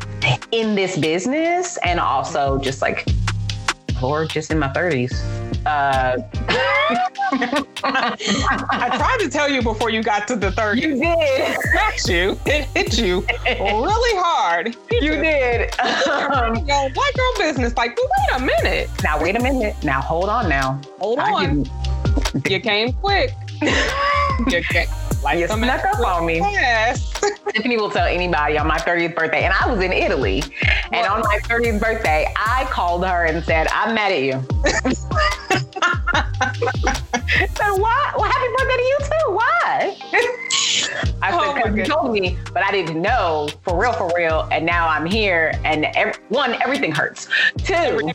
in 0.52 0.74
this 0.74 0.96
business 0.96 1.78
and 1.78 1.98
also 1.98 2.58
just 2.58 2.82
like 2.82 3.06
or 4.04 4.24
just 4.26 4.50
in 4.50 4.58
my 4.58 4.68
30s. 4.68 5.12
Uh, 5.66 6.18
I 7.82 8.96
tried 8.96 9.18
to 9.20 9.30
tell 9.30 9.48
you 9.48 9.62
before 9.62 9.90
you 9.90 10.02
got 10.02 10.28
to 10.28 10.36
the 10.36 10.50
30s. 10.50 10.82
You 10.82 10.96
did. 10.96 11.56
It 11.96 12.08
you. 12.08 12.38
It 12.44 12.64
hit 12.66 12.98
you 12.98 13.24
really 13.56 14.20
hard. 14.20 14.76
You 14.90 15.16
did. 15.16 15.78
Um, 15.80 16.56
Yo, 16.56 16.88
black 16.90 17.14
girl 17.14 17.32
business. 17.38 17.76
Like, 17.76 17.96
well, 17.96 18.08
wait 18.18 18.42
a 18.42 18.44
minute. 18.44 18.90
Now, 19.02 19.22
wait 19.22 19.36
a 19.36 19.42
minute. 19.42 19.76
Now, 19.82 20.00
hold 20.00 20.28
on 20.28 20.48
now. 20.48 20.80
Hold 20.98 21.18
on. 21.18 21.64
You 22.48 22.60
came 22.60 22.92
quick. 22.94 23.32
you 24.48 24.62
came. 24.62 24.86
Like 25.22 25.38
you 25.38 25.46
snuck 25.46 25.84
up 25.84 26.00
on 26.00 26.26
me. 26.26 26.38
Yes. 26.38 27.14
Tiffany 27.52 27.76
will 27.76 27.90
tell 27.90 28.06
anybody 28.06 28.56
on 28.58 28.66
my 28.66 28.78
30th 28.78 29.14
birthday, 29.14 29.44
and 29.44 29.54
I 29.54 29.70
was 29.70 29.80
in 29.82 29.92
Italy. 29.92 30.42
And 30.92 31.06
on 31.06 31.20
my 31.20 31.38
30th 31.42 31.80
birthday, 31.80 32.26
I 32.36 32.66
called 32.70 33.06
her 33.06 33.26
and 33.26 33.44
said, 33.44 33.68
I'm 33.70 33.94
mad 33.94 34.12
at 34.12 34.22
you. 34.22 34.42
said, 37.54 37.70
why? 37.72 38.12
Well, 38.16 38.30
happy 38.30 38.46
birthday 38.58 38.76
to 38.76 38.82
you 38.82 38.98
too. 39.00 39.34
Why? 39.34 39.96
I 41.22 41.30
said, 41.30 41.54
because 41.54 41.72
oh 41.72 41.74
you 41.74 41.84
told 41.84 42.12
me, 42.12 42.36
but 42.52 42.62
I 42.62 42.70
didn't 42.70 43.00
know 43.00 43.48
for 43.62 43.80
real, 43.80 43.92
for 43.92 44.10
real. 44.16 44.48
And 44.50 44.66
now 44.66 44.88
I'm 44.88 45.06
here. 45.06 45.52
And 45.64 45.86
every, 45.96 46.14
one, 46.28 46.54
everything 46.62 46.92
hurts. 46.92 47.28
Two, 47.58 48.12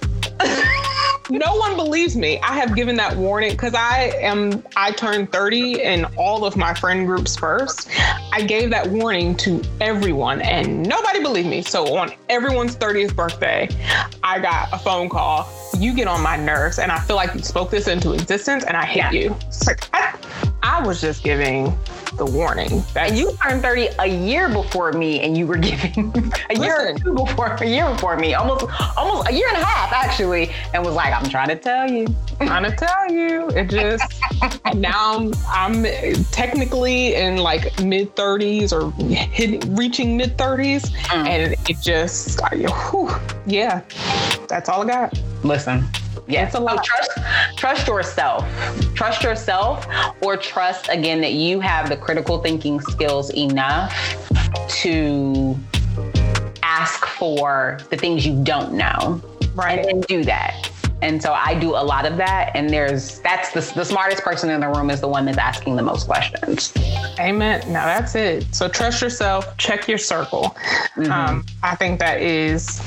no 1.30 1.56
one 1.56 1.76
believes 1.76 2.16
me. 2.16 2.40
I 2.40 2.56
have 2.56 2.76
given 2.76 2.96
that 2.98 3.16
warning 3.16 3.52
because 3.52 3.74
I 3.74 4.12
am 4.20 4.64
I 4.76 4.92
turned 4.92 5.32
30 5.32 5.82
in 5.82 6.06
all 6.18 6.46
of 6.46 6.58
my 6.58 6.74
friend 6.74 7.06
groups 7.06 7.36
first. 7.36 7.90
I 8.32 8.42
gave 8.42 8.70
that 8.72 8.88
warning 8.88 9.19
to 9.20 9.62
everyone 9.82 10.42
and 10.42 10.88
nobody 10.88 11.22
believed 11.22 11.50
me. 11.50 11.62
So 11.62 11.98
on 11.98 12.12
everyone's 12.30 12.76
30th 12.76 13.16
birthday, 13.16 13.68
I 14.24 14.40
got 14.40 14.70
a 14.72 14.80
phone 14.80 15.10
call. 15.10 15.48
You 15.78 15.94
get 15.94 16.08
on 16.08 16.22
my 16.22 16.38
nerves 16.38 16.80
and 16.80 16.92
I 16.92 17.00
feel 17.00 17.16
like 17.18 17.34
you 17.34 17.42
spoke 17.42 17.70
this 17.70 17.88
into 17.88 18.14
existence 18.14 18.64
and 18.64 18.78
I 18.78 18.86
hate 18.86 18.98
yeah. 18.98 19.12
you. 19.12 19.36
It's 19.48 19.68
like 19.68 19.90
I, 19.94 20.18
I 20.64 20.86
was 20.86 21.02
just 21.02 21.24
giving 21.24 21.78
the 22.18 22.26
warning. 22.26 22.84
That 22.94 23.16
you 23.16 23.32
turned 23.42 23.62
30 23.62 23.90
a 24.00 24.08
year 24.08 24.50
before 24.50 24.92
me 24.94 25.22
and 25.22 25.38
you 25.38 25.48
were 25.48 25.58
giving 25.58 26.10
a 26.50 26.54
Listen, 26.54 26.64
year 26.64 26.90
or 26.90 26.98
two 26.98 27.14
before 27.14 27.48
a 27.56 27.66
year 27.66 27.90
before 27.90 28.18
me, 28.18 28.34
almost 28.34 28.66
almost 28.98 29.30
a 29.30 29.34
year 29.34 29.48
and 29.50 29.58
a 29.58 29.66
half 29.66 29.92
actually, 29.92 30.52
and 30.74 30.86
was 30.86 30.96
like, 30.96 31.14
I'm 31.14 31.30
trying 31.30 31.50
to 31.50 31.56
tell 31.56 31.90
you. 31.90 32.08
trying 32.38 32.70
to 32.70 32.76
tell 32.76 33.12
you. 33.12 33.50
It 33.50 33.70
just 33.70 34.22
now 34.76 35.18
I'm, 35.18 35.34
I'm 35.48 36.24
technically 36.26 37.16
in 37.16 37.38
like 37.38 37.80
mid 37.84 38.16
30s 38.16 38.72
or 38.72 38.92
hitting 39.02 39.76
reaching 39.76 40.18
mid 40.18 40.38
30s. 40.38 40.90
Mm. 40.90 41.28
And 41.28 41.54
it 41.70 41.78
just 41.82 42.40
whew, 42.42 43.10
yeah, 43.46 43.82
that's 44.48 44.70
all 44.70 44.84
I 44.84 44.88
got. 44.88 45.22
Listen, 45.44 45.86
Yes. 46.30 46.54
So 46.54 46.66
trust, 46.66 47.12
trust 47.58 47.88
yourself. 47.88 48.46
Trust 48.94 49.24
yourself 49.24 49.88
or 50.22 50.38
trust 50.38 50.88
again 50.90 51.22
that 51.22 51.34
you 51.34 51.60
have 51.60 51.90
the 51.90 51.98
critical 51.98 52.40
thinking 52.42 52.80
skills 52.80 53.32
enough 53.34 53.94
to 54.82 55.58
ask 56.62 57.06
for 57.06 57.80
the 57.90 57.98
things 57.98 58.26
you 58.28 58.44
don't 58.44 58.74
know. 58.74 59.22
Right. 59.56 59.80
And 59.80 59.88
then 59.88 60.02
do 60.02 60.24
that. 60.26 60.70
And 61.02 61.22
so 61.22 61.34
I 61.34 61.58
do 61.58 61.72
a 61.72 61.84
lot 61.84 62.06
of 62.06 62.18
that. 62.18 62.52
And 62.56 62.70
there's 62.70 63.20
that's 63.20 63.52
the, 63.52 63.62
the 63.76 63.86
smartest 63.86 64.24
person 64.24 64.50
in 64.50 64.62
the 64.62 64.70
room 64.70 64.90
is 64.90 65.02
the 65.02 65.08
one 65.08 65.26
that's 65.26 65.38
asking 65.38 65.76
the 65.76 65.84
most 65.84 66.08
questions. 66.08 66.74
Amen. 67.20 67.62
Now 67.72 67.86
that's 67.86 68.16
it. 68.16 68.54
So 68.54 68.68
trust 68.68 69.02
yourself, 69.02 69.58
check 69.58 69.88
your 69.88 69.98
circle. 69.98 70.56
Mm-hmm. 70.96 71.12
Um, 71.12 71.46
I 71.64 71.76
think 71.76 72.00
that 72.00 72.22
is 72.22 72.82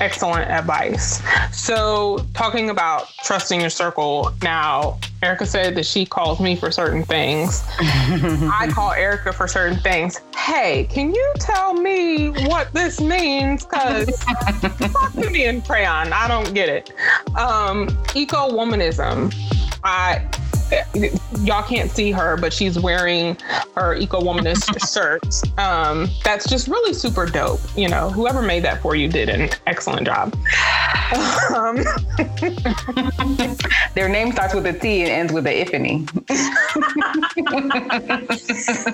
excellent 0.00 0.50
advice. 0.50 1.22
So, 1.52 2.24
talking 2.34 2.70
about 2.70 3.08
trusting 3.24 3.60
your 3.60 3.70
circle, 3.70 4.32
now 4.42 4.98
Erica 5.22 5.46
said 5.46 5.76
that 5.76 5.86
she 5.86 6.04
calls 6.04 6.40
me 6.40 6.56
for 6.56 6.72
certain 6.72 7.04
things. 7.04 7.64
I 7.78 8.68
call 8.72 8.92
Erica 8.92 9.32
for 9.32 9.46
certain 9.46 9.78
things. 9.78 10.20
Hey, 10.36 10.88
can 10.90 11.14
you 11.14 11.32
tell 11.36 11.74
me 11.74 12.30
what 12.46 12.72
this 12.72 13.00
means? 13.00 13.64
Because 13.64 14.18
talk 14.24 15.12
to 15.12 15.30
me 15.30 15.44
in 15.44 15.62
crayon. 15.62 16.12
I 16.12 16.26
don't 16.26 16.52
get 16.52 16.68
it. 16.68 16.92
Um, 17.36 17.88
eco 18.14 18.50
womanism. 18.50 19.32
I 19.84 20.22
y'all 21.40 21.62
can't 21.62 21.90
see 21.90 22.10
her, 22.12 22.36
but 22.36 22.52
she's 22.52 22.78
wearing 22.78 23.36
her 23.76 23.94
eco 23.94 24.20
womanist 24.20 24.68
shirt. 24.92 25.22
Um, 25.58 26.08
that's 26.24 26.48
just 26.48 26.68
really 26.68 26.94
super 26.94 27.26
dope. 27.26 27.60
You 27.76 27.88
know, 27.88 28.10
whoever 28.10 28.42
made 28.42 28.62
that 28.64 28.82
for 28.82 28.94
you 28.94 29.08
did 29.08 29.28
an 29.28 29.50
excellent 29.66 30.06
job. 30.06 30.34
Um, 31.54 31.76
Their 33.94 34.08
name 34.08 34.32
starts 34.32 34.54
with 34.54 34.66
a 34.66 34.72
T 34.72 35.02
and 35.02 35.10
ends 35.10 35.32
with 35.32 35.46
a 35.46 35.64
Ifany. 35.64 36.08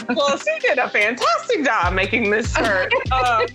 well, 0.16 0.38
she 0.38 0.58
did 0.60 0.78
a 0.78 0.88
fantastic 0.88 1.64
job 1.64 1.94
making 1.94 2.30
this 2.30 2.52
shirt. 2.54 2.92
Um, 3.12 3.46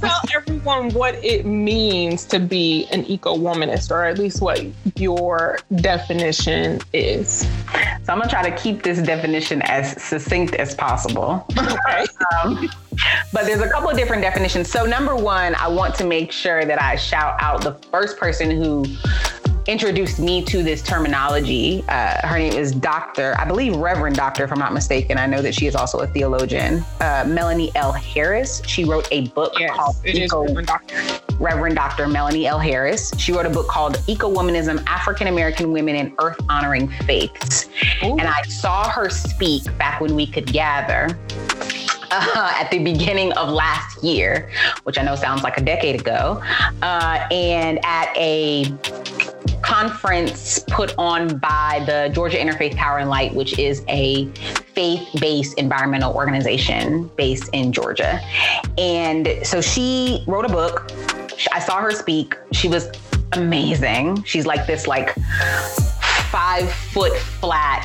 tell 0.00 0.20
everyone 0.34 0.90
what 0.90 1.14
it 1.24 1.46
means 1.46 2.24
to 2.26 2.38
be 2.38 2.86
an 2.92 3.04
eco 3.06 3.36
womanist, 3.36 3.90
or 3.90 4.04
at 4.04 4.18
least 4.18 4.42
what 4.42 4.64
your 4.96 5.58
definition 5.76 6.80
is. 6.92 7.05
So 8.02 8.12
I'm 8.12 8.18
gonna 8.18 8.28
try 8.28 8.48
to 8.48 8.56
keep 8.56 8.82
this 8.82 8.98
definition 9.00 9.62
as 9.62 10.00
succinct 10.02 10.54
as 10.54 10.74
possible. 10.74 11.46
Okay. 11.58 12.04
um, 12.42 12.68
but 13.32 13.44
there's 13.44 13.60
a 13.60 13.68
couple 13.68 13.90
of 13.90 13.96
different 13.96 14.22
definitions. 14.22 14.70
So 14.70 14.86
number 14.86 15.14
one, 15.14 15.54
I 15.56 15.68
want 15.68 15.94
to 15.96 16.06
make 16.06 16.32
sure 16.32 16.64
that 16.64 16.80
I 16.80 16.96
shout 16.96 17.36
out 17.40 17.62
the 17.62 17.74
first 17.90 18.18
person 18.18 18.50
who 18.50 18.84
introduced 19.66 20.18
me 20.18 20.44
to 20.44 20.62
this 20.62 20.82
terminology. 20.82 21.84
Uh, 21.88 22.26
her 22.26 22.38
name 22.38 22.52
is 22.52 22.72
Dr. 22.72 23.34
I 23.38 23.44
believe 23.44 23.76
Reverend 23.76 24.16
Doctor, 24.16 24.44
if 24.44 24.52
I'm 24.52 24.58
not 24.58 24.72
mistaken. 24.72 25.18
I 25.18 25.26
know 25.26 25.42
that 25.42 25.54
she 25.54 25.66
is 25.66 25.74
also 25.74 25.98
a 26.00 26.06
theologian. 26.06 26.84
Uh, 27.00 27.24
Melanie 27.26 27.72
L. 27.74 27.92
Harris. 27.92 28.62
She 28.66 28.84
wrote 28.84 29.08
a 29.10 29.28
book 29.28 29.54
yes, 29.58 29.74
called 29.74 29.96
Eco. 30.04 30.44
Reverend 30.44 30.68
Doctor. 30.68 31.20
Reverend 31.38 31.76
Dr. 31.76 32.06
Melanie 32.06 32.46
L. 32.46 32.58
Harris. 32.58 33.12
She 33.18 33.32
wrote 33.32 33.46
a 33.46 33.50
book 33.50 33.68
called 33.68 34.02
Eco 34.06 34.32
Womanism 34.32 34.82
African 34.86 35.26
American 35.26 35.72
Women 35.72 35.96
in 35.96 36.14
Earth 36.18 36.40
Honoring 36.48 36.88
Faiths. 37.04 37.68
Ooh. 38.04 38.16
And 38.18 38.22
I 38.22 38.42
saw 38.42 38.88
her 38.88 39.10
speak 39.10 39.64
back 39.78 40.00
when 40.00 40.14
we 40.14 40.26
could 40.26 40.46
gather. 40.46 41.18
Uh, 42.08 42.52
at 42.54 42.70
the 42.70 42.78
beginning 42.78 43.32
of 43.32 43.48
last 43.48 44.02
year, 44.02 44.48
which 44.84 44.96
I 44.96 45.02
know 45.02 45.16
sounds 45.16 45.42
like 45.42 45.58
a 45.58 45.60
decade 45.60 46.00
ago, 46.00 46.40
uh, 46.80 47.26
and 47.32 47.84
at 47.84 48.16
a 48.16 48.72
conference 49.66 50.60
put 50.68 50.94
on 50.96 51.38
by 51.38 51.82
the 51.86 52.08
Georgia 52.14 52.36
Interfaith 52.36 52.76
Power 52.76 52.98
and 52.98 53.10
Light, 53.10 53.34
which 53.34 53.58
is 53.58 53.84
a 53.88 54.28
faith 54.74 55.08
based 55.20 55.58
environmental 55.58 56.14
organization 56.14 57.10
based 57.16 57.50
in 57.52 57.72
Georgia. 57.72 58.20
And 58.78 59.28
so 59.42 59.60
she 59.60 60.22
wrote 60.28 60.44
a 60.44 60.48
book. 60.48 60.92
I 61.50 61.58
saw 61.58 61.80
her 61.80 61.90
speak. 61.90 62.36
She 62.52 62.68
was 62.68 62.88
amazing. 63.32 64.22
She's 64.22 64.46
like 64.46 64.68
this, 64.68 64.86
like 64.86 65.12
five 66.30 66.72
foot 66.72 67.16
flat 67.16 67.84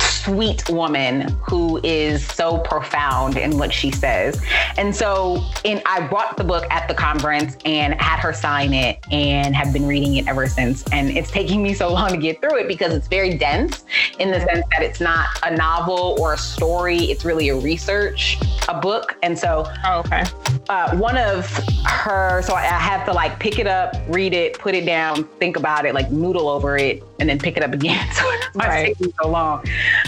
sweet 0.00 0.68
woman 0.68 1.28
who 1.48 1.80
is 1.82 2.26
so 2.26 2.58
profound 2.58 3.36
in 3.36 3.58
what 3.58 3.72
she 3.72 3.90
says. 3.90 4.42
And 4.76 4.94
so 4.94 5.44
in 5.64 5.80
I 5.86 6.06
bought 6.08 6.36
the 6.36 6.44
book 6.44 6.64
at 6.70 6.88
the 6.88 6.94
conference 6.94 7.56
and 7.64 7.94
had 8.00 8.18
her 8.20 8.32
sign 8.32 8.72
it 8.72 8.98
and 9.10 9.54
have 9.54 9.72
been 9.72 9.86
reading 9.86 10.16
it 10.16 10.28
ever 10.28 10.46
since. 10.46 10.84
And 10.92 11.10
it's 11.10 11.30
taking 11.30 11.62
me 11.62 11.74
so 11.74 11.92
long 11.92 12.10
to 12.10 12.16
get 12.16 12.40
through 12.40 12.58
it 12.58 12.68
because 12.68 12.92
it's 12.92 13.08
very 13.08 13.36
dense 13.36 13.84
in 14.18 14.30
the 14.30 14.40
sense 14.40 14.64
that 14.72 14.82
it's 14.82 15.00
not 15.00 15.26
a 15.42 15.54
novel 15.54 16.16
or 16.18 16.34
a 16.34 16.38
story. 16.38 16.98
It's 16.98 17.24
really 17.24 17.48
a 17.50 17.56
research, 17.56 18.38
a 18.68 18.80
book. 18.80 19.16
And 19.22 19.38
so 19.38 19.70
oh, 19.84 20.00
okay. 20.00 20.24
Uh, 20.68 20.96
one 20.96 21.16
of 21.16 21.46
her, 21.84 22.42
so 22.42 22.54
I, 22.54 22.62
I 22.62 22.78
have 22.78 23.04
to 23.06 23.12
like 23.12 23.38
pick 23.38 23.58
it 23.58 23.66
up, 23.66 23.94
read 24.08 24.34
it, 24.34 24.58
put 24.58 24.74
it 24.74 24.84
down, 24.84 25.24
think 25.38 25.56
about 25.56 25.86
it, 25.86 25.94
like 25.94 26.10
noodle 26.10 26.48
over 26.48 26.76
it, 26.76 27.02
and 27.18 27.28
then 27.28 27.38
pick 27.38 27.56
it 27.56 27.62
up 27.62 27.72
again. 27.72 28.04
So 28.16 28.24
it's 28.30 28.56
right. 28.56 28.96
taking 28.96 29.12
so 29.20 29.28
long. 29.28 29.58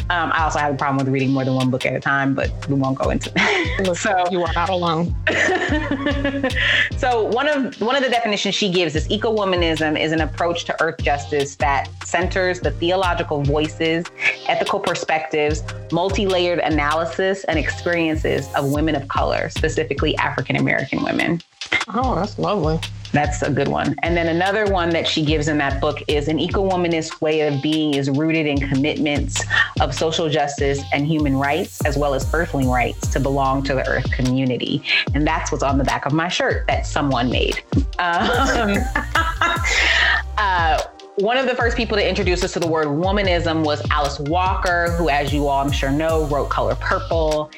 Um, 0.09 0.32
I 0.32 0.44
also 0.44 0.59
have 0.59 0.72
a 0.72 0.76
problem 0.76 0.96
with 1.04 1.12
reading 1.12 1.30
more 1.30 1.44
than 1.44 1.54
one 1.54 1.70
book 1.70 1.84
at 1.84 1.94
a 1.94 2.00
time, 2.00 2.34
but 2.34 2.50
we 2.68 2.74
won't 2.74 2.98
go 2.98 3.11
into 3.11 3.30
that. 3.30 3.96
so 3.96 4.24
you 4.30 4.42
are 4.42 4.52
not 4.54 4.70
alone. 4.70 5.14
so 6.96 7.24
one 7.24 7.46
of 7.48 7.78
one 7.82 7.96
of 7.96 8.02
the 8.02 8.09
definitions 8.09 8.54
she 8.54 8.70
gives 8.70 8.94
is 8.96 9.11
eco-womanism 9.11 10.00
is 10.00 10.12
an 10.12 10.22
approach 10.22 10.64
to 10.66 10.82
earth 10.82 10.96
justice 11.02 11.56
that 11.56 11.90
centers 12.04 12.61
the 12.61 12.70
theological 12.70 13.42
voices, 13.42 14.06
ethical 14.46 14.80
perspectives, 14.80 15.62
multi-layered 15.92 16.61
analysis, 16.61 17.44
and 17.44 17.59
experiences 17.59 18.48
of 18.54 18.72
women 18.72 18.94
of 18.94 19.06
color, 19.09 19.50
specifically 19.50 20.16
African 20.16 20.56
American 20.56 21.02
women. 21.02 21.42
Oh, 21.88 22.14
that's 22.14 22.38
lovely. 22.38 22.80
That's 23.12 23.42
a 23.42 23.50
good 23.50 23.68
one. 23.68 23.94
And 24.02 24.16
then 24.16 24.28
another 24.28 24.66
one 24.66 24.90
that 24.90 25.06
she 25.06 25.24
gives 25.24 25.48
in 25.48 25.59
that 25.59 25.80
book 25.80 26.02
is 26.09 26.28
an 26.28 26.38
eco 26.38 26.68
womanist 26.68 27.20
way 27.20 27.40
of 27.42 27.62
being 27.62 27.94
is 27.94 28.11
rooted 28.11 28.46
in 28.46 28.59
commitments 28.59 29.42
of 29.80 29.94
social 29.94 30.28
justice 30.28 30.82
and 30.92 31.06
human 31.06 31.36
rights, 31.36 31.84
as 31.84 31.96
well 31.96 32.14
as 32.14 32.32
earthling 32.34 32.68
rights 32.68 33.09
to 33.09 33.20
belong 33.20 33.62
to 33.64 33.74
the 33.74 33.86
earth 33.88 34.11
community. 34.11 34.82
And 35.14 35.26
that's 35.26 35.50
what's 35.50 35.62
on 35.62 35.78
the 35.78 35.84
back 35.84 36.06
of 36.06 36.12
my 36.12 36.28
shirt 36.28 36.66
that 36.66 36.86
someone 36.86 37.30
made. 37.30 37.62
Um, 37.98 38.76
uh, 40.38 40.82
one 41.16 41.36
of 41.36 41.46
the 41.46 41.54
first 41.54 41.76
people 41.76 41.96
to 41.96 42.09
introduce 42.09 42.44
us 42.44 42.52
to 42.52 42.61
the 42.61 42.66
word 42.66 42.86
womanism 42.86 43.64
was 43.64 43.82
Alice 43.90 44.20
Walker, 44.20 44.92
who, 44.92 45.09
as 45.09 45.32
you 45.32 45.48
all 45.48 45.64
I'm 45.64 45.72
sure 45.72 45.90
know, 45.90 46.26
wrote 46.26 46.48
Color 46.48 46.76
Purple. 46.76 47.50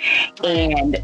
And 0.42 1.02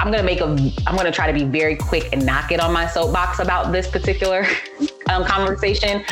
I'm 0.00 0.10
gonna 0.10 0.22
make 0.22 0.40
a 0.40 0.46
I'm 0.86 0.96
gonna 0.96 1.12
try 1.12 1.26
to 1.26 1.32
be 1.32 1.44
very 1.44 1.76
quick 1.76 2.08
and 2.12 2.24
not 2.24 2.48
get 2.48 2.60
on 2.60 2.72
my 2.72 2.86
soapbox 2.86 3.40
about 3.40 3.72
this 3.72 3.88
particular 3.88 4.46
um, 5.08 5.24
conversation, 5.24 6.04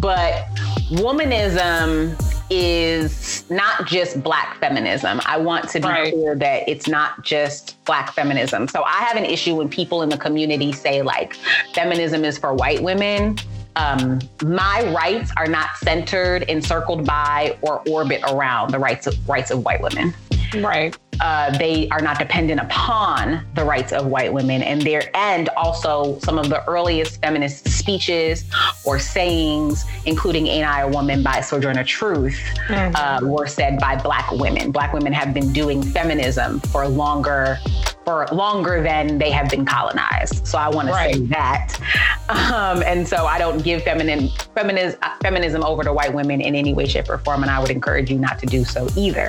but 0.00 0.46
womanism 0.90 2.18
is 2.50 3.48
not 3.50 3.86
just 3.86 4.22
black 4.22 4.58
feminism. 4.60 5.20
I 5.26 5.38
want 5.38 5.68
to 5.70 5.80
be 5.80 5.86
right. 5.86 6.12
clear 6.12 6.34
that 6.36 6.68
it's 6.68 6.88
not 6.88 7.22
just 7.22 7.82
black 7.84 8.12
feminism. 8.12 8.68
So 8.68 8.82
I 8.82 8.98
have 8.98 9.16
an 9.16 9.24
issue 9.24 9.56
when 9.56 9.68
people 9.68 10.02
in 10.02 10.08
the 10.08 10.18
community 10.18 10.72
say 10.72 11.02
like 11.02 11.34
feminism 11.74 12.24
is 12.24 12.38
for 12.38 12.54
white 12.54 12.82
women. 12.82 13.38
Um, 13.76 14.20
my 14.42 14.88
rights 14.94 15.32
are 15.36 15.48
not 15.48 15.76
centered, 15.78 16.42
encircled 16.44 17.04
by, 17.04 17.58
or 17.60 17.82
orbit 17.88 18.22
around 18.28 18.70
the 18.70 18.78
rights 18.78 19.06
of 19.06 19.28
rights 19.28 19.50
of 19.50 19.64
white 19.64 19.82
women. 19.82 20.14
Right. 20.54 20.96
Uh, 21.20 21.56
they 21.58 21.88
are 21.90 22.00
not 22.00 22.18
dependent 22.18 22.60
upon 22.60 23.44
the 23.54 23.64
rights 23.64 23.92
of 23.92 24.06
white 24.06 24.32
women 24.32 24.62
and 24.62 24.82
their 24.82 25.10
and 25.14 25.48
also 25.50 26.18
some 26.20 26.38
of 26.38 26.48
the 26.48 26.66
earliest 26.68 27.20
feminist 27.20 27.68
speeches 27.68 28.44
or 28.84 28.98
sayings 28.98 29.84
including 30.06 30.46
ain't 30.46 30.66
i 30.66 30.80
a 30.80 30.88
woman 30.88 31.22
by 31.22 31.40
sojourner 31.40 31.84
truth 31.84 32.38
mm-hmm. 32.66 32.94
uh, 32.96 33.26
were 33.28 33.46
said 33.46 33.78
by 33.78 34.00
black 34.02 34.30
women 34.32 34.70
black 34.70 34.92
women 34.92 35.12
have 35.12 35.32
been 35.32 35.52
doing 35.52 35.82
feminism 35.82 36.60
for 36.60 36.88
longer 36.88 37.58
for 38.04 38.26
longer 38.32 38.82
than 38.82 39.18
they 39.18 39.30
have 39.30 39.48
been 39.50 39.64
colonized. 39.64 40.46
So 40.46 40.58
I 40.58 40.68
want 40.68 40.88
right. 40.88 41.14
to 41.14 41.18
say 41.18 41.26
that. 41.26 41.78
Um, 42.26 42.82
and 42.84 43.06
so 43.06 43.26
I 43.26 43.38
don't 43.38 43.62
give 43.62 43.82
feminine, 43.82 44.30
feminism, 44.54 44.98
uh, 45.02 45.14
feminism 45.22 45.62
over 45.62 45.84
to 45.84 45.92
white 45.92 46.14
women 46.14 46.40
in 46.40 46.54
any 46.54 46.72
way, 46.72 46.86
shape, 46.86 47.10
or 47.10 47.18
form. 47.18 47.42
And 47.42 47.50
I 47.50 47.60
would 47.60 47.70
encourage 47.70 48.10
you 48.10 48.18
not 48.18 48.38
to 48.38 48.46
do 48.46 48.64
so 48.64 48.88
either. 48.96 49.28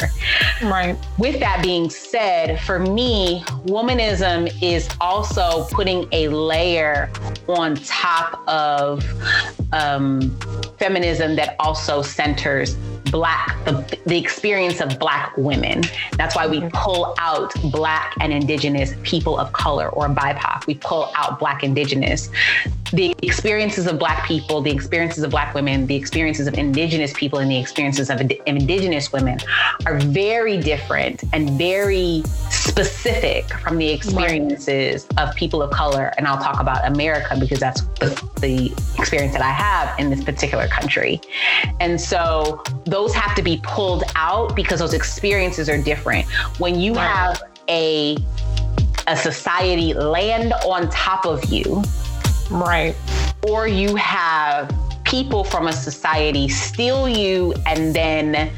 Right. 0.63 0.97
With 1.17 1.41
that 1.41 1.61
being 1.61 1.74
said, 1.89 2.59
for 2.61 2.79
me, 2.79 3.43
womanism 3.65 4.51
is 4.61 4.87
also 5.01 5.65
putting 5.71 6.07
a 6.11 6.29
layer 6.29 7.11
on 7.47 7.75
top 7.75 8.41
of 8.47 9.03
um, 9.73 10.35
feminism 10.79 11.35
that 11.35 11.55
also 11.59 12.01
centers 12.01 12.77
black 13.11 13.55
the, 13.65 13.97
the 14.05 14.17
experience 14.17 14.79
of 14.79 14.97
black 14.99 15.35
women. 15.37 15.83
That's 16.13 16.35
why 16.35 16.47
we 16.47 16.59
mm-hmm. 16.59 16.69
pull 16.69 17.15
out 17.19 17.53
black 17.71 18.13
and 18.19 18.31
indigenous 18.31 18.93
people 19.03 19.37
of 19.37 19.51
color 19.53 19.89
or 19.89 20.07
BIPOC. 20.07 20.67
We 20.67 20.75
pull 20.75 21.11
out 21.15 21.39
black 21.39 21.63
indigenous. 21.63 22.29
The 22.93 23.15
experiences 23.23 23.87
of 23.87 23.97
black 23.97 24.25
people, 24.27 24.61
the 24.61 24.71
experiences 24.71 25.23
of 25.23 25.31
black 25.31 25.55
women, 25.55 25.87
the 25.87 25.95
experiences 25.95 26.47
of 26.47 26.53
indigenous 26.53 27.11
people, 27.13 27.39
and 27.39 27.49
the 27.49 27.57
experiences 27.57 28.09
of 28.09 28.21
indigenous 28.45 29.11
women 29.11 29.39
are 29.85 29.97
very 29.99 30.61
different 30.61 31.23
and 31.33 31.49
very 31.51 32.21
specific 32.49 33.49
from 33.59 33.77
the 33.77 33.89
experiences 33.89 35.07
right. 35.17 35.27
of 35.27 35.35
people 35.35 35.61
of 35.61 35.71
color. 35.71 36.13
And 36.17 36.27
I'll 36.27 36.41
talk 36.41 36.59
about 36.59 36.87
America 36.87 37.35
because 37.39 37.59
that's 37.59 37.81
the, 37.99 38.21
the 38.39 38.71
experience 38.99 39.33
that 39.33 39.41
I 39.41 39.49
have 39.49 39.99
in 39.99 40.09
this 40.11 40.23
particular 40.23 40.67
country. 40.67 41.19
And 41.79 41.99
so 41.99 42.63
those 42.95 43.13
have 43.13 43.35
to 43.35 43.41
be 43.41 43.59
pulled 43.61 44.05
out 44.15 44.55
because 44.55 44.79
those 44.79 44.93
experiences 44.93 45.67
are 45.67 45.77
different. 45.77 46.25
When 46.59 46.79
you 46.79 46.93
have 46.93 47.43
a 47.67 48.15
a 49.07 49.17
society 49.17 49.93
land 49.93 50.53
on 50.65 50.89
top 50.89 51.25
of 51.25 51.43
you, 51.51 51.83
right, 52.49 52.95
or 53.49 53.67
you 53.67 53.97
have 53.97 54.73
people 55.03 55.43
from 55.43 55.67
a 55.67 55.73
society 55.73 56.47
steal 56.47 57.09
you 57.09 57.53
and 57.65 57.93
then 57.93 58.49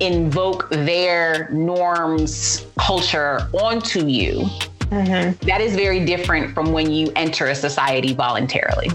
invoke 0.00 0.68
their 0.68 1.48
norms, 1.50 2.66
culture 2.78 3.48
onto 3.54 4.06
you. 4.06 4.50
Mm-hmm. 4.90 5.46
That 5.46 5.62
is 5.62 5.74
very 5.74 6.04
different 6.04 6.54
from 6.54 6.72
when 6.72 6.92
you 6.92 7.10
enter 7.16 7.46
a 7.46 7.54
society 7.54 8.12
voluntarily. 8.12 8.90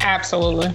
Absolutely. 0.00 0.72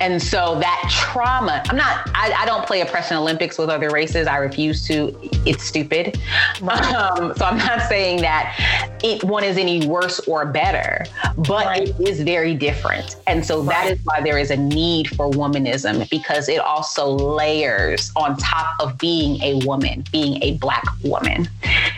And 0.00 0.22
so 0.22 0.58
that 0.60 0.88
trauma, 0.90 1.62
I'm 1.68 1.76
not, 1.76 2.08
I, 2.14 2.32
I, 2.38 2.46
don't 2.46 2.66
play 2.66 2.80
oppression 2.80 3.16
Olympics 3.16 3.58
with 3.58 3.70
other 3.70 3.90
races. 3.90 4.26
I 4.26 4.36
refuse 4.36 4.86
to. 4.88 5.16
It's 5.46 5.64
stupid. 5.64 6.18
Right. 6.60 6.94
Um, 6.94 7.34
so 7.36 7.44
I'm 7.44 7.58
not 7.58 7.82
saying 7.82 8.20
that 8.22 8.96
it, 9.02 9.22
one 9.24 9.44
is 9.44 9.56
any 9.56 9.86
worse 9.86 10.18
or 10.20 10.46
better, 10.46 11.04
but 11.36 11.66
right. 11.66 11.88
it 11.88 12.08
is 12.08 12.22
very 12.22 12.54
different. 12.54 13.16
And 13.26 13.44
so 13.44 13.62
right. 13.62 13.68
that 13.86 13.92
is 13.92 13.98
why 14.04 14.20
there 14.20 14.38
is 14.38 14.50
a 14.50 14.56
need 14.56 15.08
for 15.08 15.30
womanism 15.30 16.08
because 16.10 16.48
it 16.48 16.58
also 16.58 17.10
layers 17.10 18.12
on 18.16 18.36
top 18.36 18.74
of 18.80 18.98
being 18.98 19.40
a 19.42 19.64
woman, 19.66 20.04
being 20.12 20.42
a 20.42 20.56
Black 20.58 20.84
woman. 21.04 21.48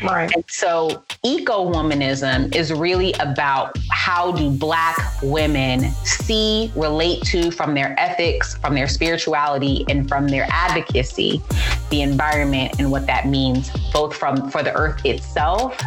Right. 0.02 0.30
And 0.34 0.44
so 0.48 1.02
eco 1.24 1.70
womanism 1.70 2.54
is 2.54 2.72
really 2.72 3.12
about 3.14 3.76
how 3.90 4.32
do 4.32 4.50
Black 4.50 4.96
women 5.22 5.90
see, 6.04 6.72
relate 6.76 7.22
to 7.24 7.50
from 7.50 7.74
their 7.74 7.87
their 7.88 8.00
ethics, 8.00 8.56
from 8.58 8.74
their 8.74 8.88
spirituality, 8.88 9.84
and 9.88 10.08
from 10.08 10.28
their 10.28 10.46
advocacy, 10.50 11.42
the 11.90 12.02
environment 12.02 12.74
and 12.78 12.90
what 12.90 13.06
that 13.06 13.26
means, 13.26 13.70
both 13.92 14.14
from 14.14 14.50
for 14.50 14.62
the 14.62 14.74
earth 14.74 15.04
itself 15.04 15.80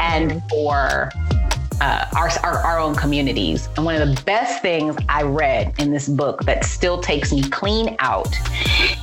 and 0.00 0.42
for 0.50 1.10
uh, 1.80 2.06
our, 2.16 2.30
our, 2.42 2.58
our, 2.58 2.78
own 2.78 2.94
communities. 2.94 3.68
And 3.76 3.84
one 3.84 4.00
of 4.00 4.08
the 4.08 4.22
best 4.22 4.62
things 4.62 4.96
I 5.10 5.24
read 5.24 5.74
in 5.78 5.90
this 5.90 6.08
book 6.08 6.42
that 6.44 6.64
still 6.64 7.02
takes 7.02 7.32
me 7.32 7.42
clean 7.50 7.96
out 7.98 8.34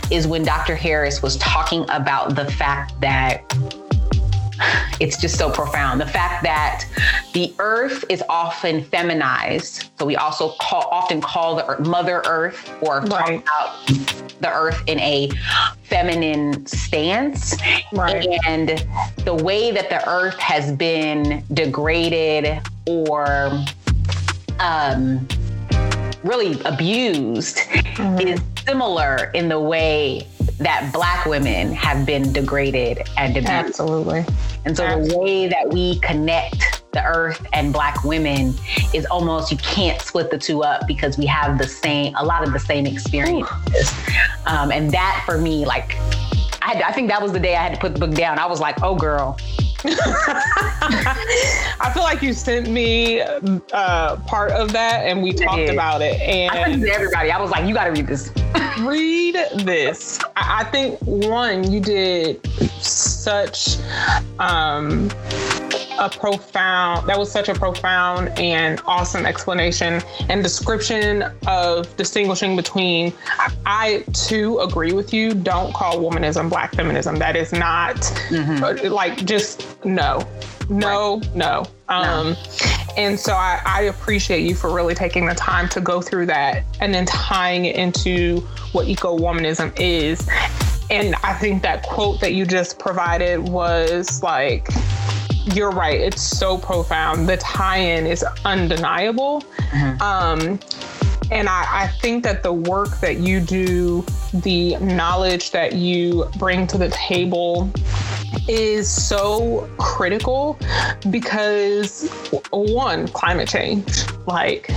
is 0.10 0.26
when 0.26 0.44
Dr. 0.44 0.76
Harris 0.76 1.22
was 1.22 1.38
talking 1.38 1.86
about 1.90 2.36
the 2.36 2.50
fact 2.52 3.00
that 3.00 3.44
it's 5.00 5.20
just 5.20 5.38
so 5.38 5.50
profound. 5.50 6.00
The 6.00 6.08
fact 6.08 6.44
that 6.44 6.86
the 7.34 7.54
earth 7.60 8.06
is 8.10 8.24
often 8.30 8.84
feminized. 8.84 9.90
So 10.00 10.06
we 10.06 10.16
also 10.16 10.54
call, 10.60 10.88
often 10.92 11.22
call 11.22 11.56
the 11.56 11.66
earth, 11.68 11.88
Mother 11.88 12.22
Earth 12.26 12.72
or 12.82 13.02
right. 13.02 13.44
talk 13.46 13.88
about 13.88 14.34
the 14.40 14.52
earth 14.52 14.82
in 14.88 15.00
a 15.00 15.30
feminine 15.84 16.66
stance. 16.66 17.56
Right. 17.94 18.28
And 18.48 18.86
the 19.26 19.36
way 19.36 19.72
that 19.72 19.90
the 19.90 20.08
earth 20.08 20.38
has 20.40 20.72
been 20.72 21.44
degraded 21.54 22.62
or 22.88 23.50
um, 24.60 25.28
really 26.24 26.60
abused 26.64 27.58
mm-hmm. 27.58 28.28
is 28.28 28.42
similar 28.66 29.32
in 29.34 29.50
the 29.50 29.60
way 29.60 30.28
that 30.60 30.92
black 30.94 31.26
women 31.26 31.74
have 31.74 32.06
been 32.06 32.32
degraded 32.34 33.08
and 33.18 33.36
abused. 33.36 33.50
Absolutely. 33.50 34.26
And 34.66 34.76
so 34.76 34.84
Absolutely. 34.84 35.10
the 35.10 35.20
way 35.20 35.48
that 35.48 35.70
we 35.70 36.00
connect 36.00 36.84
the 36.92 37.04
earth 37.04 37.46
and 37.54 37.74
black 37.74 38.04
women 38.04 38.54
is 38.94 39.06
almost 39.08 39.52
you 39.52 39.58
can't 39.58 40.00
split 40.02 40.30
the 40.30 40.38
two 40.38 40.64
up 40.64 40.88
because 40.88 41.18
we 41.18 41.26
have 41.26 41.58
the 41.58 41.68
same 41.68 42.16
a 42.16 42.24
lot 42.24 42.46
of 42.46 42.54
the 42.54 42.60
same 42.60 42.86
experiences. 42.86 43.92
Um, 44.46 44.72
and 44.72 44.92
that 44.92 45.24
for 45.26 45.38
me, 45.38 45.66
like 45.66 45.96
I, 46.62 46.76
had, 46.76 46.82
I 46.84 46.92
think 46.92 47.10
that 47.10 47.22
was 47.22 47.34
the 47.34 47.40
day 47.40 47.56
I 47.56 47.64
had 47.64 47.74
to 47.74 47.80
put 47.80 47.94
the 47.94 48.00
book 48.00 48.16
down. 48.16 48.40
I 48.40 48.46
was 48.46 48.60
like, 48.60 48.82
oh 48.84 48.96
girl, 48.96 49.38
I 49.86 51.92
feel 51.94 52.04
like 52.04 52.22
you 52.22 52.34
sent 52.34 52.70
me 52.70 53.22
uh, 53.22 54.18
part 54.28 54.52
of 54.52 54.72
that 54.74 55.06
and 55.06 55.22
we 55.22 55.34
talked 55.34 55.70
about 55.70 56.02
it. 56.02 56.20
And 56.22 56.52
I 56.52 56.66
sent 56.66 56.84
it 56.84 56.86
to 56.86 56.94
everybody. 56.94 57.32
I 57.32 57.42
was 57.42 57.52
like, 57.52 57.68
you 57.68 57.74
got 57.74 57.86
to 57.86 57.92
read 57.92 58.08
this. 58.08 58.32
read 58.82 59.36
this. 59.66 60.20
I, 60.36 60.62
I 60.62 60.64
think 60.66 61.00
one, 61.02 61.72
you 61.72 61.80
did 61.80 62.46
such 62.82 63.78
um, 64.40 65.10
a 66.00 66.10
profound 66.10 67.08
that 67.08 67.18
was 67.18 67.32
such 67.32 67.50
a 67.50 67.54
profound 67.54 68.30
and 68.40 68.82
awesome 68.86 69.26
explanation 69.26 70.02
and 70.30 70.44
description 70.44 71.24
of 71.48 71.96
distinguishing 71.98 72.56
between 72.56 73.14
I 73.66 74.04
too 74.14 74.60
agree 74.60 74.94
with 74.94 75.14
you 75.14 75.34
don't 75.34 75.74
call 75.74 76.00
womanism 76.00 76.50
black 76.50 76.74
feminism 76.74 77.18
that 77.18 77.36
is 77.36 77.52
not 77.52 77.96
mm-hmm. 77.96 78.92
like 78.92 79.26
just 79.26 79.84
no 79.86 80.28
no 80.70 81.18
right. 81.18 81.36
no 81.36 81.66
um 81.90 82.32
no. 82.32 82.36
and 82.98 83.20
so 83.20 83.34
I, 83.34 83.62
I 83.66 83.82
appreciate 83.84 84.42
you 84.42 84.56
for 84.56 84.74
really 84.74 84.96
taking 84.96 85.26
the 85.26 85.36
time 85.36 85.70
to 85.70 85.82
go 85.82 86.02
through 86.02 86.28
that 86.28 86.64
and 86.80 86.94
then 86.94 87.06
tying 87.06 87.66
it 87.66 87.76
into 87.76 88.40
what 88.72 88.88
eco 88.88 89.18
womanism 89.18 89.74
is 89.80 90.28
and 90.90 91.16
I 91.24 91.34
think 91.34 91.64
that 91.64 91.84
quote 91.84 92.20
that 92.22 92.34
you 92.34 92.46
just 92.46 92.78
provided 92.78 93.40
was 93.50 94.22
like 94.22 94.68
you're 95.46 95.72
right. 95.72 96.00
It's 96.00 96.22
so 96.22 96.58
profound. 96.58 97.28
The 97.28 97.38
tie-in 97.38 98.08
is 98.08 98.24
undeniable. 98.46 99.42
Mm-hmm. 99.42 100.02
Um, 100.02 100.60
and 101.32 101.50
I, 101.50 101.66
I, 101.70 101.88
think 102.00 102.24
that 102.26 102.44
the 102.44 102.54
work 102.54 103.00
that 103.00 103.18
you 103.18 103.40
do, 103.40 104.06
the 104.34 104.76
knowledge 104.78 105.52
that 105.52 105.74
you 105.74 106.30
bring 106.38 106.68
to 106.68 106.78
the 106.78 106.90
table 106.90 107.72
is 108.48 108.90
so 108.90 109.70
critical 109.78 110.60
because 111.10 112.10
one, 112.52 113.08
climate 113.10 113.48
change. 113.48 114.04
Like, 114.28 114.70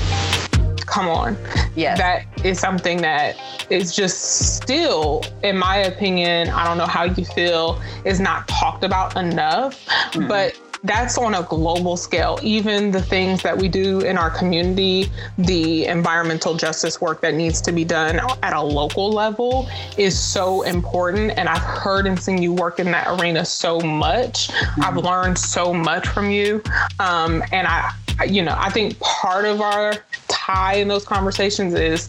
come 0.86 1.08
on. 1.08 1.36
yeah, 1.74 1.96
That 1.96 2.26
is 2.48 2.58
something 2.58 3.02
that 3.02 3.36
is 3.70 3.94
just 3.94 4.56
still, 4.56 5.24
in 5.42 5.58
my 5.58 5.76
opinion, 5.78 6.48
I 6.50 6.64
don't 6.64 6.78
know 6.78 6.86
how 6.86 7.04
you 7.04 7.24
feel, 7.24 7.80
is 8.04 8.20
not 8.20 8.48
talked 8.48 8.84
about 8.84 9.16
enough. 9.16 9.84
Mm-hmm. 9.86 10.28
But 10.28 10.58
that's 10.84 11.18
on 11.18 11.34
a 11.34 11.42
global 11.42 11.96
scale. 11.96 12.38
Even 12.42 12.90
the 12.90 13.02
things 13.02 13.42
that 13.42 13.56
we 13.56 13.68
do 13.68 14.00
in 14.00 14.16
our 14.16 14.30
community, 14.30 15.10
the 15.38 15.86
environmental 15.86 16.54
justice 16.54 17.00
work 17.00 17.20
that 17.22 17.34
needs 17.34 17.60
to 17.62 17.72
be 17.72 17.84
done 17.84 18.20
at 18.42 18.52
a 18.52 18.60
local 18.60 19.10
level 19.10 19.68
is 19.96 20.18
so 20.18 20.62
important. 20.62 21.32
And 21.36 21.48
I've 21.48 21.62
heard 21.62 22.06
and 22.06 22.20
seen 22.20 22.40
you 22.40 22.52
work 22.52 22.78
in 22.78 22.90
that 22.92 23.20
arena 23.20 23.44
so 23.44 23.80
much. 23.80 24.48
Mm-hmm. 24.48 24.82
I've 24.84 24.96
learned 24.96 25.38
so 25.38 25.72
much 25.72 26.06
from 26.06 26.30
you. 26.30 26.62
Um, 27.00 27.42
and 27.52 27.66
I, 27.66 27.92
you 28.24 28.42
know, 28.42 28.54
I 28.56 28.70
think 28.70 28.98
part 29.00 29.44
of 29.44 29.60
our 29.60 29.94
tie 30.28 30.74
in 30.74 30.88
those 30.88 31.04
conversations 31.04 31.74
is 31.74 32.08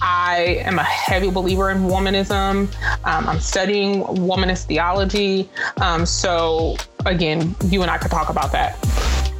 I 0.00 0.60
am 0.64 0.78
a 0.78 0.84
heavy 0.84 1.30
believer 1.30 1.70
in 1.70 1.82
womanism. 1.82 2.72
Um, 3.04 3.28
I'm 3.28 3.40
studying 3.40 4.02
womanist 4.04 4.66
theology. 4.66 5.48
Um, 5.80 6.06
so, 6.06 6.76
again, 7.04 7.54
you 7.64 7.82
and 7.82 7.90
I 7.90 7.98
could 7.98 8.10
talk 8.10 8.28
about 8.30 8.52
that 8.52 8.78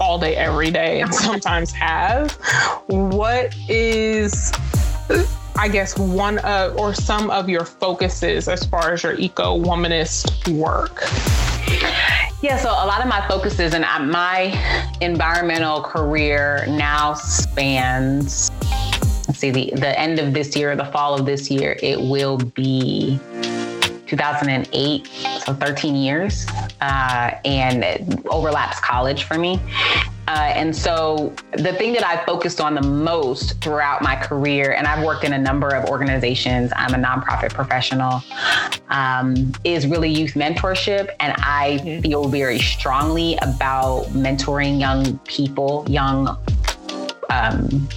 all 0.01 0.19
day, 0.19 0.37
every 0.37 0.71
day, 0.71 1.01
and 1.01 1.15
sometimes 1.15 1.73
have. 1.73 2.33
What 2.87 3.55
is 3.69 4.53
I 5.57 5.69
guess 5.69 5.97
one 5.97 6.39
of 6.39 6.77
or 6.77 6.95
some 6.95 7.31
of 7.31 7.49
your 7.49 7.65
focuses 7.65 8.49
as 8.49 8.67
far 8.67 8.93
as 8.93 9.03
your 9.03 9.15
eco 9.15 9.59
womanist 9.59 10.49
work? 10.49 11.05
Yeah, 12.43 12.59
so 12.59 12.69
a 12.69 12.87
lot 12.87 13.01
of 13.01 13.09
my 13.09 13.27
focuses 13.27 13.73
and 13.73 13.85
uh, 13.85 14.01
my 14.01 14.53
environmental 15.01 15.81
career 15.81 16.67
now 16.69 17.15
spans. 17.15 18.51
Let's 19.27 19.39
see, 19.39 19.51
the, 19.51 19.73
the 19.77 19.99
end 19.99 20.19
of 20.19 20.35
this 20.35 20.55
year, 20.55 20.77
the 20.77 20.85
fall 20.85 21.15
of 21.15 21.25
this 21.25 21.51
year, 21.51 21.79
it 21.83 21.99
will 21.99 22.37
be 22.37 23.19
2008, 24.07 25.07
so 25.45 25.55
13 25.55 25.97
years, 25.97 26.47
uh, 26.81 27.33
and 27.45 27.85
it 27.85 28.03
overlaps 28.27 28.81
college 28.81 29.25
for 29.25 29.39
me. 29.39 29.61
Uh, 30.27 30.53
and 30.55 30.75
so 30.75 31.35
the 31.53 31.73
thing 31.75 31.93
that 31.93 32.07
I 32.07 32.25
focused 32.25 32.61
on 32.61 32.75
the 32.75 32.83
most 32.83 33.61
throughout 33.61 34.01
my 34.01 34.17
career, 34.17 34.73
and 34.73 34.87
I've 34.87 35.05
worked 35.05 35.25
in 35.25 35.35
a 35.35 35.39
number 35.39 35.69
of 35.69 35.89
organizations, 35.91 36.73
I'm 36.75 36.95
a 36.95 37.07
nonprofit 37.07 37.53
professional, 37.53 38.23
um, 38.89 39.53
is 39.65 39.87
really 39.87 40.09
youth 40.09 40.33
mentorship. 40.33 41.11
And 41.21 41.35
I 41.39 42.01
feel 42.03 42.29
very 42.29 42.59
strongly 42.59 43.37
about 43.43 44.07
mentoring 44.07 44.81
young 44.81 45.19
people, 45.19 45.85
young 45.89 46.39
um, 47.29 47.89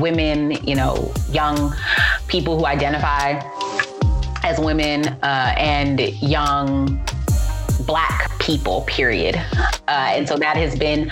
women, 0.00 0.52
you 0.66 0.74
know, 0.74 1.12
young 1.30 1.74
people 2.26 2.58
who 2.58 2.66
identify 2.66 3.40
as 4.46 4.60
women 4.60 5.08
uh, 5.24 5.52
and 5.58 6.00
young 6.22 7.04
black 7.80 8.30
people 8.38 8.82
period. 8.82 9.34
Uh, 9.88 10.12
and 10.14 10.26
so 10.28 10.36
that 10.36 10.56
has 10.56 10.78
been 10.78 11.10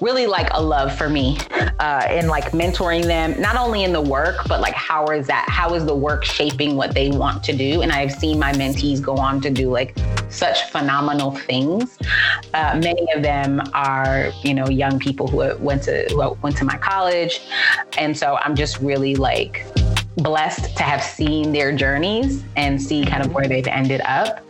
really 0.00 0.26
like 0.26 0.48
a 0.52 0.62
love 0.62 0.96
for 0.96 1.08
me 1.08 1.36
uh, 1.80 2.06
in 2.10 2.28
like 2.28 2.52
mentoring 2.52 3.02
them 3.02 3.38
not 3.40 3.56
only 3.56 3.82
in 3.82 3.92
the 3.92 4.00
work 4.00 4.36
but 4.46 4.60
like 4.60 4.74
how 4.74 5.06
is 5.06 5.26
that 5.26 5.46
how 5.48 5.74
is 5.74 5.84
the 5.84 5.94
work 5.94 6.24
shaping 6.24 6.76
what 6.76 6.94
they 6.94 7.10
want 7.10 7.42
to 7.42 7.56
do? 7.56 7.82
And 7.82 7.90
i've 7.90 8.12
seen 8.12 8.38
my 8.38 8.52
mentees 8.52 9.02
go 9.02 9.16
on 9.16 9.40
to 9.40 9.50
do 9.50 9.68
like 9.70 9.96
such 10.28 10.62
phenomenal 10.70 11.32
things. 11.32 11.98
Uh, 12.54 12.78
many 12.82 13.06
of 13.14 13.22
them 13.22 13.62
are 13.74 14.30
you 14.42 14.54
know 14.54 14.68
young 14.68 14.98
people 14.98 15.26
who 15.26 15.38
went 15.58 15.82
to 15.84 16.06
who 16.10 16.36
went 16.42 16.56
to 16.58 16.64
my 16.64 16.76
college. 16.76 17.40
And 17.98 18.16
so 18.16 18.36
i'm 18.36 18.54
just 18.54 18.78
really 18.80 19.16
like 19.16 19.66
blessed 20.16 20.76
to 20.76 20.82
have 20.82 21.02
seen 21.02 21.52
their 21.52 21.72
journeys 21.72 22.42
and 22.56 22.80
see 22.80 23.04
kind 23.04 23.24
of 23.24 23.32
where 23.34 23.46
they've 23.46 23.66
ended 23.66 24.00
up. 24.04 24.44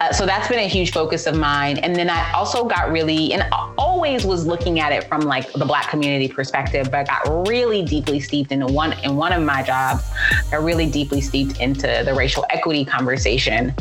Uh, 0.00 0.12
so 0.12 0.24
that's 0.24 0.48
been 0.48 0.58
a 0.58 0.68
huge 0.68 0.92
focus 0.92 1.26
of 1.26 1.36
mine. 1.36 1.78
And 1.78 1.94
then 1.94 2.08
I 2.08 2.32
also 2.32 2.64
got 2.64 2.90
really, 2.90 3.34
and 3.34 3.44
always 3.76 4.24
was 4.24 4.46
looking 4.46 4.80
at 4.80 4.92
it 4.92 5.04
from 5.04 5.20
like 5.20 5.52
the 5.52 5.66
Black 5.66 5.90
community 5.90 6.26
perspective, 6.26 6.90
but 6.90 7.00
I 7.00 7.04
got 7.04 7.48
really 7.48 7.84
deeply 7.84 8.18
steeped 8.18 8.50
into 8.50 8.66
one 8.66 8.94
in 9.04 9.16
one 9.16 9.32
of 9.32 9.42
my 9.42 9.62
jobs. 9.62 10.04
I 10.52 10.56
really 10.56 10.90
deeply 10.90 11.20
steeped 11.20 11.60
into 11.60 12.02
the 12.04 12.14
racial 12.14 12.46
equity 12.48 12.84
conversation 12.84 13.74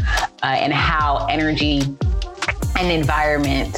uh, 0.43 0.45
and 0.45 0.73
how 0.73 1.25
energy 1.29 1.81
and 2.77 2.91
environment 2.91 3.77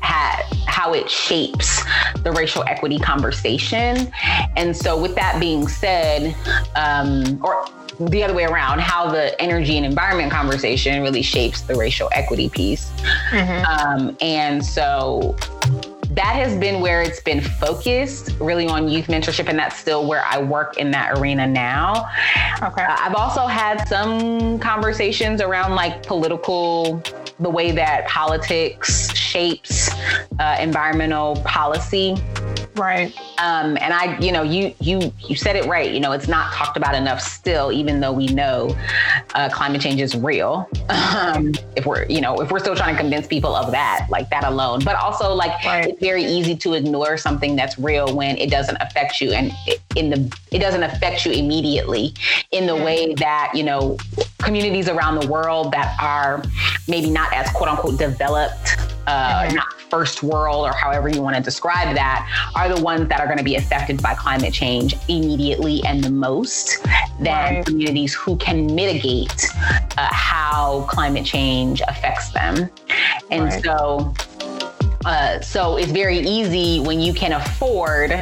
had 0.00 0.42
how 0.74 0.92
it 0.92 1.08
shapes 1.08 1.84
the 2.24 2.32
racial 2.32 2.64
equity 2.66 2.98
conversation. 2.98 4.12
And 4.56 4.76
so, 4.76 5.00
with 5.00 5.14
that 5.14 5.38
being 5.38 5.68
said, 5.68 6.34
um, 6.74 7.40
or 7.44 7.64
the 8.00 8.24
other 8.24 8.34
way 8.34 8.42
around, 8.44 8.80
how 8.80 9.08
the 9.08 9.40
energy 9.40 9.76
and 9.76 9.86
environment 9.86 10.32
conversation 10.32 11.00
really 11.00 11.22
shapes 11.22 11.60
the 11.60 11.76
racial 11.76 12.08
equity 12.12 12.48
piece. 12.48 12.90
Mm-hmm. 13.30 13.64
Um, 13.64 14.16
and 14.20 14.66
so, 14.66 15.36
that 16.14 16.36
has 16.36 16.56
been 16.56 16.80
where 16.80 17.02
it's 17.02 17.20
been 17.20 17.40
focused 17.40 18.36
really 18.40 18.66
on 18.66 18.88
youth 18.88 19.06
mentorship 19.06 19.48
and 19.48 19.58
that's 19.58 19.76
still 19.76 20.06
where 20.06 20.24
i 20.24 20.38
work 20.40 20.76
in 20.76 20.90
that 20.90 21.18
arena 21.18 21.46
now 21.46 22.08
okay 22.62 22.82
uh, 22.82 22.96
i've 23.00 23.14
also 23.14 23.46
had 23.46 23.86
some 23.88 24.58
conversations 24.58 25.40
around 25.40 25.74
like 25.74 26.04
political 26.04 27.02
the 27.40 27.50
way 27.50 27.72
that 27.72 28.06
politics 28.06 29.12
shapes 29.14 29.90
uh, 30.38 30.56
environmental 30.60 31.36
policy 31.42 32.14
Right. 32.76 33.16
Um, 33.38 33.78
and 33.80 33.94
I, 33.94 34.18
you 34.18 34.32
know, 34.32 34.42
you 34.42 34.74
you 34.80 35.12
you 35.20 35.36
said 35.36 35.54
it 35.54 35.66
right. 35.66 35.92
You 35.92 36.00
know, 36.00 36.10
it's 36.10 36.26
not 36.26 36.52
talked 36.52 36.76
about 36.76 36.94
enough 36.94 37.20
still, 37.20 37.70
even 37.70 38.00
though 38.00 38.12
we 38.12 38.26
know 38.26 38.76
uh, 39.34 39.48
climate 39.48 39.80
change 39.80 40.00
is 40.00 40.16
real. 40.16 40.68
Um, 41.14 41.52
if 41.76 41.86
we're, 41.86 42.04
you 42.06 42.20
know, 42.20 42.40
if 42.40 42.50
we're 42.50 42.58
still 42.58 42.74
trying 42.74 42.94
to 42.94 43.00
convince 43.00 43.26
people 43.26 43.54
of 43.54 43.70
that, 43.70 44.06
like 44.10 44.28
that 44.30 44.42
alone, 44.42 44.80
but 44.84 44.96
also 44.96 45.32
like 45.32 45.64
right. 45.64 45.96
Very 46.04 46.22
easy 46.22 46.54
to 46.54 46.74
ignore 46.74 47.16
something 47.16 47.56
that's 47.56 47.78
real 47.78 48.14
when 48.14 48.36
it 48.36 48.50
doesn't 48.50 48.76
affect 48.76 49.22
you, 49.22 49.32
and 49.32 49.50
in 49.96 50.10
the 50.10 50.38
it 50.52 50.58
doesn't 50.58 50.82
affect 50.82 51.24
you 51.24 51.32
immediately 51.32 52.12
in 52.52 52.66
the 52.66 52.76
way 52.76 53.14
that 53.14 53.52
you 53.54 53.64
know 53.64 53.96
communities 54.42 54.88
around 54.88 55.18
the 55.18 55.26
world 55.28 55.72
that 55.72 55.96
are 56.00 56.42
maybe 56.88 57.08
not 57.08 57.32
as 57.32 57.48
quote 57.52 57.70
unquote 57.70 57.98
developed 57.98 58.76
uh, 59.06 59.50
not 59.54 59.66
first 59.94 60.22
world 60.22 60.66
or 60.66 60.72
however 60.72 61.08
you 61.08 61.22
want 61.22 61.36
to 61.36 61.42
describe 61.42 61.94
that, 61.94 62.50
are 62.56 62.68
the 62.74 62.82
ones 62.82 63.08
that 63.08 63.20
are 63.20 63.26
going 63.26 63.38
to 63.38 63.44
be 63.44 63.54
affected 63.54 64.02
by 64.02 64.14
climate 64.14 64.52
change 64.52 64.96
immediately 65.08 65.82
and 65.84 66.02
the 66.02 66.10
most 66.10 66.82
than 67.20 67.54
right. 67.54 67.66
communities 67.66 68.12
who 68.12 68.36
can 68.38 68.74
mitigate 68.74 69.46
uh, 69.96 70.08
how 70.12 70.84
climate 70.88 71.24
change 71.24 71.80
affects 71.86 72.30
them. 72.30 72.68
And 73.30 73.44
right. 73.44 73.62
so, 73.62 74.12
uh, 75.04 75.40
so 75.40 75.76
it's 75.76 75.92
very 75.92 76.18
easy 76.18 76.80
when 76.80 77.00
you 77.00 77.12
can 77.12 77.32
afford 77.32 78.12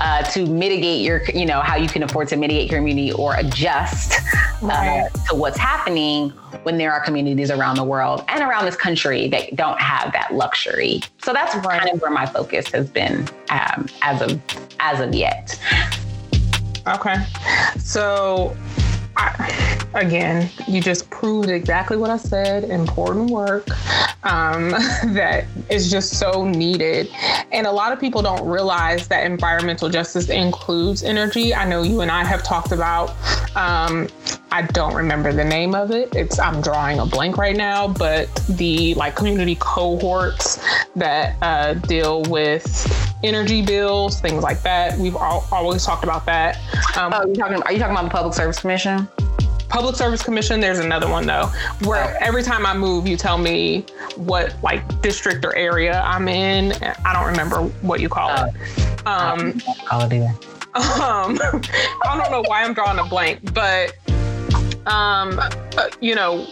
uh, 0.00 0.22
to 0.24 0.46
mitigate 0.46 1.04
your, 1.04 1.22
you 1.34 1.46
know, 1.46 1.60
how 1.60 1.76
you 1.76 1.88
can 1.88 2.02
afford 2.02 2.28
to 2.28 2.36
mitigate 2.36 2.70
your 2.70 2.78
community 2.78 3.12
or 3.12 3.36
adjust 3.36 4.20
uh, 4.62 4.66
right. 4.66 5.08
to 5.28 5.34
what's 5.34 5.58
happening 5.58 6.30
when 6.62 6.76
there 6.76 6.92
are 6.92 7.00
communities 7.00 7.50
around 7.50 7.76
the 7.76 7.84
world 7.84 8.24
and 8.28 8.42
around 8.42 8.64
this 8.64 8.76
country 8.76 9.28
that 9.28 9.56
don't 9.56 9.80
have 9.80 10.12
that 10.12 10.34
luxury. 10.34 11.00
So 11.22 11.32
that's 11.32 11.54
right. 11.56 11.80
kind 11.80 11.94
of 11.94 12.02
where 12.02 12.10
my 12.10 12.26
focus 12.26 12.68
has 12.72 12.90
been 12.90 13.26
um, 13.50 13.86
as 14.02 14.20
of 14.20 14.40
as 14.80 15.00
of 15.00 15.14
yet. 15.14 15.58
Okay, 16.86 17.16
so 17.78 18.56
Again, 19.94 20.48
you 20.68 20.80
just 20.80 21.10
proved 21.10 21.50
exactly 21.50 21.96
what 21.96 22.10
I 22.10 22.16
said 22.16 22.64
important 22.64 23.30
work 23.30 23.66
um, 24.22 24.70
that 25.14 25.46
is 25.68 25.90
just 25.90 26.18
so 26.18 26.44
needed. 26.44 27.08
And 27.52 27.66
a 27.66 27.72
lot 27.72 27.92
of 27.92 27.98
people 27.98 28.22
don't 28.22 28.46
realize 28.46 29.08
that 29.08 29.26
environmental 29.26 29.88
justice 29.88 30.28
includes 30.28 31.02
energy. 31.02 31.54
I 31.54 31.68
know 31.68 31.82
you 31.82 32.02
and 32.02 32.10
I 32.10 32.24
have 32.24 32.42
talked 32.42 32.72
about, 32.72 33.14
um, 33.56 34.08
I 34.52 34.62
don't 34.62 34.94
remember 34.94 35.32
the 35.32 35.44
name 35.44 35.74
of 35.74 35.92
it. 35.92 36.14
It's, 36.14 36.38
I'm 36.38 36.60
drawing 36.60 36.98
a 36.98 37.06
blank 37.06 37.38
right 37.38 37.56
now, 37.56 37.86
but 37.86 38.34
the 38.48 38.94
like 38.94 39.14
community 39.14 39.56
cohorts 39.60 40.60
that 40.96 41.36
uh, 41.40 41.74
deal 41.74 42.22
with 42.24 42.66
energy 43.22 43.62
bills, 43.64 44.20
things 44.20 44.42
like 44.42 44.62
that. 44.62 44.98
We've 44.98 45.14
all, 45.14 45.46
always 45.52 45.84
talked 45.84 46.02
about 46.02 46.26
that. 46.26 46.58
Um, 46.96 47.12
oh, 47.14 47.26
you 47.28 47.34
talking, 47.34 47.62
are 47.62 47.72
you 47.72 47.78
talking 47.78 47.94
about 47.94 48.04
the 48.04 48.10
Public 48.10 48.34
Service 48.34 48.58
Commission? 48.58 49.08
Public 49.68 49.94
Service 49.94 50.20
Commission, 50.20 50.58
there's 50.58 50.80
another 50.80 51.08
one 51.08 51.26
though, 51.26 51.46
where 51.84 52.20
every 52.20 52.42
time 52.42 52.66
I 52.66 52.76
move, 52.76 53.06
you 53.06 53.16
tell 53.16 53.38
me 53.38 53.86
what 54.16 54.56
like 54.64 55.00
district 55.00 55.44
or 55.44 55.54
area 55.54 56.00
I'm 56.00 56.26
in. 56.26 56.72
I 57.04 57.12
don't 57.12 57.26
remember 57.26 57.62
what 57.82 58.00
you 58.00 58.08
call 58.08 58.30
it. 58.46 58.54
Uh, 59.06 59.36
um, 59.38 59.60
call 59.86 60.02
it 60.02 60.12
either. 60.12 60.34
Um, 60.72 61.36
I 62.04 62.16
don't 62.16 62.30
know 62.30 62.44
why 62.46 62.62
I'm 62.62 62.74
drawing 62.74 63.00
a 63.00 63.04
blank, 63.04 63.52
but 63.52 63.92
um, 64.86 65.40
you 66.00 66.14
know, 66.14 66.46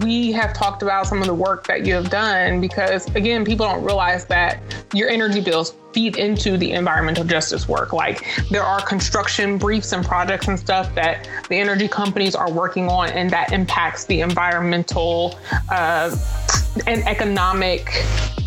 we 0.00 0.32
have 0.32 0.54
talked 0.54 0.82
about 0.82 1.06
some 1.06 1.20
of 1.20 1.26
the 1.26 1.34
work 1.34 1.66
that 1.66 1.84
you 1.84 1.94
have 1.94 2.08
done 2.08 2.60
because 2.60 3.06
again, 3.14 3.44
people 3.44 3.66
don't 3.66 3.84
realize 3.84 4.24
that 4.26 4.60
your 4.94 5.08
energy 5.08 5.40
bills 5.40 5.74
feed 5.96 6.18
into 6.18 6.58
the 6.58 6.72
environmental 6.72 7.24
justice 7.24 7.66
work. 7.66 7.94
Like 7.94 8.22
there 8.50 8.62
are 8.62 8.82
construction 8.82 9.56
briefs 9.56 9.92
and 9.92 10.04
projects 10.04 10.46
and 10.46 10.58
stuff 10.58 10.94
that 10.94 11.26
the 11.48 11.56
energy 11.56 11.88
companies 11.88 12.34
are 12.34 12.52
working 12.52 12.90
on, 12.90 13.08
and 13.08 13.30
that 13.30 13.50
impacts 13.50 14.04
the 14.04 14.20
environmental 14.20 15.38
uh, 15.70 16.14
and 16.86 17.02
economic 17.08 17.88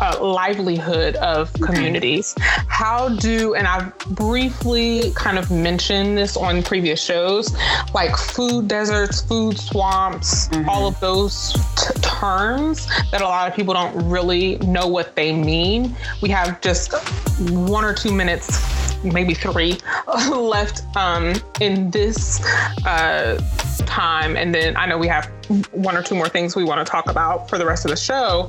uh, 0.00 0.16
livelihood 0.22 1.16
of 1.16 1.52
communities. 1.54 2.36
How 2.68 3.08
do, 3.16 3.54
and 3.54 3.66
I've 3.66 3.98
briefly 4.10 5.12
kind 5.16 5.36
of 5.36 5.50
mentioned 5.50 6.16
this 6.16 6.36
on 6.36 6.62
previous 6.62 7.02
shows, 7.02 7.52
like 7.92 8.16
food 8.16 8.68
deserts, 8.68 9.22
food 9.22 9.58
swamps, 9.58 10.48
mm-hmm. 10.48 10.68
all 10.68 10.86
of 10.86 10.98
those 11.00 11.52
t- 11.76 12.00
terms 12.00 12.86
that 13.10 13.20
a 13.20 13.24
lot 13.24 13.48
of 13.48 13.56
people 13.56 13.74
don't 13.74 14.08
really 14.08 14.56
know 14.58 14.86
what 14.86 15.16
they 15.16 15.32
mean. 15.32 15.96
We 16.22 16.28
have 16.30 16.60
just 16.60 16.94
one 17.40 17.84
or 17.84 17.94
two 17.94 18.12
minutes, 18.12 19.02
maybe 19.02 19.34
three, 19.34 19.78
left 20.30 20.84
um, 20.96 21.34
in 21.60 21.90
this 21.90 22.44
uh, 22.86 23.40
time. 23.86 24.36
And 24.36 24.54
then 24.54 24.76
I 24.76 24.86
know 24.86 24.98
we 24.98 25.08
have 25.08 25.26
one 25.72 25.96
or 25.96 26.02
two 26.02 26.14
more 26.14 26.28
things 26.28 26.54
we 26.54 26.64
want 26.64 26.84
to 26.86 26.90
talk 26.90 27.10
about 27.10 27.48
for 27.48 27.58
the 27.58 27.66
rest 27.66 27.84
of 27.84 27.90
the 27.90 27.96
show. 27.96 28.48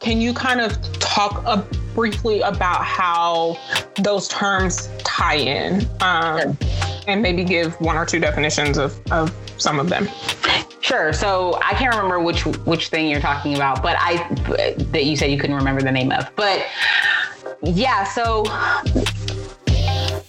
Can 0.00 0.20
you 0.20 0.32
kind 0.32 0.60
of 0.60 0.80
talk 0.98 1.42
uh, 1.44 1.62
briefly 1.94 2.40
about 2.40 2.84
how 2.84 3.58
those 4.02 4.28
terms 4.28 4.88
tie 5.04 5.36
in 5.36 5.86
um, 6.00 6.56
and 7.06 7.22
maybe 7.22 7.44
give 7.44 7.74
one 7.80 7.96
or 7.96 8.06
two 8.06 8.20
definitions 8.20 8.78
of, 8.78 9.00
of 9.10 9.34
some 9.56 9.78
of 9.80 9.88
them? 9.88 10.08
Sure. 10.80 11.12
So 11.12 11.58
I 11.62 11.74
can't 11.74 11.94
remember 11.94 12.18
which 12.20 12.46
which 12.46 12.88
thing 12.88 13.10
you're 13.10 13.20
talking 13.20 13.54
about, 13.56 13.82
but 13.82 13.96
I 13.98 14.26
that 14.92 15.04
you 15.04 15.16
said 15.16 15.30
you 15.30 15.36
couldn't 15.36 15.56
remember 15.56 15.82
the 15.82 15.92
name 15.92 16.12
of. 16.12 16.30
But 16.34 16.64
yeah, 17.62 18.04
so 18.04 18.44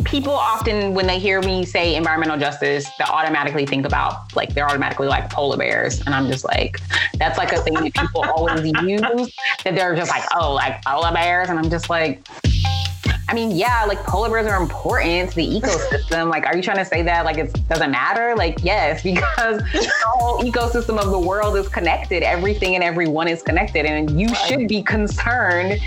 people 0.05 0.33
often 0.33 0.95
when 0.95 1.05
they 1.05 1.19
hear 1.19 1.39
me 1.41 1.63
say 1.63 1.95
environmental 1.95 2.37
justice 2.37 2.87
they 2.97 3.05
automatically 3.05 3.63
think 3.63 3.85
about 3.85 4.35
like 4.35 4.53
they're 4.55 4.67
automatically 4.67 5.07
like 5.07 5.29
polar 5.29 5.57
bears. 5.57 5.99
And 6.01 6.15
i'm 6.15 6.27
just 6.27 6.43
like 6.43 6.79
that's 7.15 7.37
like 7.37 7.51
a 7.51 7.61
thing 7.61 7.75
that 7.75 7.93
people 7.93 8.23
always 8.35 8.63
use 8.81 9.01
that 9.63 9.75
they're 9.75 9.95
just 9.95 10.09
like 10.09 10.23
oh 10.35 10.53
like 10.53 10.83
polar 10.83 11.11
bears. 11.13 11.49
And 11.49 11.59
i'm 11.59 11.69
just 11.69 11.89
like 11.89 12.27
I 13.29 13.33
mean, 13.35 13.51
yeah, 13.51 13.85
like 13.87 14.03
polar 14.05 14.27
bears 14.31 14.47
are 14.47 14.59
important 14.59 15.29
to 15.29 15.35
the 15.35 15.45
ecosystem. 15.47 16.31
like, 16.31 16.47
are 16.47 16.55
you 16.57 16.63
trying 16.63 16.77
to 16.77 16.85
say 16.85 17.03
that 17.03 17.25
like 17.25 17.37
it 17.37 17.53
doesn't 17.69 17.91
matter? 17.91 18.35
Like, 18.35 18.63
yes, 18.63 19.03
because 19.09 19.61
the 19.71 19.91
whole 20.03 20.41
ecosystem 20.41 20.97
of 20.97 21.11
the 21.11 21.19
world 21.19 21.55
is 21.55 21.69
connected. 21.69 22.23
Everything 22.23 22.73
and 22.73 22.83
everyone 22.83 23.27
is 23.27 23.43
connected, 23.43 23.85
and 23.85 24.19
you 24.19 24.29
right. 24.29 24.37
should 24.37 24.67
be 24.67 24.81
concerned 24.81 25.79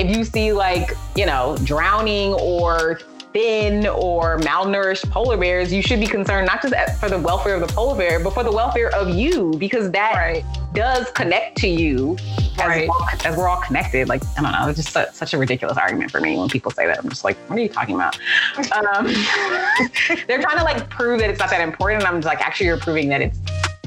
if 0.00 0.16
you 0.16 0.24
see 0.24 0.52
like 0.52 0.90
you 1.14 1.26
know 1.26 1.56
drowning 1.62 2.32
or 2.34 2.98
thin 3.32 3.86
or 3.86 4.38
malnourished 4.40 5.10
polar 5.10 5.36
bears, 5.36 5.72
you 5.72 5.82
should 5.82 6.00
be 6.00 6.06
concerned 6.06 6.46
not 6.46 6.62
just 6.62 7.00
for 7.00 7.08
the 7.08 7.18
welfare 7.18 7.54
of 7.54 7.66
the 7.66 7.72
polar 7.72 7.96
bear, 7.96 8.20
but 8.20 8.34
for 8.34 8.42
the 8.42 8.52
welfare 8.52 8.94
of 8.94 9.14
you, 9.14 9.54
because 9.58 9.90
that 9.92 10.14
right. 10.14 10.44
does 10.72 11.10
connect 11.12 11.56
to 11.58 11.68
you 11.68 12.16
right. 12.58 12.82
as, 12.82 12.88
we're 12.88 12.94
all, 12.94 13.08
as, 13.24 13.36
we're 13.36 13.48
all, 13.48 13.60
connected. 13.60 14.08
Like, 14.08 14.22
I 14.36 14.42
don't 14.42 14.52
know, 14.52 14.68
it's 14.68 14.82
just 14.82 14.96
a, 14.96 15.12
such 15.12 15.34
a 15.34 15.38
ridiculous 15.38 15.78
argument 15.78 16.10
for 16.10 16.20
me 16.20 16.36
when 16.36 16.48
people 16.48 16.70
say 16.70 16.86
that. 16.86 16.98
I'm 16.98 17.08
just 17.08 17.24
like, 17.24 17.36
what 17.48 17.58
are 17.58 17.62
you 17.62 17.68
talking 17.68 17.94
about? 17.94 18.18
Um, 18.56 19.06
they're 20.26 20.40
trying 20.40 20.58
to 20.58 20.64
like 20.64 20.88
prove 20.90 21.20
that 21.20 21.30
it's 21.30 21.38
not 21.38 21.50
that 21.50 21.60
important. 21.60 22.02
And 22.02 22.08
I'm 22.08 22.20
just 22.20 22.26
like, 22.26 22.40
actually, 22.40 22.66
you're 22.66 22.78
proving 22.78 23.08
that 23.10 23.20
it's 23.20 23.38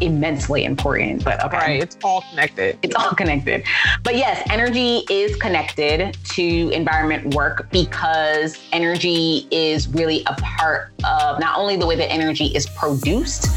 immensely 0.03 0.65
important. 0.65 1.23
But 1.23 1.43
okay. 1.43 1.57
Right. 1.57 1.83
It's 1.83 1.97
all 2.03 2.23
connected. 2.29 2.77
It's 2.81 2.95
all 2.95 3.11
connected. 3.11 3.63
But 4.03 4.15
yes, 4.15 4.45
energy 4.49 5.03
is 5.09 5.35
connected 5.37 6.17
to 6.33 6.69
environment 6.69 7.33
work 7.33 7.69
because 7.71 8.59
energy 8.71 9.47
is 9.51 9.87
really 9.87 10.23
a 10.27 10.33
part 10.35 10.91
of 11.03 11.39
not 11.39 11.57
only 11.57 11.75
the 11.75 11.85
way 11.85 11.95
that 11.95 12.11
energy 12.11 12.47
is 12.47 12.67
produced, 12.67 13.47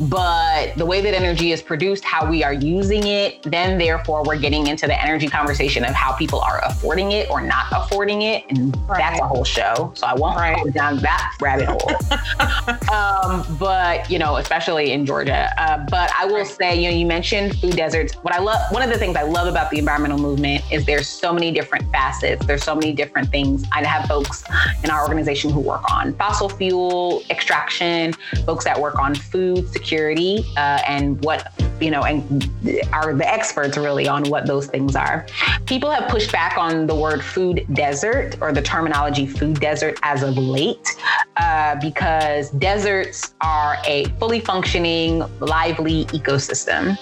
but 0.00 0.74
the 0.76 0.86
way 0.86 1.00
that 1.00 1.14
energy 1.14 1.52
is 1.52 1.62
produced, 1.62 2.04
how 2.04 2.28
we 2.28 2.42
are 2.42 2.52
using 2.52 3.06
it. 3.06 3.42
Then, 3.42 3.78
therefore, 3.78 4.22
we're 4.24 4.38
getting 4.38 4.66
into 4.66 4.86
the 4.86 5.02
energy 5.02 5.28
conversation 5.28 5.84
of 5.84 5.92
how 5.94 6.12
people 6.12 6.40
are 6.40 6.60
affording 6.64 7.12
it 7.12 7.30
or 7.30 7.40
not 7.40 7.66
affording 7.72 8.22
it. 8.22 8.44
And 8.50 8.76
right. 8.88 8.98
that's 8.98 9.20
a 9.20 9.26
whole 9.26 9.44
show. 9.44 9.92
So 9.94 10.06
I 10.06 10.14
won't 10.14 10.36
right. 10.36 10.62
go 10.64 10.70
down 10.70 10.98
that 10.98 11.36
rabbit 11.40 11.68
hole. 11.68 11.90
um, 12.92 13.56
but, 13.58 14.10
you 14.10 14.18
know, 14.18 14.36
especially 14.36 14.92
in 14.92 15.06
Georgia. 15.06 15.50
Uh, 15.58 15.83
but 15.90 16.10
I 16.18 16.26
will 16.26 16.44
say, 16.44 16.80
you 16.80 16.90
know, 16.90 16.96
you 16.96 17.06
mentioned 17.06 17.58
food 17.58 17.76
deserts. 17.76 18.14
What 18.16 18.34
I 18.34 18.38
love, 18.38 18.60
one 18.70 18.82
of 18.82 18.90
the 18.90 18.98
things 18.98 19.16
I 19.16 19.22
love 19.22 19.46
about 19.46 19.70
the 19.70 19.78
environmental 19.78 20.18
movement 20.18 20.64
is 20.72 20.84
there's 20.86 21.08
so 21.08 21.32
many 21.32 21.50
different 21.52 21.90
facets. 21.92 22.44
There's 22.46 22.64
so 22.64 22.74
many 22.74 22.92
different 22.92 23.30
things. 23.30 23.64
I 23.72 23.84
have 23.84 24.06
folks 24.06 24.44
in 24.82 24.90
our 24.90 25.02
organization 25.02 25.50
who 25.50 25.60
work 25.60 25.90
on 25.92 26.14
fossil 26.14 26.48
fuel 26.48 27.22
extraction, 27.30 28.12
folks 28.46 28.64
that 28.64 28.80
work 28.80 28.98
on 28.98 29.14
food 29.14 29.68
security, 29.72 30.44
uh, 30.56 30.80
and 30.86 31.22
what 31.24 31.52
you 31.80 31.90
know, 31.90 32.02
and 32.02 32.48
are 32.92 33.14
the 33.14 33.28
experts 33.30 33.76
really 33.76 34.06
on 34.06 34.24
what 34.30 34.46
those 34.46 34.66
things 34.66 34.96
are. 34.96 35.26
People 35.66 35.90
have 35.90 36.08
pushed 36.08 36.32
back 36.32 36.56
on 36.56 36.86
the 36.86 36.94
word 36.94 37.22
food 37.22 37.66
desert 37.74 38.36
or 38.40 38.52
the 38.52 38.62
terminology 38.62 39.26
food 39.26 39.60
desert 39.60 39.98
as 40.02 40.22
of 40.22 40.36
late 40.36 40.96
uh, 41.36 41.74
because 41.80 42.50
deserts 42.50 43.34
are 43.40 43.76
a 43.86 44.04
fully 44.20 44.40
functioning, 44.40 45.22
lively 45.74 46.04
ecosystem. 46.06 46.98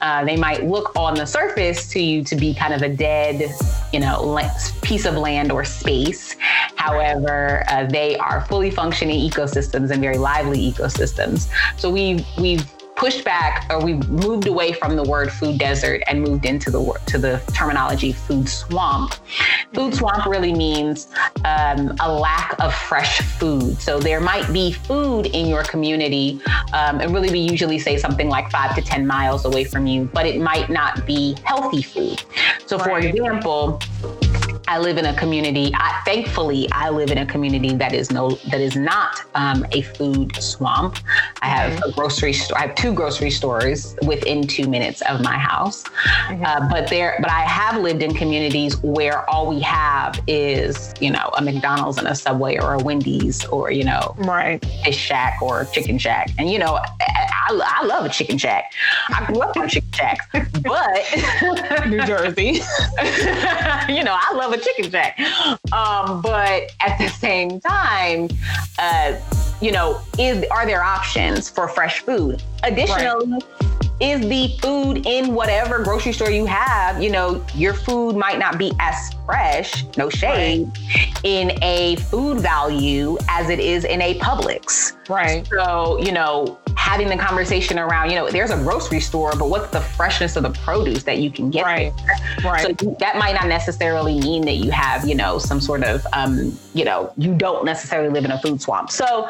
Uh, 0.00 0.24
they 0.24 0.36
might 0.36 0.64
look 0.64 0.94
on 0.96 1.14
the 1.14 1.26
surface 1.26 1.88
to 1.90 2.00
you 2.00 2.22
to 2.24 2.36
be 2.36 2.54
kind 2.54 2.74
of 2.74 2.82
a 2.82 2.88
dead, 2.88 3.50
you 3.92 4.00
know, 4.00 4.38
piece 4.82 5.04
of 5.04 5.14
land 5.14 5.52
or 5.52 5.64
space. 5.64 6.36
However, 6.76 7.64
uh, 7.68 7.86
they 7.86 8.16
are 8.16 8.44
fully 8.46 8.70
functioning 8.70 9.28
ecosystems 9.28 9.90
and 9.90 10.00
very 10.00 10.18
lively 10.18 10.72
ecosystems. 10.72 11.48
So 11.76 11.90
we 11.90 12.24
we've 12.40 12.66
pushed 12.96 13.24
back 13.24 13.66
or 13.70 13.82
we 13.84 13.94
moved 13.94 14.46
away 14.46 14.72
from 14.72 14.96
the 14.96 15.02
word 15.02 15.30
food 15.30 15.58
desert 15.58 16.02
and 16.06 16.22
moved 16.22 16.44
into 16.46 16.70
the 16.70 16.98
to 17.06 17.18
the 17.18 17.40
terminology 17.54 18.12
food 18.12 18.48
swamp. 18.48 19.14
Food 19.74 19.94
swamp 19.94 20.26
really 20.26 20.52
means 20.52 21.08
um, 21.44 21.94
a 22.00 22.10
lack 22.10 22.58
of 22.60 22.74
fresh 22.74 23.20
food. 23.20 23.80
So 23.80 23.98
there 23.98 24.20
might 24.20 24.50
be 24.52 24.72
food 24.72 25.26
in 25.26 25.46
your 25.46 25.62
community, 25.64 26.40
um, 26.72 27.00
and 27.00 27.12
really 27.12 27.30
we 27.30 27.40
usually 27.40 27.78
say 27.78 27.98
something 27.98 28.28
like 28.28 28.50
five 28.50 28.74
to 28.76 28.82
ten 28.82 29.06
miles 29.06 29.44
away 29.44 29.64
from 29.64 29.86
you, 29.86 30.08
but 30.12 30.26
it 30.26 30.40
might 30.40 30.70
not 30.70 31.06
be 31.06 31.36
healthy 31.44 31.82
food. 31.82 32.22
So, 32.66 32.78
for 32.78 32.98
example 32.98 33.80
I 34.68 34.78
live 34.78 34.98
in 34.98 35.06
a 35.06 35.14
community. 35.14 35.72
I, 35.74 36.00
thankfully, 36.04 36.68
I 36.72 36.90
live 36.90 37.10
in 37.10 37.18
a 37.18 37.26
community 37.26 37.74
that 37.76 37.92
is 37.92 38.10
no 38.10 38.30
that 38.50 38.60
is 38.60 38.76
not 38.76 39.22
um, 39.34 39.66
a 39.72 39.82
food 39.82 40.34
swamp. 40.36 40.98
I 41.42 41.46
have 41.46 41.72
mm-hmm. 41.72 41.90
a 41.90 41.92
grocery 41.92 42.32
store. 42.32 42.58
I 42.58 42.66
have 42.66 42.74
two 42.74 42.92
grocery 42.92 43.30
stores 43.30 43.96
within 44.06 44.46
two 44.46 44.68
minutes 44.68 45.02
of 45.02 45.22
my 45.22 45.38
house. 45.38 45.84
Mm-hmm. 45.84 46.44
Uh, 46.44 46.68
but 46.68 46.88
there, 46.88 47.16
but 47.20 47.30
I 47.30 47.42
have 47.42 47.80
lived 47.80 48.02
in 48.02 48.14
communities 48.14 48.76
where 48.82 49.28
all 49.30 49.48
we 49.48 49.60
have 49.60 50.20
is 50.26 50.92
you 51.00 51.10
know 51.10 51.30
a 51.36 51.42
McDonald's 51.42 51.98
and 51.98 52.08
a 52.08 52.14
Subway 52.14 52.58
or 52.58 52.74
a 52.74 52.78
Wendy's 52.78 53.44
or 53.46 53.70
you 53.70 53.84
know 53.84 54.14
right 54.18 54.64
Fish 54.84 54.96
Shack 54.96 55.40
or 55.40 55.64
Chicken 55.66 55.98
Shack. 55.98 56.30
And 56.38 56.50
you 56.50 56.58
know, 56.58 56.80
I, 57.46 57.80
I 57.80 57.86
love 57.86 58.04
a 58.04 58.08
Chicken 58.08 58.38
Shack. 58.38 58.72
I 59.08 59.24
grew 59.26 59.40
up 59.40 59.56
on 59.56 59.68
Chicken 59.68 59.92
Shacks, 59.92 60.26
but 60.62 61.86
New 61.88 62.04
Jersey. 62.04 62.60
you 63.92 64.04
know, 64.04 64.16
I 64.18 64.32
love 64.34 64.52
a 64.52 64.58
chicken 64.58 64.90
shack. 64.90 65.18
Um, 65.72 66.20
but 66.22 66.72
at 66.80 66.98
the 66.98 67.08
same 67.08 67.60
time, 67.60 68.28
uh, 68.78 69.18
you 69.60 69.72
know, 69.72 70.00
is 70.18 70.44
are 70.50 70.66
there 70.66 70.82
options 70.82 71.48
for 71.48 71.68
fresh 71.68 72.00
food? 72.00 72.42
Additionally, 72.62 73.32
right 73.32 73.66
is 74.00 74.20
the 74.28 74.48
food 74.60 75.06
in 75.06 75.34
whatever 75.34 75.82
grocery 75.82 76.12
store 76.12 76.30
you 76.30 76.44
have, 76.44 77.02
you 77.02 77.10
know, 77.10 77.42
your 77.54 77.72
food 77.72 78.14
might 78.14 78.38
not 78.38 78.58
be 78.58 78.70
as 78.78 79.14
fresh, 79.24 79.84
no 79.96 80.10
shade, 80.10 80.66
right. 80.66 81.20
in 81.24 81.58
a 81.62 81.96
food 81.96 82.38
value 82.38 83.16
as 83.28 83.48
it 83.48 83.58
is 83.58 83.84
in 83.84 84.02
a 84.02 84.18
Publix. 84.18 84.92
Right. 85.08 85.46
So, 85.46 85.98
you 85.98 86.12
know, 86.12 86.58
having 86.76 87.08
the 87.08 87.16
conversation 87.16 87.78
around, 87.78 88.10
you 88.10 88.16
know, 88.16 88.30
there's 88.30 88.50
a 88.50 88.56
grocery 88.56 89.00
store, 89.00 89.32
but 89.36 89.48
what's 89.48 89.70
the 89.70 89.80
freshness 89.80 90.36
of 90.36 90.42
the 90.42 90.50
produce 90.50 91.02
that 91.02 91.18
you 91.18 91.30
can 91.30 91.50
get? 91.50 91.64
Right. 91.64 91.92
There? 92.42 92.52
Right. 92.52 92.80
So 92.80 92.96
that 93.00 93.16
might 93.16 93.34
not 93.34 93.48
necessarily 93.48 94.20
mean 94.20 94.44
that 94.44 94.56
you 94.56 94.70
have, 94.70 95.08
you 95.08 95.14
know, 95.14 95.38
some 95.38 95.60
sort 95.60 95.82
of, 95.82 96.06
um, 96.12 96.56
you 96.74 96.84
know, 96.84 97.12
you 97.16 97.34
don't 97.34 97.64
necessarily 97.64 98.10
live 98.10 98.24
in 98.24 98.30
a 98.30 98.38
food 98.40 98.60
swamp. 98.60 98.90
So 98.90 99.28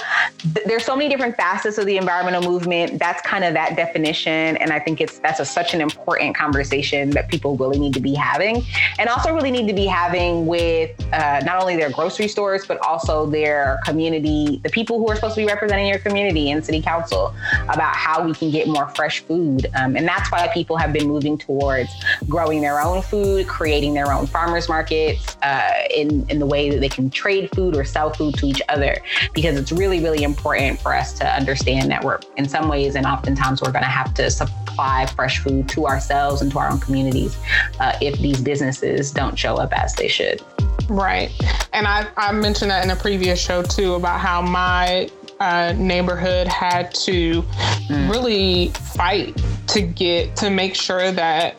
th- 0.55 0.67
there's 0.67 0.85
so 0.85 0.97
many 0.97 1.09
different 1.09 1.37
facets 1.37 1.79
of 1.79 1.87
the 1.87 1.97
environmental 1.97 2.43
movement. 2.43 2.99
That's 2.99 3.23
kind 3.23 3.45
of 3.45 3.55
that 3.55 3.77
definition. 3.77 4.57
And 4.57 4.73
I 4.73 4.81
think 4.81 5.01
it's, 5.01 5.19
that's 5.21 5.41
a, 5.41 5.45
such 5.45 5.73
an 5.73 5.81
important 5.81 6.37
conversation 6.37 7.11
that 7.11 7.29
people 7.29 7.57
really 7.57 7.79
need 7.79 7.95
to 7.95 8.01
be 8.01 8.15
having 8.15 8.63
and 8.99 9.09
also 9.09 9.33
really 9.33 9.53
need 9.53 9.69
to 9.69 9.75
be 9.75 9.87
having 9.87 10.47
with 10.47 10.91
uh, 11.13 11.41
not 11.45 11.63
only 11.63 11.77
their 11.77 11.91
grocery 11.91 12.29
stores, 12.29 12.67
but 12.67 12.79
also 12.85 13.27
their 13.27 13.79
community, 13.85 14.61
the 14.65 14.71
people 14.71 14.99
who 14.99 15.09
are 15.09 15.15
supposed 15.15 15.37
to 15.37 15.41
be 15.41 15.47
representing 15.47 15.87
your 15.87 15.99
community 15.99 16.51
and 16.51 16.65
city 16.65 16.83
council 16.83 17.35
about 17.69 17.95
how 17.95 18.25
we 18.25 18.33
can 18.33 18.51
get 18.51 18.69
more 18.69 18.89
fresh 18.91 19.21
food. 19.21 19.67
Um, 19.75 19.97
and 19.97 20.07
that's 20.07 20.31
why 20.31 20.49
people 20.53 20.77
have 20.77 20.93
been 20.93 21.07
moving 21.07 21.39
towards 21.39 21.91
growing 22.29 22.61
their 22.61 22.81
own 22.81 23.03
food, 23.03 23.47
creating 23.47 23.95
their 23.95 24.13
own 24.13 24.27
farmers 24.27 24.69
markets 24.69 25.37
uh, 25.43 25.73
in, 25.95 26.29
in 26.29 26.39
the 26.39 26.47
way 26.47 26.71
that 26.71 26.81
they 26.81 26.89
can 26.89 27.11
trade 27.11 27.51
food 27.55 27.77
or 27.77 27.85
sell 27.85 28.13
food 28.13 28.35
to 28.37 28.47
each 28.47 28.63
other. 28.69 28.97
Because 29.33 29.59
it's 29.59 29.73
really, 29.73 30.01
really 30.01 30.23
important 30.23 30.81
for 30.81 30.95
us 30.95 31.13
to 31.15 31.27
understand 31.27 31.91
that 31.91 32.05
we're, 32.05 32.21
in 32.37 32.49
some 32.49 32.69
ways, 32.69 32.95
and 32.97 33.07
oftentimes, 33.07 33.63
we're 33.63 33.73
going 33.73 33.85
to 33.85 33.91
have 33.91 34.15
to 34.15 34.31
supply 34.31 35.07
fresh 35.15 35.39
food 35.39 35.69
to 35.71 35.87
ourselves 35.87 36.43
and 36.43 36.51
to 36.53 36.59
our 36.59 36.71
own 36.71 36.81
communities 36.81 37.37
uh, 37.81 37.97
if 38.01 38.19
these 38.19 38.41
businesses 38.41 39.11
don't 39.11 39.39
show 39.39 39.57
up 39.57 39.73
as 39.73 39.95
they 39.95 40.09
should. 40.09 40.43
Right. 40.89 41.33
And 41.73 41.87
I, 41.87 42.07
I 42.17 42.33
mentioned 42.33 42.71
that 42.71 42.85
in 42.85 42.91
a 42.91 42.97
previous 42.97 43.41
show 43.41 43.63
too 43.63 43.95
about 43.95 44.21
how 44.21 44.41
my 44.41 45.09
uh, 45.41 45.75
neighborhood 45.77 46.49
had 46.49 46.95
to 46.95 47.43
mm. 47.43 48.11
really 48.11 48.69
fight 48.69 49.41
to 49.69 49.83
get 49.83 50.35
to 50.37 50.51
make 50.51 50.75
sure 50.75 51.13
that 51.13 51.57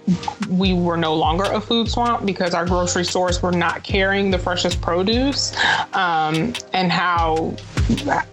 we 0.50 0.74
were 0.74 0.98
no 0.98 1.14
longer 1.14 1.44
a 1.44 1.62
food 1.62 1.90
swamp 1.90 2.26
because 2.26 2.54
our 2.54 2.66
grocery 2.66 3.06
stores 3.06 3.42
were 3.42 3.52
not 3.52 3.84
carrying 3.84 4.32
the 4.32 4.40
freshest 4.40 4.82
produce 4.82 5.56
um, 5.94 6.54
and 6.74 6.92
how 6.92 7.56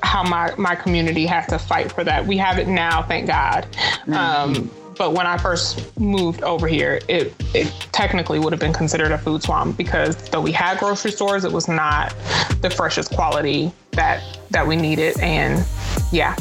how 0.03 0.23
my 0.23 0.55
my 0.57 0.75
community 0.75 1.27
had 1.27 1.47
to 1.47 1.59
fight 1.59 1.93
for 1.93 2.05
that 2.05 2.25
we 2.27 2.37
have 2.37 2.59
it 2.59 2.69
now 2.69 3.03
thank 3.03 3.27
god 3.27 3.67
mm-hmm. 4.07 4.15
um, 4.15 4.71
but 4.97 5.13
when 5.13 5.27
I 5.27 5.37
first 5.37 5.99
moved 5.99 6.43
over 6.43 6.67
here, 6.69 7.01
it, 7.09 7.35
it 7.55 7.67
technically 7.93 8.39
would 8.39 8.53
have 8.53 8.61
been 8.61 8.73
considered 8.73 9.13
a 9.13 9.19
food 9.19 9.43
swamp 9.43 9.77
because 9.77 10.17
though 10.31 10.41
we 10.41 10.53
had 10.53 10.79
grocery 10.79 11.11
stores, 11.11 11.45
it 11.45 11.53
was 11.53 11.69
not 11.69 12.15
the 12.61 12.71
freshest 12.71 13.13
quality 13.13 13.73
that 13.93 14.23
that 14.51 14.67
we 14.67 14.77
needed. 14.77 15.19
And 15.21 15.65
yeah. 16.13 16.37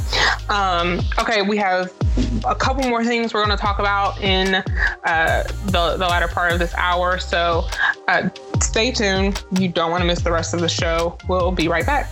Um, 0.49 1.01
okay, 1.19 1.41
we 1.41 1.57
have 1.57 1.91
a 2.45 2.55
couple 2.55 2.87
more 2.87 3.03
things 3.03 3.33
we're 3.33 3.43
going 3.43 3.57
to 3.57 3.61
talk 3.61 3.79
about 3.79 4.21
in 4.21 4.55
uh, 4.55 5.43
the, 5.65 5.97
the 5.97 6.07
latter 6.07 6.27
part 6.27 6.51
of 6.51 6.59
this 6.59 6.73
hour. 6.75 7.17
So 7.17 7.67
uh, 8.07 8.29
stay 8.61 8.91
tuned. 8.91 9.43
You 9.57 9.69
don't 9.69 9.89
want 9.89 10.01
to 10.01 10.07
miss 10.07 10.21
the 10.21 10.31
rest 10.31 10.53
of 10.53 10.59
the 10.59 10.69
show. 10.69 11.17
We'll 11.27 11.51
be 11.51 11.67
right 11.67 11.85
back. 11.85 12.09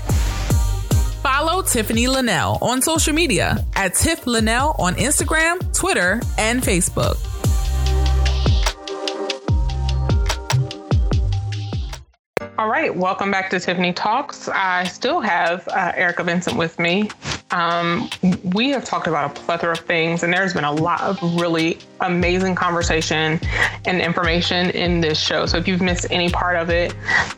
Follow 1.43 1.63
Tiffany 1.63 2.05
Linnell 2.05 2.59
on 2.61 2.83
social 2.83 3.13
media 3.13 3.65
at 3.75 3.95
Tiff 3.95 4.27
Linnell 4.27 4.75
on 4.77 4.93
Instagram, 4.93 5.75
Twitter, 5.75 6.21
and 6.37 6.61
Facebook. 6.61 7.17
All 12.59 12.69
right, 12.69 12.95
welcome 12.95 13.31
back 13.31 13.49
to 13.49 13.59
Tiffany 13.59 13.91
Talks. 13.91 14.49
I 14.49 14.83
still 14.83 15.19
have 15.19 15.67
uh, 15.69 15.93
Erica 15.95 16.23
Vincent 16.23 16.57
with 16.57 16.77
me. 16.77 17.09
Um, 17.49 18.07
we 18.53 18.69
have 18.69 18.85
talked 18.85 19.07
about 19.07 19.35
a 19.35 19.41
plethora 19.41 19.71
of 19.71 19.79
things, 19.79 20.21
and 20.21 20.31
there's 20.31 20.53
been 20.53 20.63
a 20.63 20.71
lot 20.71 21.01
of 21.01 21.19
really 21.41 21.79
amazing 22.02 22.56
conversation 22.56 23.39
and 23.86 24.02
information 24.02 24.70
in 24.72 25.02
this 25.02 25.20
show. 25.20 25.45
So 25.45 25.58
if 25.58 25.68
you've 25.68 25.82
missed 25.82 26.08
any 26.10 26.30
part 26.30 26.56
of 26.56 26.70
it, 26.70 26.93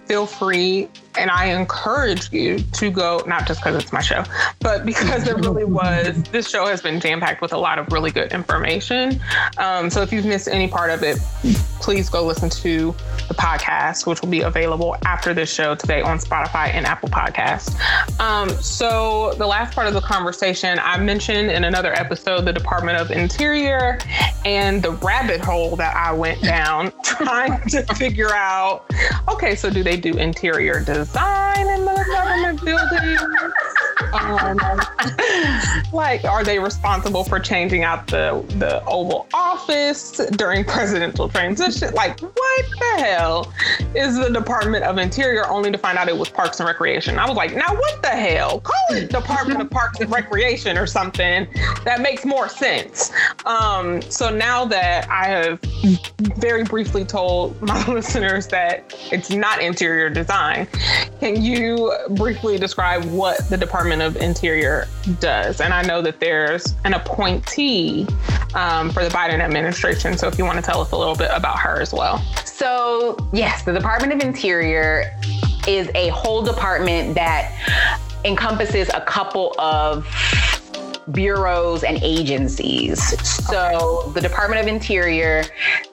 feel 0.08 0.26
free 0.26 0.90
and 1.18 1.30
I 1.30 1.46
encourage 1.46 2.32
you 2.32 2.60
to 2.60 2.90
go, 2.90 3.24
not 3.28 3.48
just 3.48 3.62
because 3.62 3.82
it's 3.82 3.94
my 3.94 4.02
show, 4.02 4.24
but 4.60 4.86
because 4.86 5.28
it 5.28 5.36
really 5.38 5.66
was, 5.66 6.22
this 6.32 6.50
show 6.50 6.66
has 6.66 6.82
been 6.82 7.00
jam 7.00 7.20
packed 7.20 7.42
with 7.42 7.54
a 7.54 7.58
lot 7.58 7.80
of 7.80 7.92
really 7.92 8.12
good 8.12 8.32
information. 8.32 9.22
Um, 9.58 9.90
so 9.90 10.02
if 10.02 10.12
you've 10.12 10.26
missed 10.26 10.48
any 10.48 10.68
part 10.68 10.90
of 10.90 11.04
it, 11.04 11.18
please 11.82 12.10
go 12.10 12.26
listen 12.26 12.50
to 12.50 12.96
the 13.28 13.34
podcast, 13.34 14.08
which 14.08 14.22
will 14.22 14.30
be 14.30 14.42
available 14.42 14.96
after 15.06 15.34
this 15.34 15.54
show 15.54 15.76
today 15.76 16.02
on 16.02 16.18
Spotify 16.18 16.70
and 16.70 16.86
Apple 16.86 17.10
Podcasts. 17.10 17.78
Um, 18.20 18.50
so 18.50 19.34
the 19.38 19.48
last 19.48 19.74
part 19.74 19.88
of 19.88 19.94
the 19.94 20.02
conversation, 20.02 20.80
I 20.82 20.98
mentioned 21.00 21.52
in 21.52 21.64
another 21.64 21.94
episode 21.94 22.46
the 22.46 22.54
Department 22.54 22.98
of 22.98 23.12
Interior 23.12 24.00
and 24.46 24.53
the 24.54 24.92
rabbit 25.02 25.42
hole 25.42 25.76
that 25.76 25.96
I 25.96 26.12
went 26.14 26.42
down 26.42 26.92
trying 27.04 27.68
to 27.70 27.84
figure 27.96 28.34
out 28.34 28.86
okay, 29.30 29.56
so 29.56 29.70
do 29.70 29.84
they 29.84 29.98
do 29.98 30.14
interior 30.18 30.80
design 30.80 31.68
in 31.68 31.86
the 31.86 32.06
government 32.12 32.64
buildings? 32.64 33.22
Um, 34.14 34.60
like, 35.92 36.24
are 36.24 36.44
they 36.44 36.60
responsible 36.60 37.24
for 37.24 37.40
changing 37.40 37.84
out 37.84 38.08
the, 38.08 38.44
the 38.60 38.84
Oval 38.86 39.28
Office 39.34 40.12
during 40.32 40.66
presidential 40.66 41.30
transition? 41.30 41.94
Like, 41.94 42.20
what 42.20 42.66
the 42.80 43.04
hell 43.04 43.54
is 43.96 44.18
the 44.18 44.30
Department 44.30 44.84
of 44.84 44.98
Interior 44.98 45.48
only 45.48 45.72
to 45.72 45.78
find 45.78 45.98
out 45.98 46.10
it 46.10 46.18
was 46.18 46.30
Parks 46.30 46.60
and 46.60 46.68
Recreation? 46.68 47.18
I 47.18 47.28
was 47.28 47.36
like, 47.36 47.56
now 47.56 47.74
what 47.74 48.02
the 48.02 48.10
hell? 48.10 48.60
Call 48.60 48.98
it 48.98 49.10
Department 49.10 49.62
of 49.62 49.70
Parks 49.70 50.00
and 50.00 50.12
Recreation 50.12 50.78
or 50.78 50.86
something 50.86 51.48
that 51.84 52.02
makes 52.02 52.26
more 52.26 52.50
sense. 52.50 53.12
Um, 53.46 54.02
so 54.04 54.30
now 54.30 54.43
that 54.44 55.10
I 55.10 55.26
have 55.28 55.60
very 56.38 56.64
briefly 56.64 57.06
told 57.06 57.62
my 57.62 57.86
listeners 57.92 58.48
that 58.48 58.94
it's 59.12 59.30
not 59.30 59.62
interior 59.62 60.10
design, 60.10 60.68
can 61.20 61.42
you 61.42 61.94
briefly 62.10 62.58
describe 62.58 63.06
what 63.06 63.50
the 63.50 63.56
Department 63.56 64.02
of 64.02 64.18
Interior 64.18 64.88
does? 65.20 65.62
And 65.62 65.74
I 65.74 65.82
know 65.82 66.02
that 66.02 66.20
there's 66.20 66.76
an 66.84 66.94
appointee 66.94 68.06
um, 68.54 68.90
for 68.90 69.04
the 69.04 69.10
Biden 69.10 69.40
administration. 69.40 70.18
So 70.18 70.28
if 70.28 70.38
you 70.38 70.44
want 70.44 70.58
to 70.58 70.64
tell 70.64 70.82
us 70.82 70.92
a 70.92 70.98
little 70.98 71.16
bit 71.16 71.32
about 71.34 71.60
her 71.60 71.82
as 71.82 71.94
well. 71.94 72.18
So, 72.46 73.18
yes, 73.32 73.64
the 73.64 73.72
Department 73.72 74.12
of 74.12 74.22
Interior 74.22 75.12
is 75.68 75.90
a 75.96 76.10
whole 76.10 76.42
department 76.42 77.16
that 77.16 77.52
encompasses 78.26 78.90
a 78.94 79.02
couple 79.02 79.56
of 79.58 80.06
bureaus 81.12 81.84
and 81.84 82.02
agencies. 82.02 83.00
So 83.48 84.12
the 84.14 84.22
Department 84.22 84.62
of 84.62 84.68
Interior 84.68 85.44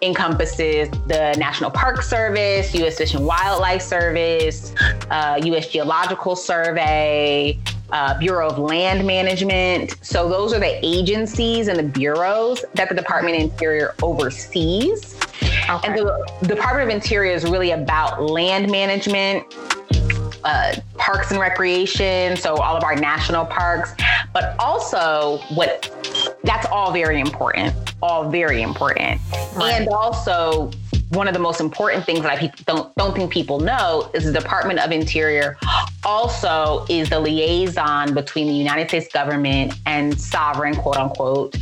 encompasses 0.02 0.88
the 1.06 1.34
National 1.38 1.70
Park 1.70 2.02
Service, 2.02 2.74
U.S. 2.74 2.98
Fish 2.98 3.14
and 3.14 3.26
Wildlife 3.26 3.82
Service, 3.82 4.74
uh, 5.11 5.40
U.S. 5.44 5.68
Geological 5.68 6.36
Survey, 6.36 7.58
uh, 7.92 8.18
Bureau 8.18 8.48
of 8.48 8.58
Land 8.58 9.06
Management. 9.06 9.96
So 10.02 10.28
those 10.28 10.52
are 10.52 10.61
the 10.61 10.78
agencies 10.84 11.68
and 11.68 11.78
the 11.78 11.82
bureaus 11.82 12.64
that 12.74 12.88
the 12.88 12.94
Department 12.94 13.36
of 13.36 13.42
Interior 13.42 13.94
oversees. 14.02 15.16
Okay. 15.68 15.88
And 15.88 15.96
the 15.96 16.32
Department 16.42 16.90
of 16.90 16.94
Interior 16.94 17.32
is 17.32 17.44
really 17.44 17.72
about 17.72 18.22
land 18.22 18.70
management, 18.70 19.44
uh, 20.44 20.74
parks 20.96 21.30
and 21.30 21.40
recreation, 21.40 22.36
so 22.36 22.56
all 22.56 22.76
of 22.76 22.84
our 22.84 22.96
national 22.96 23.44
parks, 23.46 23.94
but 24.33 24.55
also 24.59 25.39
what 25.55 25.91
that's 26.45 26.66
all 26.66 26.93
very 26.93 27.20
important, 27.20 27.74
all 28.03 28.31
very 28.31 28.62
important. 28.62 29.20
Right. 29.55 29.81
And 29.81 29.89
also 29.89 30.70
one 31.11 31.26
of 31.26 31.35
the 31.35 31.41
most 31.41 31.61
important 31.61 32.07
things 32.07 32.20
that 32.20 32.41
I 32.41 32.53
don't 32.66 32.95
don't 32.95 33.14
think 33.14 33.33
people 33.33 33.61
know 33.61 34.11
is 34.14 34.24
the 34.24 34.33
Department 34.33 34.78
of 34.78 34.93
Interior 34.93 35.57
also 36.05 36.87
is 36.89 37.11
the 37.11 37.18
liaison 37.18 38.14
between 38.14 38.47
the 38.47 38.55
United 38.55 38.89
States 38.89 39.12
government 39.12 39.74
and 39.87 40.18
sovereign 40.18 40.76
quote 40.76 40.97
unquote 40.97 41.57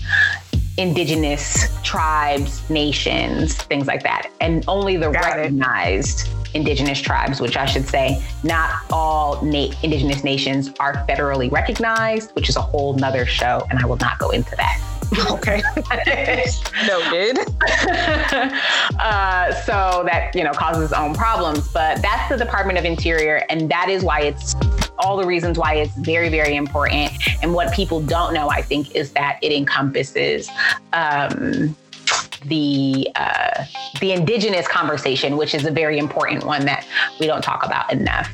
indigenous 0.76 1.76
tribes, 1.82 2.68
nations, 2.70 3.56
things 3.56 3.86
like 3.86 4.02
that. 4.04 4.30
And 4.40 4.64
only 4.68 4.96
the 4.96 5.10
Got 5.10 5.36
recognized 5.36 6.28
it 6.28 6.37
indigenous 6.54 7.00
tribes, 7.00 7.40
which 7.40 7.56
I 7.56 7.66
should 7.66 7.86
say, 7.86 8.22
not 8.42 8.70
all 8.90 9.42
na- 9.42 9.72
indigenous 9.82 10.24
nations 10.24 10.70
are 10.80 10.94
federally 11.08 11.50
recognized, 11.50 12.32
which 12.32 12.48
is 12.48 12.56
a 12.56 12.62
whole 12.62 12.94
nother 12.94 13.26
show, 13.26 13.66
and 13.70 13.78
I 13.78 13.86
will 13.86 13.96
not 13.96 14.18
go 14.18 14.30
into 14.30 14.54
that. 14.56 14.82
Okay. 15.30 15.62
Noted. 16.86 17.38
uh, 19.00 19.54
so 19.54 20.02
that, 20.04 20.30
you 20.34 20.44
know, 20.44 20.52
causes 20.52 20.84
its 20.84 20.92
own 20.92 21.14
problems. 21.14 21.66
But 21.72 22.02
that's 22.02 22.28
the 22.28 22.36
Department 22.36 22.78
of 22.78 22.84
Interior, 22.84 23.42
and 23.48 23.70
that 23.70 23.88
is 23.88 24.04
why 24.04 24.20
it's 24.20 24.54
all 24.98 25.16
the 25.16 25.26
reasons 25.26 25.58
why 25.58 25.74
it's 25.74 25.94
very, 25.96 26.28
very 26.28 26.56
important. 26.56 27.12
And 27.42 27.54
what 27.54 27.72
people 27.72 28.00
don't 28.00 28.34
know, 28.34 28.50
I 28.50 28.62
think, 28.62 28.94
is 28.94 29.12
that 29.12 29.38
it 29.42 29.50
encompasses 29.52 30.48
um, 30.92 31.74
the 32.44 33.08
uh, 33.16 33.64
the 34.00 34.12
indigenous 34.12 34.66
conversation, 34.68 35.36
which 35.36 35.54
is 35.54 35.64
a 35.64 35.70
very 35.70 35.98
important 35.98 36.44
one 36.44 36.64
that 36.64 36.86
we 37.20 37.26
don't 37.26 37.42
talk 37.42 37.64
about 37.64 37.92
enough. 37.92 38.30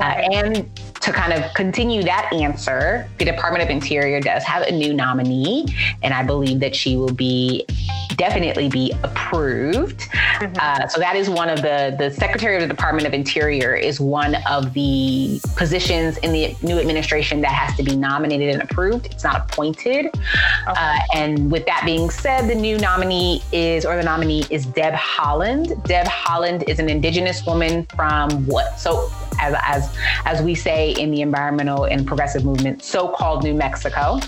Uh, 0.00 0.04
and 0.32 0.68
to 1.00 1.12
kind 1.12 1.32
of 1.32 1.52
continue 1.54 2.02
that 2.02 2.32
answer, 2.32 3.08
the 3.18 3.24
Department 3.24 3.64
of 3.64 3.70
Interior 3.70 4.20
does 4.20 4.42
have 4.44 4.62
a 4.62 4.72
new 4.72 4.92
nominee, 4.92 5.66
and 6.02 6.12
I 6.14 6.22
believe 6.22 6.60
that 6.60 6.74
she 6.74 6.96
will 6.96 7.12
be 7.12 7.66
definitely 8.16 8.68
be 8.68 8.92
approved. 9.02 10.00
Mm-hmm. 10.00 10.54
Uh, 10.58 10.88
so 10.88 11.00
that 11.00 11.16
is 11.16 11.28
one 11.28 11.48
of 11.48 11.62
the 11.62 11.94
the 11.98 12.10
Secretary 12.10 12.56
of 12.56 12.62
the 12.62 12.68
Department 12.68 13.06
of 13.06 13.14
Interior 13.14 13.74
is 13.74 14.00
one 14.00 14.36
of 14.48 14.72
the 14.72 15.40
positions 15.56 16.18
in 16.18 16.32
the 16.32 16.56
new 16.62 16.78
administration 16.78 17.40
that 17.42 17.52
has 17.52 17.76
to 17.76 17.82
be 17.82 17.96
nominated 17.96 18.54
and 18.54 18.62
approved. 18.62 19.06
It's 19.06 19.24
not 19.24 19.50
appointed. 19.50 20.06
Okay. 20.06 20.16
Uh, 20.66 20.98
and 21.14 21.50
with 21.50 21.66
that 21.66 21.82
being 21.84 22.10
said, 22.10 22.48
the 22.48 22.54
new 22.54 22.78
nominee 22.78 23.42
is 23.52 23.84
or 23.84 23.96
the 23.96 24.02
nominee 24.02 24.44
is 24.50 24.66
Deb 24.66 24.94
Haaland. 24.94 25.82
Deb 25.84 26.06
Haaland 26.06 26.68
is 26.68 26.78
an 26.78 26.88
Indigenous 26.88 27.44
woman 27.46 27.86
from 27.94 28.46
what 28.46 28.78
so 28.78 29.10
as 29.40 29.54
as 29.62 29.96
as 30.24 30.42
we 30.42 30.54
say 30.54 30.85
in 30.92 31.10
the 31.10 31.20
environmental 31.20 31.84
and 31.84 32.06
progressive 32.06 32.44
movement, 32.44 32.82
so-called 32.82 33.44
New 33.44 33.54
Mexico 33.54 34.20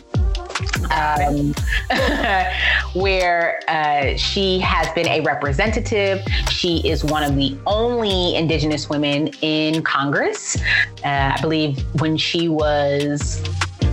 um, 0.91 1.55
where 3.01 3.61
uh, 3.69 4.17
she 4.17 4.59
has 4.61 4.91
been 4.95 5.09
a 5.09 5.21
representative. 5.21 6.23
She 6.51 6.79
is 6.89 7.05
one 7.05 7.23
of 7.23 7.37
the 7.37 7.57
only 7.67 8.35
Indigenous 8.37 8.89
women 8.89 9.29
in 9.43 9.83
Congress. 9.83 10.57
Uh, 11.05 11.35
I 11.37 11.39
believe 11.41 11.79
when 12.01 12.17
she 12.17 12.49
was 12.49 13.43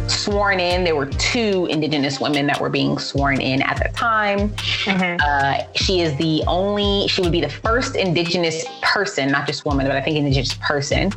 sworn 0.08 0.60
in. 0.60 0.84
There 0.84 0.96
were 0.96 1.08
two 1.08 1.68
Indigenous 1.70 2.20
women 2.20 2.48
that 2.48 2.60
were 2.60 2.70
being 2.70 2.98
sworn 2.98 3.42
in 3.42 3.62
at 3.62 3.78
the 3.78 3.90
time. 3.90 4.50
Mm-hmm. 4.50 5.18
Uh, 5.22 5.64
she 5.76 6.02
is 6.02 6.16
the 6.18 6.44
only, 6.48 7.08
she 7.08 7.22
would 7.22 7.32
be 7.32 7.42
the 7.42 7.50
first 7.50 7.96
Indigenous 7.96 8.66
person, 8.82 9.32
not 9.32 9.48
just 9.48 9.66
woman, 9.66 9.86
but 9.88 9.96
I 9.96 10.02
think 10.02 10.18
Indigenous 10.18 10.56
person 10.56 11.12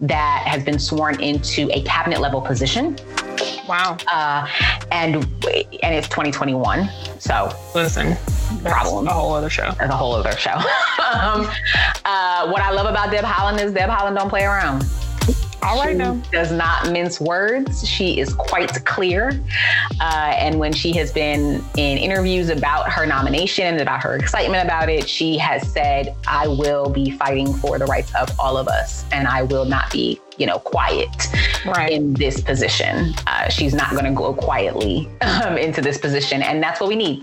that 0.00 0.44
has 0.46 0.64
been 0.64 0.78
sworn 0.78 1.20
into 1.20 1.68
a 1.72 1.82
cabinet 1.82 2.20
level 2.20 2.40
position. 2.40 2.96
Wow. 3.68 3.96
Uh, 4.12 4.46
and 4.92 5.16
and 5.82 5.94
it's 5.94 6.08
2021. 6.08 6.88
So 7.18 7.50
listen, 7.74 8.16
problem. 8.62 9.08
A 9.08 9.12
whole 9.12 9.32
other 9.32 9.50
show. 9.50 9.72
That's 9.78 9.92
a 9.92 9.96
whole 9.96 10.14
other 10.14 10.36
show. 10.36 10.50
um, 11.12 11.48
uh, 12.04 12.48
what 12.50 12.62
I 12.62 12.70
love 12.70 12.86
about 12.86 13.10
Deb 13.10 13.24
Haaland 13.24 13.60
is 13.62 13.72
Deb 13.72 13.88
Haaland 13.88 14.16
don't 14.16 14.28
play 14.28 14.44
around. 14.44 14.84
All 15.64 15.78
right, 15.78 15.96
now. 15.96 16.14
Does 16.30 16.52
not 16.52 16.92
mince 16.92 17.20
words. 17.20 17.88
She 17.88 18.20
is 18.20 18.34
quite 18.34 18.84
clear. 18.84 19.30
Uh, 19.98 20.34
and 20.36 20.58
when 20.58 20.74
she 20.74 20.92
has 20.92 21.10
been 21.10 21.64
in 21.78 21.96
interviews 21.96 22.50
about 22.50 22.92
her 22.92 23.06
nomination 23.06 23.64
and 23.64 23.80
about 23.80 24.02
her 24.02 24.14
excitement 24.14 24.62
about 24.62 24.90
it, 24.90 25.08
she 25.08 25.38
has 25.38 25.66
said, 25.72 26.14
I 26.26 26.48
will 26.48 26.90
be 26.90 27.12
fighting 27.12 27.54
for 27.54 27.78
the 27.78 27.86
rights 27.86 28.14
of 28.14 28.28
all 28.38 28.58
of 28.58 28.68
us 28.68 29.06
and 29.10 29.26
I 29.26 29.42
will 29.42 29.64
not 29.64 29.90
be 29.90 30.20
you 30.38 30.46
know, 30.46 30.58
quiet 30.58 31.08
Right. 31.64 31.90
in 31.92 32.12
this 32.14 32.42
position. 32.42 33.14
Uh, 33.26 33.48
she's 33.48 33.72
not 33.74 33.90
going 33.92 34.04
to 34.04 34.10
go 34.12 34.34
quietly 34.34 35.08
um, 35.22 35.56
into 35.56 35.80
this 35.80 35.96
position, 35.96 36.42
and 36.42 36.62
that's 36.62 36.78
what 36.78 36.88
we 36.88 36.96
need. 36.96 37.22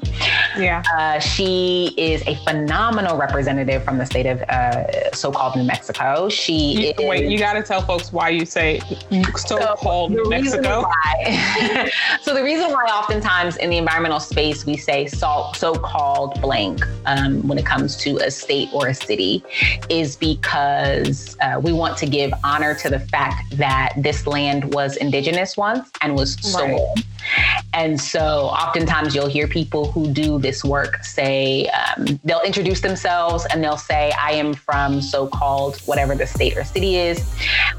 Yeah. 0.57 0.81
Uh, 0.97 1.19
she 1.19 1.93
is 1.95 2.23
a 2.25 2.35
phenomenal 2.43 3.17
representative 3.17 3.83
from 3.83 3.97
the 3.99 4.05
state 4.05 4.25
of 4.25 4.41
uh, 4.49 5.11
so-called 5.13 5.55
New 5.55 5.63
Mexico. 5.63 6.27
She 6.29 6.53
You, 6.87 6.93
is, 6.97 7.07
wait, 7.07 7.29
you 7.29 7.37
got 7.37 7.53
to 7.53 7.61
tell 7.61 7.81
folks 7.81 8.11
why 8.11 8.29
you 8.29 8.45
say 8.45 8.81
so-called 9.35 10.11
New 10.11 10.27
Mexico. 10.27 10.81
why- 10.83 11.91
so 12.21 12.33
the 12.33 12.43
reason 12.43 12.71
why 12.71 12.83
oftentimes 12.85 13.57
in 13.57 13.69
the 13.69 13.77
environmental 13.77 14.19
space 14.19 14.65
we 14.65 14.75
say 14.77 15.05
so, 15.07 15.51
so-called 15.55 16.41
blank 16.41 16.81
um, 17.05 17.47
when 17.47 17.57
it 17.57 17.65
comes 17.65 17.95
to 17.97 18.17
a 18.17 18.31
state 18.31 18.69
or 18.73 18.87
a 18.87 18.93
city 18.93 19.43
is 19.89 20.15
because 20.15 21.37
uh, 21.41 21.59
we 21.61 21.73
want 21.73 21.97
to 21.97 22.05
give 22.07 22.31
honor 22.43 22.73
to 22.75 22.89
the 22.89 22.99
fact 23.01 23.57
that 23.57 23.93
this 23.97 24.27
land 24.27 24.73
was 24.73 24.97
indigenous 24.97 25.57
once 25.57 25.89
and 26.01 26.15
was 26.15 26.33
stolen. 26.33 26.73
Right. 26.73 27.05
And 27.73 27.99
so 27.99 28.47
oftentimes 28.47 29.15
you'll 29.15 29.27
hear 29.27 29.47
people 29.47 29.91
who 29.91 30.11
do 30.11 30.39
this 30.39 30.63
work 30.63 31.03
say, 31.03 31.67
um, 31.67 32.19
they'll 32.23 32.41
introduce 32.41 32.81
themselves 32.81 33.45
and 33.51 33.63
they'll 33.63 33.77
say, 33.77 34.11
I 34.19 34.31
am 34.33 34.53
from 34.53 35.01
so 35.01 35.27
called 35.27 35.77
whatever 35.81 36.15
the 36.15 36.27
state 36.27 36.57
or 36.57 36.63
city 36.63 36.97
is, 36.97 37.33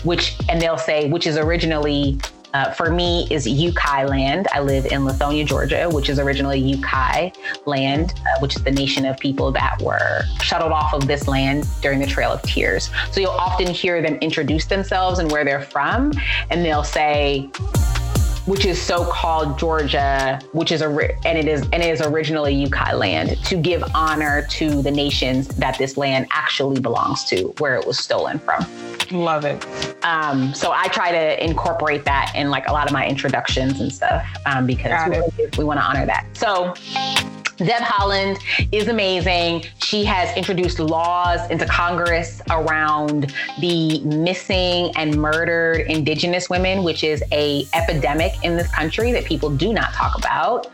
which, 0.05 0.37
and 0.49 0.61
they'll 0.61 0.79
say, 0.79 1.09
which 1.09 1.27
is 1.27 1.37
originally. 1.37 2.19
Uh, 2.55 2.71
for 2.73 2.91
me, 2.91 3.27
is 3.31 3.47
Yukai 3.47 4.09
land. 4.09 4.47
I 4.53 4.61
live 4.61 4.87
in 4.87 5.03
Lithonia, 5.03 5.47
Georgia, 5.47 5.89
which 5.91 6.09
is 6.09 6.19
originally 6.19 6.63
Yukai 6.63 7.35
land, 7.67 8.15
uh, 8.19 8.41
which 8.41 8.57
is 8.57 8.63
the 8.63 8.71
nation 8.71 9.07
of 9.07 9.19
people 9.19 9.51
that 9.53 9.81
were 9.81 10.23
shuttled 10.43 10.73
off 10.73 10.93
of 10.93 11.07
this 11.07 11.27
land 11.27 11.67
during 11.81 11.99
the 11.99 12.07
Trail 12.07 12.33
of 12.33 12.43
Tears. 12.43 12.91
So 13.11 13.21
you'll 13.21 13.31
often 13.31 13.67
hear 13.69 14.03
them 14.03 14.17
introduce 14.17 14.67
themselves 14.67 15.19
and 15.19 15.31
where 15.31 15.45
they're 15.45 15.63
from, 15.63 16.13
and 16.51 16.65
they'll 16.65 16.85
say, 16.85 17.51
which 18.47 18.67
is 18.67 18.81
so-called 18.81 19.59
Georgia, 19.59 20.41
which 20.53 20.73
is 20.73 20.83
a 20.83 20.89
and 21.25 21.39
it 21.39 21.47
is 21.47 21.63
and 21.73 21.83
it 21.83 21.93
is 21.93 22.01
originally 22.01 22.55
Yukai 22.55 22.99
land 22.99 23.43
to 23.45 23.57
give 23.57 23.85
honor 23.95 24.47
to 24.51 24.83
the 24.83 24.91
nations 24.91 25.49
that 25.49 25.79
this 25.79 25.97
land 25.97 26.27
actually 26.31 26.81
belongs 26.81 27.25
to, 27.25 27.55
where 27.59 27.77
it 27.77 27.87
was 27.87 27.99
stolen 27.99 28.39
from. 28.39 28.67
Love 29.11 29.45
it. 29.45 29.65
Um, 30.05 30.55
so 30.55 30.73
I 30.73 30.89
try 30.89 31.13
to 31.13 31.45
incorporate 31.45 32.05
that 32.05 32.33
in 32.35 32.51
like 32.51 32.69
a 32.69 32.73
lot 32.73 32.87
of 32.87 32.93
my 32.93 33.07
introductions 33.07 33.81
and 33.81 33.93
stuff 33.93 34.27
um, 34.47 34.67
because 34.67 34.91
Got 34.91 35.11
we, 35.11 35.47
we 35.59 35.65
want 35.65 35.81
to 35.81 35.85
honor 35.85 36.07
that. 36.07 36.27
So. 36.33 36.75
Deb 37.59 37.83
Haaland 37.83 38.43
is 38.73 38.89
amazing. 38.89 39.65
She 39.83 40.05
has 40.05 40.35
introduced 40.37 40.79
laws 40.79 41.49
into 41.51 41.67
Congress 41.67 42.41
around 42.51 43.35
the 43.61 44.01
missing 44.01 44.91
and 44.97 45.15
murdered 45.15 45.83
Indigenous 45.83 46.49
women, 46.49 46.83
which 46.83 47.05
is 47.05 47.23
a 47.33 47.67
epidemic 47.75 48.33
in 48.43 48.57
this 48.57 48.71
country 48.75 49.13
that 49.13 49.25
people 49.25 49.51
do 49.51 49.73
not 49.73 49.93
talk 49.93 50.17
about. 50.17 50.69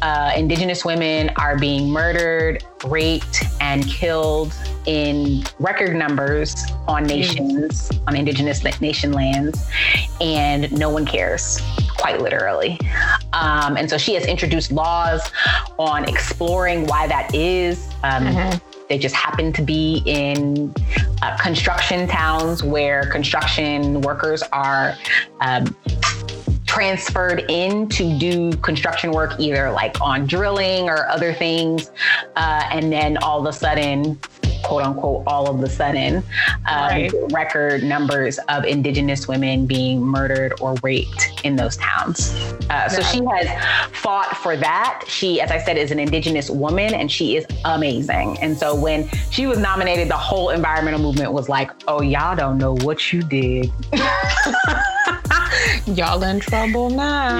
Uh, 0.00 0.32
indigenous 0.36 0.84
women 0.84 1.30
are 1.36 1.58
being 1.58 1.90
murdered, 1.90 2.64
raped, 2.84 3.44
and 3.60 3.86
killed 3.86 4.54
in 4.86 5.44
record 5.58 5.94
numbers 5.94 6.54
on 6.88 7.04
nations, 7.04 7.90
on 8.06 8.16
Indigenous 8.16 8.62
nation 8.80 9.12
lands, 9.12 9.68
and 10.20 10.70
no 10.72 10.90
one 10.90 11.06
cares, 11.06 11.60
quite 11.96 12.20
literally. 12.20 12.78
Um, 13.32 13.76
and 13.76 13.88
so 13.88 13.96
she 13.98 14.14
has 14.14 14.26
introduced 14.26 14.72
laws 14.72 15.22
on 15.78 16.08
exploring 16.08 16.86
why 16.86 17.06
that 17.06 17.34
is. 17.34 17.88
Um, 18.02 18.60
They 18.88 18.98
just 18.98 19.14
happen 19.14 19.54
to 19.54 19.62
be 19.62 20.02
in 20.04 20.74
uh, 21.22 21.38
construction 21.38 22.06
towns 22.06 22.62
where 22.62 23.06
construction 23.06 24.02
workers 24.02 24.42
are 24.52 24.98
um, 25.40 25.74
transferred 26.72 27.44
in 27.50 27.86
to 27.86 28.18
do 28.18 28.50
construction 28.58 29.10
work, 29.12 29.38
either 29.38 29.70
like 29.72 30.00
on 30.00 30.26
drilling 30.26 30.88
or 30.88 31.06
other 31.08 31.34
things. 31.34 31.90
Uh, 32.34 32.66
and 32.70 32.90
then 32.90 33.18
all 33.18 33.38
of 33.40 33.46
a 33.46 33.52
sudden, 33.52 34.18
quote 34.64 34.82
unquote, 34.82 35.22
all 35.26 35.50
of 35.50 35.62
a 35.62 35.68
sudden, 35.68 36.16
um, 36.16 36.88
Right. 36.88 37.12
record 37.30 37.82
numbers 37.82 38.38
of 38.48 38.64
Indigenous 38.64 39.28
women 39.28 39.66
being 39.66 40.00
murdered 40.00 40.54
or 40.62 40.74
raped 40.82 41.42
in 41.44 41.56
those 41.56 41.76
towns. 41.76 42.32
Uh, 42.70 42.88
so 42.88 43.02
she 43.02 43.22
has 43.30 43.46
fought 43.94 44.34
for 44.38 44.56
that. 44.56 45.04
She, 45.06 45.42
as 45.42 45.50
I 45.50 45.58
said, 45.58 45.76
is 45.76 45.90
an 45.90 45.98
Indigenous 45.98 46.48
woman 46.48 46.94
and 46.94 47.12
she 47.12 47.36
is 47.36 47.44
amazing. 47.66 48.38
And 48.40 48.56
so 48.56 48.74
when 48.74 49.10
she 49.30 49.46
was 49.46 49.58
nominated, 49.58 50.08
the 50.08 50.16
whole 50.16 50.48
environmental 50.48 51.00
movement 51.00 51.34
was 51.34 51.50
like, 51.50 51.70
oh, 51.86 52.00
y'all 52.00 52.34
don't 52.34 52.56
know 52.56 52.76
what 52.76 53.12
you 53.12 53.22
did. 53.22 53.70
Y'all 55.86 56.22
in 56.22 56.40
trouble 56.40 56.90
now. 56.90 57.38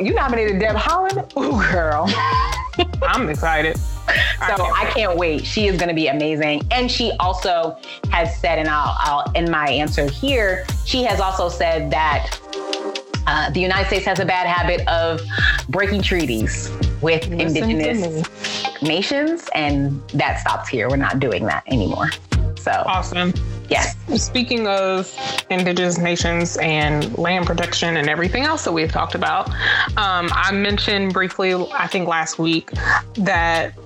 You 0.00 0.14
nominated 0.14 0.58
Deb 0.60 0.76
Haaland? 0.76 1.36
Ooh, 1.36 1.72
girl. 1.72 2.06
I'm 3.02 3.28
excited. 3.28 3.76
So 3.76 4.64
I 4.64 4.90
can't 4.94 5.16
wait. 5.16 5.44
She 5.44 5.66
is 5.66 5.76
going 5.76 5.88
to 5.88 5.94
be 5.94 6.06
amazing. 6.08 6.62
And 6.70 6.90
she 6.90 7.12
also 7.20 7.76
has 8.10 8.38
said, 8.40 8.58
and 8.58 8.68
I'll, 8.68 8.96
I'll 8.98 9.32
end 9.34 9.50
my 9.50 9.68
answer 9.68 10.08
here. 10.08 10.64
She 10.86 11.02
has 11.02 11.20
also 11.20 11.48
said 11.48 11.90
that 11.90 12.38
uh, 13.26 13.50
the 13.50 13.60
United 13.60 13.86
States 13.88 14.06
has 14.06 14.20
a 14.20 14.24
bad 14.24 14.46
habit 14.46 14.86
of 14.88 15.20
breaking 15.68 16.02
treaties 16.02 16.70
with 17.02 17.28
Listen 17.28 17.40
indigenous 17.40 18.80
nations, 18.80 19.48
and 19.54 20.00
that 20.10 20.40
stops 20.40 20.68
here. 20.68 20.88
We're 20.88 20.96
not 20.96 21.20
doing 21.20 21.44
that 21.46 21.62
anymore. 21.66 22.10
So, 22.56 22.70
Awesome. 22.86 23.34
Yes. 23.68 23.94
Speaking 24.16 24.66
of 24.66 25.12
indigenous 25.50 25.98
nations 25.98 26.56
and 26.58 27.16
land 27.18 27.46
protection 27.46 27.96
and 27.96 28.08
everything 28.08 28.44
else 28.44 28.64
that 28.64 28.72
we've 28.72 28.90
talked 28.90 29.14
about, 29.14 29.48
um, 29.96 30.30
I 30.32 30.50
mentioned 30.52 31.12
briefly, 31.12 31.54
I 31.54 31.86
think 31.86 32.08
last 32.08 32.38
week, 32.38 32.70
that 33.14 33.76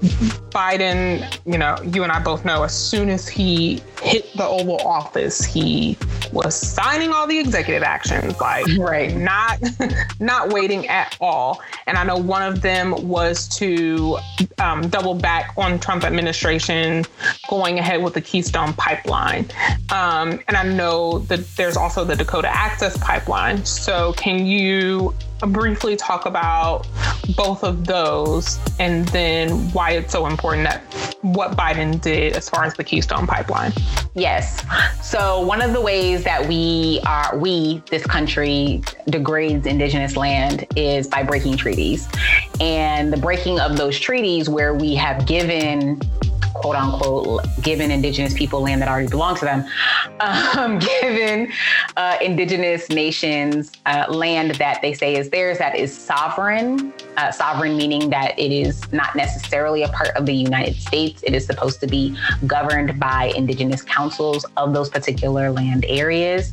Biden, 0.50 1.24
you 1.44 1.58
know, 1.58 1.76
you 1.82 2.02
and 2.02 2.12
I 2.12 2.22
both 2.22 2.44
know, 2.44 2.62
as 2.62 2.74
soon 2.76 3.08
as 3.08 3.28
he 3.28 3.82
hit 4.00 4.32
the 4.36 4.44
Oval 4.44 4.80
Office, 4.86 5.44
he 5.44 5.96
was 6.32 6.54
signing 6.54 7.10
all 7.12 7.26
the 7.26 7.38
executive 7.38 7.82
actions, 7.82 8.40
like 8.40 8.66
Right. 8.78 9.14
not 9.14 9.58
not 10.20 10.52
waiting 10.52 10.86
at 10.88 11.16
all. 11.20 11.60
And 11.86 11.96
I 11.98 12.04
know 12.04 12.16
one 12.16 12.42
of 12.42 12.62
them 12.62 13.08
was 13.08 13.48
to 13.58 14.18
um, 14.58 14.88
double 14.88 15.14
back 15.14 15.52
on 15.56 15.78
Trump 15.78 16.04
administration 16.04 17.04
going 17.48 17.78
ahead 17.78 18.02
with 18.02 18.14
the 18.14 18.20
Keystone 18.20 18.72
Pipeline. 18.74 19.46
Um, 19.90 20.40
and 20.48 20.56
I 20.56 20.62
know 20.62 21.18
that 21.20 21.46
there's 21.56 21.76
also 21.76 22.04
the 22.04 22.16
Dakota 22.16 22.48
Access 22.48 22.96
Pipeline. 22.98 23.64
So 23.64 24.12
can 24.14 24.46
you 24.46 25.14
briefly 25.40 25.96
talk 25.96 26.24
about 26.26 26.86
both 27.36 27.64
of 27.64 27.86
those 27.86 28.58
and 28.78 29.06
then 29.08 29.50
why 29.72 29.90
it's 29.90 30.12
so 30.12 30.26
important 30.26 30.68
that 30.68 30.82
what 31.22 31.56
Biden 31.56 32.00
did 32.00 32.34
as 32.36 32.48
far 32.48 32.64
as 32.64 32.74
the 32.74 32.84
Keystone 32.84 33.26
Pipeline? 33.26 33.72
Yes. 34.14 34.64
So 35.02 35.40
one 35.40 35.62
of 35.62 35.72
the 35.72 35.80
ways 35.80 36.24
that 36.24 36.46
we 36.46 37.00
are, 37.06 37.36
we, 37.36 37.82
this 37.90 38.04
country, 38.06 38.82
degrades 39.08 39.66
indigenous 39.66 40.16
land 40.16 40.66
is 40.76 41.06
by 41.06 41.22
breaking 41.22 41.56
treaties. 41.56 42.08
And 42.60 43.12
the 43.12 43.16
breaking 43.16 43.60
of 43.60 43.76
those 43.76 43.98
treaties 43.98 44.48
where 44.48 44.74
we 44.74 44.94
have 44.94 45.26
given 45.26 46.00
quote 46.54 46.76
unquote 46.76 47.44
given 47.62 47.90
indigenous 47.90 48.34
people 48.34 48.60
land 48.60 48.80
that 48.80 48.88
already 48.88 49.08
belonged 49.08 49.38
to 49.38 49.44
them 49.44 49.64
um, 50.20 50.78
given 51.00 51.50
uh, 51.96 52.16
indigenous 52.20 52.88
nations 52.88 53.72
uh, 53.86 54.06
land 54.08 54.52
that 54.52 54.80
they 54.82 54.92
say 54.92 55.16
is 55.16 55.30
theirs 55.30 55.58
that 55.58 55.76
is 55.76 55.96
sovereign 55.96 56.92
uh, 57.16 57.30
sovereign 57.30 57.76
meaning 57.76 58.10
that 58.10 58.38
it 58.38 58.52
is 58.52 58.90
not 58.92 59.14
necessarily 59.16 59.82
a 59.82 59.88
part 59.88 60.10
of 60.16 60.26
the 60.26 60.34
united 60.34 60.74
states. 60.76 61.22
It 61.22 61.34
is 61.34 61.46
supposed 61.46 61.80
to 61.80 61.86
be 61.86 62.16
governed 62.46 62.98
by 62.98 63.32
indigenous 63.36 63.82
councils 63.82 64.44
of 64.56 64.72
those 64.72 64.88
particular 64.88 65.50
land 65.50 65.84
areas. 65.88 66.52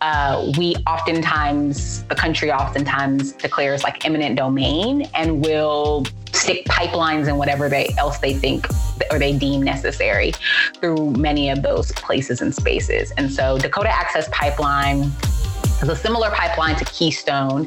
Uh, 0.00 0.52
we 0.58 0.74
oftentimes 0.86 2.04
the 2.04 2.14
country 2.14 2.50
oftentimes 2.50 3.32
declares 3.32 3.82
like 3.82 4.04
eminent 4.04 4.36
domain 4.36 5.08
and 5.14 5.44
will 5.44 6.04
stick 6.36 6.64
pipelines 6.66 7.28
and 7.28 7.38
whatever 7.38 7.68
they 7.68 7.94
else 7.98 8.18
they 8.18 8.34
think 8.34 8.66
or 9.10 9.18
they 9.18 9.36
deem 9.36 9.62
necessary 9.62 10.32
through 10.80 11.10
many 11.12 11.50
of 11.50 11.62
those 11.62 11.92
places 11.92 12.40
and 12.40 12.54
spaces. 12.54 13.12
And 13.16 13.30
so 13.30 13.58
Dakota 13.58 13.90
Access 13.90 14.28
Pipeline 14.30 15.10
is 15.82 15.88
a 15.88 15.96
similar 15.96 16.30
pipeline 16.30 16.76
to 16.76 16.84
Keystone. 16.86 17.66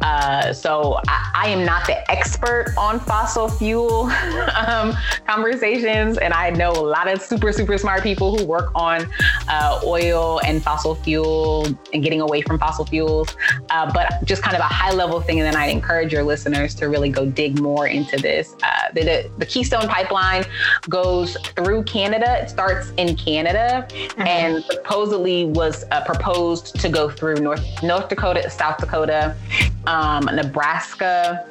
Uh, 0.00 0.52
so 0.52 1.00
I, 1.08 1.30
I 1.34 1.48
am 1.48 1.64
not 1.64 1.86
the 1.86 2.08
expert 2.10 2.74
on 2.76 3.00
fossil 3.00 3.48
fuel 3.48 4.04
um, 4.66 4.94
conversations, 5.26 6.18
and 6.18 6.32
I 6.32 6.50
know 6.50 6.70
a 6.70 6.86
lot 6.86 7.08
of 7.08 7.20
super 7.20 7.52
super 7.52 7.78
smart 7.78 8.02
people 8.02 8.36
who 8.36 8.44
work 8.44 8.70
on 8.74 9.06
uh, 9.48 9.80
oil 9.84 10.40
and 10.44 10.62
fossil 10.62 10.94
fuel 10.94 11.66
and 11.92 12.02
getting 12.02 12.20
away 12.20 12.42
from 12.42 12.58
fossil 12.58 12.84
fuels. 12.84 13.28
Uh, 13.70 13.90
but 13.92 14.24
just 14.24 14.42
kind 14.42 14.56
of 14.56 14.60
a 14.60 14.64
high 14.64 14.92
level 14.92 15.20
thing, 15.20 15.40
and 15.40 15.46
then 15.46 15.56
I'd 15.56 15.70
encourage 15.70 16.12
your 16.12 16.22
listeners 16.22 16.74
to 16.76 16.88
really 16.88 17.08
go 17.10 17.26
dig 17.26 17.60
more 17.60 17.86
into 17.86 18.16
this. 18.16 18.54
Uh, 18.62 18.92
The, 18.94 19.04
the, 19.04 19.30
the 19.38 19.46
Keystone 19.46 19.88
Pipeline 19.88 20.44
goes 20.88 21.36
through 21.54 21.84
Canada. 21.84 22.42
It 22.42 22.50
starts 22.50 22.92
in 22.96 23.16
Canada 23.16 23.86
mm-hmm. 23.88 24.22
and 24.22 24.64
supposedly 24.64 25.46
was 25.46 25.84
uh, 25.90 26.04
proposed 26.04 26.78
to 26.80 26.88
go 26.88 27.10
through 27.10 27.36
North 27.40 27.82
North 27.82 28.08
Dakota, 28.08 28.48
South 28.50 28.78
Dakota, 28.78 29.36
um, 29.86 30.24
Nebraska, 30.26 31.46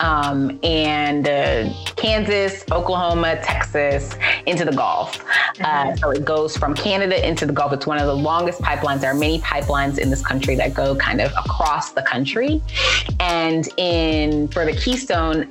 um, 0.00 0.58
and 0.62 1.26
uh, 1.26 1.72
Kansas, 1.96 2.64
Oklahoma, 2.70 3.40
Texas 3.42 4.14
into 4.46 4.64
the 4.64 4.72
Gulf. 4.72 5.20
Uh, 5.60 5.64
mm-hmm. 5.64 5.96
So 5.96 6.10
it 6.10 6.24
goes 6.24 6.56
from 6.56 6.74
Canada 6.74 7.26
into 7.26 7.46
the 7.46 7.52
Gulf. 7.52 7.72
It's 7.72 7.86
one 7.86 7.98
of 7.98 8.06
the 8.06 8.16
longest 8.16 8.60
pipelines. 8.60 9.00
There 9.00 9.10
are 9.10 9.18
many 9.18 9.40
pipelines 9.40 9.98
in 9.98 10.10
this 10.10 10.24
country 10.24 10.56
that 10.56 10.74
go 10.74 10.94
kind 10.96 11.20
of 11.20 11.32
across 11.32 11.92
the 11.92 12.02
country. 12.02 12.62
And 13.20 13.68
in 13.76 14.48
for 14.48 14.64
the 14.64 14.72
Keystone 14.72 15.50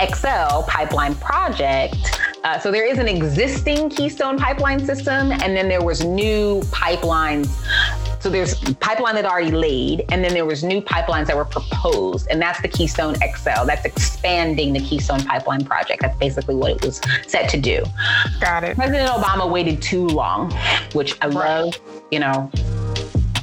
XL 0.00 0.62
pipeline 0.68 1.14
project, 1.16 1.96
uh, 2.44 2.58
so 2.58 2.70
there 2.70 2.86
is 2.86 2.98
an 2.98 3.08
existing 3.08 3.90
Keystone 3.90 4.38
pipeline 4.38 4.84
system, 4.84 5.32
and 5.32 5.56
then 5.56 5.68
there 5.68 5.82
was 5.82 6.04
new 6.04 6.60
pipelines 6.70 7.48
so 8.20 8.28
there's 8.28 8.58
pipeline 8.74 9.14
that 9.14 9.24
already 9.24 9.52
laid, 9.52 10.04
and 10.10 10.24
then 10.24 10.34
there 10.34 10.44
was 10.44 10.64
new 10.64 10.80
pipelines 10.80 11.26
that 11.28 11.36
were 11.36 11.44
proposed, 11.44 12.26
and 12.30 12.42
that's 12.42 12.60
the 12.60 12.68
Keystone 12.68 13.14
XL. 13.14 13.64
That's 13.64 13.84
expanding 13.84 14.72
the 14.72 14.80
Keystone 14.80 15.22
Pipeline 15.22 15.64
project. 15.64 16.02
That's 16.02 16.18
basically 16.18 16.56
what 16.56 16.72
it 16.72 16.84
was 16.84 17.00
set 17.26 17.48
to 17.50 17.60
do. 17.60 17.84
Got 18.40 18.64
it. 18.64 18.76
President 18.76 19.08
Obama 19.10 19.48
waited 19.48 19.80
too 19.80 20.06
long, 20.06 20.52
which 20.94 21.16
I 21.22 21.26
love. 21.26 21.78
You 22.10 22.20
know, 22.20 22.50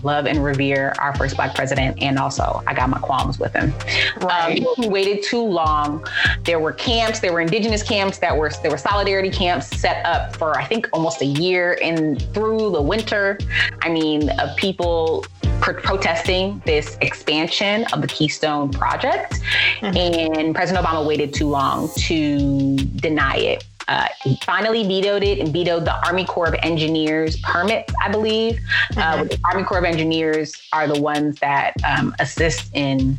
love 0.05 0.25
and 0.25 0.43
revere 0.43 0.93
our 0.99 1.15
first 1.15 1.35
black 1.35 1.55
president, 1.55 2.01
and 2.01 2.17
also 2.17 2.63
I 2.67 2.73
got 2.73 2.89
my 2.89 2.99
qualms 2.99 3.39
with 3.39 3.53
him. 3.53 3.73
Right. 4.21 4.59
Um, 4.65 4.75
he 4.77 4.87
waited 4.87 5.23
too 5.23 5.43
long. 5.43 6.05
There 6.43 6.59
were 6.59 6.73
camps, 6.73 7.19
there 7.19 7.33
were 7.33 7.41
indigenous 7.41 7.83
camps 7.83 8.19
that 8.19 8.35
were 8.35 8.51
there 8.61 8.71
were 8.71 8.77
solidarity 8.77 9.29
camps 9.29 9.67
set 9.67 10.05
up 10.05 10.35
for 10.35 10.57
I 10.57 10.63
think 10.63 10.87
almost 10.93 11.21
a 11.21 11.25
year 11.25 11.77
and 11.81 12.21
through 12.33 12.71
the 12.71 12.81
winter. 12.81 13.37
I 13.81 13.89
mean, 13.89 14.29
of 14.39 14.55
people 14.55 15.25
protesting 15.61 16.61
this 16.65 16.97
expansion 17.01 17.85
of 17.93 18.01
the 18.01 18.07
Keystone 18.07 18.71
Project. 18.71 19.39
Mm-hmm. 19.79 20.35
And 20.35 20.55
President 20.55 20.85
Obama 20.85 21.05
waited 21.05 21.33
too 21.33 21.47
long 21.47 21.89
to 21.97 22.75
deny 22.77 23.37
it. 23.37 23.63
Uh, 23.87 24.07
he 24.23 24.37
finally 24.43 24.83
vetoed 24.83 25.23
it 25.23 25.39
and 25.39 25.53
vetoed 25.53 25.85
the 25.85 25.95
Army 26.05 26.25
Corps 26.25 26.47
of 26.47 26.55
Engineers 26.61 27.37
permits, 27.41 27.93
I 28.01 28.09
believe. 28.11 28.59
Uh, 28.91 29.01
mm-hmm. 29.01 29.21
Uh, 29.21 29.23
the 29.25 29.39
Army 29.51 29.63
Corps 29.63 29.79
of 29.79 29.85
Engineers 29.85 30.55
are 30.73 30.87
the 30.87 30.99
ones 30.99 31.39
that 31.39 31.73
um, 31.85 32.15
assist 32.19 32.69
in 32.73 33.17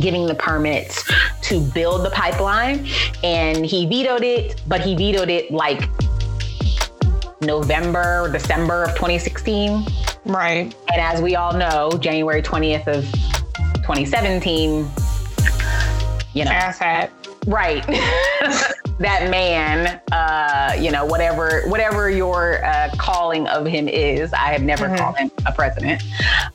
giving 0.00 0.26
the 0.26 0.34
permits 0.34 1.10
to 1.42 1.60
build 1.60 2.04
the 2.04 2.10
pipeline. 2.10 2.86
And 3.22 3.66
he 3.66 3.86
vetoed 3.86 4.24
it, 4.24 4.62
but 4.66 4.80
he 4.80 4.94
vetoed 4.94 5.28
it 5.28 5.50
like 5.50 5.88
November, 7.42 8.30
December 8.32 8.84
of 8.84 8.90
2016. 8.90 9.84
Right. 10.24 10.74
And 10.92 11.00
as 11.00 11.20
we 11.20 11.36
all 11.36 11.52
know, 11.52 11.90
January 11.98 12.42
20th 12.42 12.86
of 12.86 13.04
2017, 13.82 14.88
you 16.32 16.44
know. 16.44 16.50
Ass 16.50 16.78
hat. 16.78 17.12
Right. 17.46 17.84
that 19.02 19.30
man, 19.30 20.00
uh, 20.12 20.74
you 20.78 20.90
know, 20.90 21.04
whatever 21.04 21.62
whatever 21.66 22.08
your 22.08 22.64
uh, 22.64 22.90
calling 22.96 23.46
of 23.48 23.66
him 23.66 23.88
is. 23.88 24.32
I 24.32 24.52
have 24.52 24.62
never 24.62 24.86
mm-hmm. 24.86 24.96
called 24.96 25.16
him 25.16 25.30
a 25.46 25.52
president. 25.52 26.02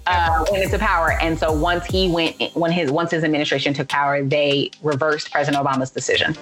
Uh, 0.05 0.45
went 0.51 0.63
into 0.63 0.79
power, 0.79 1.17
and 1.21 1.37
so 1.37 1.51
once 1.51 1.85
he 1.85 2.09
went, 2.09 2.55
when 2.55 2.71
his 2.71 2.91
once 2.91 3.11
his 3.11 3.23
administration 3.23 3.73
took 3.73 3.89
power, 3.89 4.23
they 4.23 4.71
reversed 4.81 5.31
President 5.31 5.63
Obama's 5.63 5.91
decision. 5.91 6.35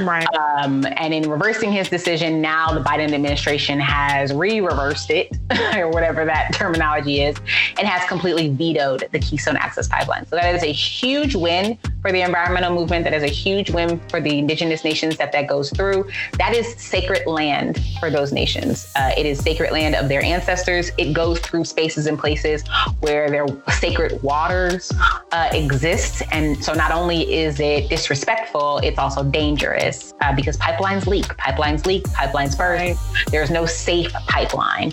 Right. 0.00 0.26
Um, 0.34 0.84
and 0.96 1.12
in 1.12 1.28
reversing 1.28 1.72
his 1.72 1.88
decision, 1.88 2.40
now 2.40 2.72
the 2.72 2.80
Biden 2.80 3.12
administration 3.12 3.78
has 3.80 4.32
re-reversed 4.32 5.10
it, 5.10 5.36
or 5.76 5.88
whatever 5.88 6.24
that 6.24 6.52
terminology 6.54 7.22
is, 7.22 7.36
and 7.78 7.86
has 7.86 8.08
completely 8.08 8.48
vetoed 8.48 9.08
the 9.12 9.18
Keystone 9.18 9.56
Access 9.56 9.88
Pipeline. 9.88 10.26
So 10.26 10.36
that 10.36 10.54
is 10.54 10.62
a 10.62 10.72
huge 10.72 11.34
win 11.34 11.78
for 12.00 12.12
the 12.12 12.22
environmental 12.22 12.74
movement. 12.74 13.04
That 13.04 13.14
is 13.14 13.22
a 13.22 13.28
huge 13.28 13.70
win 13.70 14.00
for 14.08 14.20
the 14.20 14.38
indigenous 14.38 14.84
nations 14.84 15.16
that 15.16 15.32
that 15.32 15.46
goes 15.48 15.70
through. 15.70 16.08
That 16.38 16.54
is 16.54 16.74
sacred 16.74 17.26
land 17.26 17.80
for 18.00 18.10
those 18.10 18.32
nations. 18.32 18.90
Uh, 18.96 19.12
it 19.16 19.26
is 19.26 19.38
sacred 19.38 19.72
land 19.72 19.94
of 19.94 20.08
their 20.08 20.22
ancestors. 20.22 20.90
It 20.98 21.12
goes 21.12 21.38
through 21.40 21.64
spaces 21.64 22.06
and 22.06 22.18
places 22.18 22.64
where 23.00 23.30
their 23.30 23.46
sacred 23.72 24.22
waters 24.22 24.92
uh, 25.32 25.48
exist. 25.52 26.22
And 26.32 26.62
so 26.62 26.72
not 26.72 26.92
only 26.92 27.32
is 27.32 27.60
it 27.60 27.88
disrespectful, 27.88 28.78
it's 28.78 28.98
also 28.98 29.22
dangerous 29.22 29.81
uh, 30.20 30.34
because 30.34 30.56
pipelines 30.56 31.06
leak, 31.06 31.26
pipelines 31.36 31.86
leak, 31.86 32.04
pipelines 32.04 32.56
burst. 32.56 32.62
Right. 32.62 32.96
There's 33.30 33.50
no 33.50 33.66
safe 33.66 34.12
pipeline. 34.28 34.92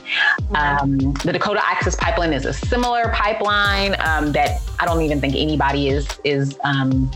Um, 0.53 0.97
the 1.23 1.31
Dakota 1.33 1.61
Access 1.63 1.95
Pipeline 1.95 2.33
is 2.33 2.45
a 2.45 2.53
similar 2.53 3.09
pipeline 3.13 3.95
um, 3.99 4.31
that 4.33 4.61
I 4.79 4.85
don't 4.85 5.01
even 5.01 5.21
think 5.21 5.35
anybody 5.35 5.89
is 5.89 6.07
is 6.23 6.57
um, 6.63 7.09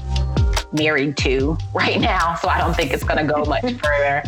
married 0.74 1.16
to 1.18 1.58
right 1.74 2.00
now, 2.00 2.36
so 2.36 2.50
I 2.50 2.58
don't 2.58 2.76
think 2.76 2.92
it's 2.92 3.04
going 3.04 3.26
to 3.26 3.32
go 3.32 3.46
much 3.46 3.62
further. 3.84 4.24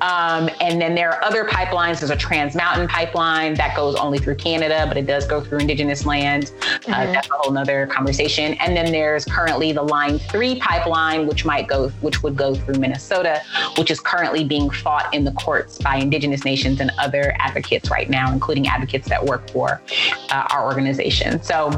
Um, 0.00 0.50
and 0.60 0.80
then 0.80 0.94
there 0.94 1.10
are 1.10 1.24
other 1.24 1.44
pipelines. 1.44 2.00
There's 2.00 2.10
a 2.10 2.16
Trans 2.16 2.54
Mountain 2.54 2.88
pipeline 2.88 3.54
that 3.54 3.74
goes 3.76 3.94
only 3.96 4.18
through 4.18 4.36
Canada, 4.36 4.84
but 4.86 4.96
it 4.96 5.06
does 5.06 5.26
go 5.26 5.40
through 5.40 5.58
Indigenous 5.58 6.04
land. 6.04 6.52
Uh, 6.60 6.66
mm-hmm. 6.66 6.92
Uh, 6.92 7.06
that's 7.12 7.28
a 7.28 7.34
whole 7.34 7.52
nother 7.52 7.86
conversation. 7.86 8.54
And 8.54 8.76
then 8.76 8.92
there's 8.92 9.24
currently 9.24 9.72
the 9.72 9.82
Line 9.82 10.18
Three 10.18 10.58
pipeline, 10.60 11.26
which 11.26 11.44
might 11.44 11.66
go, 11.66 11.88
which 12.00 12.22
would 12.22 12.36
go 12.36 12.54
through 12.54 12.74
Minnesota, 12.74 13.42
which 13.78 13.90
is 13.90 14.00
currently 14.00 14.44
being 14.44 14.70
fought 14.70 15.12
in 15.14 15.24
the 15.24 15.32
courts 15.32 15.78
by 15.78 15.96
Indigenous 15.96 16.44
nations 16.44 16.80
and 16.80 16.90
other 16.98 17.34
advocates 17.38 17.90
right 17.90 18.10
now, 18.10 18.32
including 18.32 18.66
advocates 18.66 19.08
that 19.08 19.24
work 19.24 19.48
for 19.50 19.80
uh, 20.30 20.46
our 20.50 20.64
organization. 20.64 21.42
So 21.42 21.70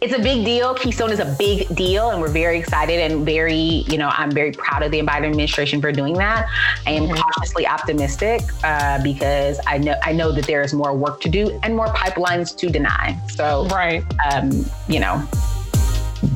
it's 0.00 0.12
a 0.12 0.18
big 0.18 0.44
deal. 0.44 0.74
Keystone 0.74 1.10
is 1.10 1.20
a 1.20 1.36
big 1.38 1.68
deal, 1.74 2.10
and 2.10 2.20
we're 2.20 2.28
very 2.28 2.58
excited 2.58 3.00
and 3.00 3.24
very, 3.24 3.54
you 3.54 3.98
know, 3.98 4.10
I'm 4.12 4.30
very 4.30 4.52
proud 4.52 4.82
of 4.82 4.90
the 4.90 5.00
Biden 5.00 5.26
administration 5.26 5.80
for 5.80 5.92
doing 5.92 6.14
that. 6.14 6.48
I 6.86 6.92
am 6.92 7.04
mm-hmm. 7.04 7.14
cautiously 7.14 7.66
optimistic 7.66 8.42
uh, 8.62 9.02
because 9.02 9.60
I 9.66 9.78
know 9.78 9.94
I 10.02 10.12
know 10.12 10.32
that 10.32 10.46
there 10.46 10.62
is 10.62 10.72
more 10.74 10.96
work 10.96 11.20
to 11.22 11.28
do 11.28 11.58
and 11.62 11.74
more 11.74 11.86
pipelines 11.88 12.56
to 12.58 12.68
deny. 12.68 13.18
So, 13.28 13.66
right, 13.68 14.04
um, 14.32 14.64
you 14.88 15.00
know, 15.00 15.26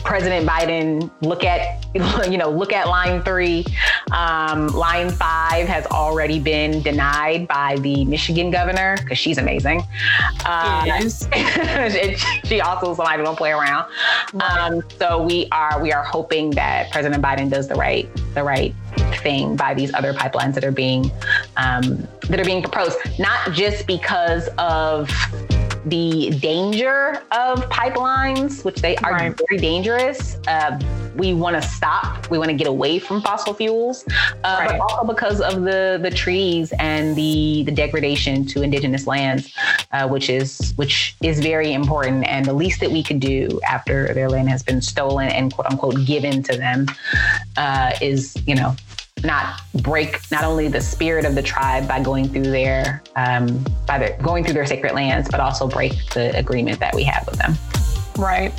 President 0.09 0.49
Biden 0.49 1.11
look 1.21 1.45
at 1.45 1.85
you 2.31 2.39
know 2.39 2.51
look 2.51 2.73
at 2.73 2.89
line 2.89 3.23
three. 3.23 3.67
Um, 4.11 4.69
line 4.69 5.11
five 5.11 5.69
has 5.69 5.85
already 5.87 6.41
been 6.41 6.81
denied 6.81 7.47
by 7.47 7.77
the 7.81 8.07
Michigan 8.07 8.51
governor 8.51 8.97
because 8.97 9.19
she's 9.19 9.37
amazing. 9.37 9.83
Uh, 10.47 10.83
yes. 10.87 11.29
she 12.45 12.63
also 12.63 12.93
is 12.93 12.97
somebody 12.97 13.23
don't 13.23 13.37
play 13.37 13.51
around. 13.51 13.87
Um, 14.41 14.83
so 14.99 15.23
we 15.23 15.47
are 15.53 15.79
we 15.83 15.93
are 15.93 16.05
hoping 16.05 16.51
that 16.53 16.91
President 16.91 17.23
Biden 17.23 17.51
does 17.51 17.69
the 17.69 17.75
right 17.75 18.09
the 18.33 18.43
right 18.43 18.75
thing 19.17 19.57
by 19.57 19.75
these 19.75 19.93
other 19.93 20.15
pipelines 20.15 20.55
that 20.55 20.65
are 20.65 20.73
being 20.73 21.13
um, 21.59 22.09
that 22.31 22.41
are 22.41 22.47
being 22.47 22.63
proposed, 22.63 22.97
not 23.19 23.53
just 23.53 23.87
because 23.87 24.49
of 24.57 25.11
the 25.89 26.31
danger 26.41 27.23
of 27.33 27.61
pipelines, 27.71 28.65
which 28.65 28.81
they 28.81 28.97
are 28.97 29.13
right. 29.13 29.41
very 29.49 29.61
dangerous. 29.61 30.37
Uh, 30.47 30.79
we 31.17 31.35
want 31.35 31.61
to 31.61 31.69
stop. 31.69 32.31
We 32.31 32.39
want 32.39 32.51
to 32.51 32.57
get 32.57 32.67
away 32.67 32.99
from 32.99 33.21
fossil 33.23 33.53
fuels, 33.53 34.05
uh, 34.09 34.13
right. 34.45 34.69
but 34.71 34.81
also 34.81 35.05
because 35.05 35.41
of 35.41 35.63
the 35.63 35.99
the 36.01 36.11
trees 36.11 36.73
and 36.79 37.17
the 37.17 37.65
the 37.65 37.73
degradation 37.73 38.47
to 38.47 38.63
indigenous 38.63 39.07
lands, 39.07 39.53
uh, 39.93 40.09
which 40.09 40.31
is 40.31 40.73
which 40.77 41.17
is 41.23 41.41
very 41.41 41.73
important. 41.73 42.27
And 42.27 42.47
the 42.47 42.53
least 42.53 42.81
that 42.81 42.91
we 42.91 43.03
could 43.03 43.21
do 43.21 43.61
after 43.69 44.15
their 44.15 44.29
land 44.29 44.49
has 44.49 44.63
been 44.63 44.81
stolen 44.81 45.29
and 45.29 45.53
quote 45.53 45.67
unquote 45.71 46.05
given 46.07 46.43
to 46.45 46.57
them 46.57 46.87
uh, 47.57 47.93
is 48.01 48.37
you 48.47 48.55
know 48.55 48.77
not 49.25 49.61
break 49.83 50.19
not 50.31 50.45
only 50.45 50.69
the 50.69 50.81
spirit 50.81 51.25
of 51.25 51.35
the 51.35 51.43
tribe 51.43 51.87
by 51.89 52.01
going 52.01 52.29
through 52.29 52.43
their 52.43 53.03
um, 53.17 53.65
by 53.87 53.99
the, 53.99 54.23
going 54.23 54.45
through 54.45 54.55
their 54.55 54.67
sacred 54.67 54.93
lands, 54.93 55.29
but 55.31 55.41
also 55.41 55.69
break 55.69 55.93
the 56.15 56.37
agreement 56.37 56.81
that 56.81 56.95
we 56.95 57.05
have 57.05 57.27
with 57.27 57.39
them. 57.39 57.55
Right. 58.19 58.53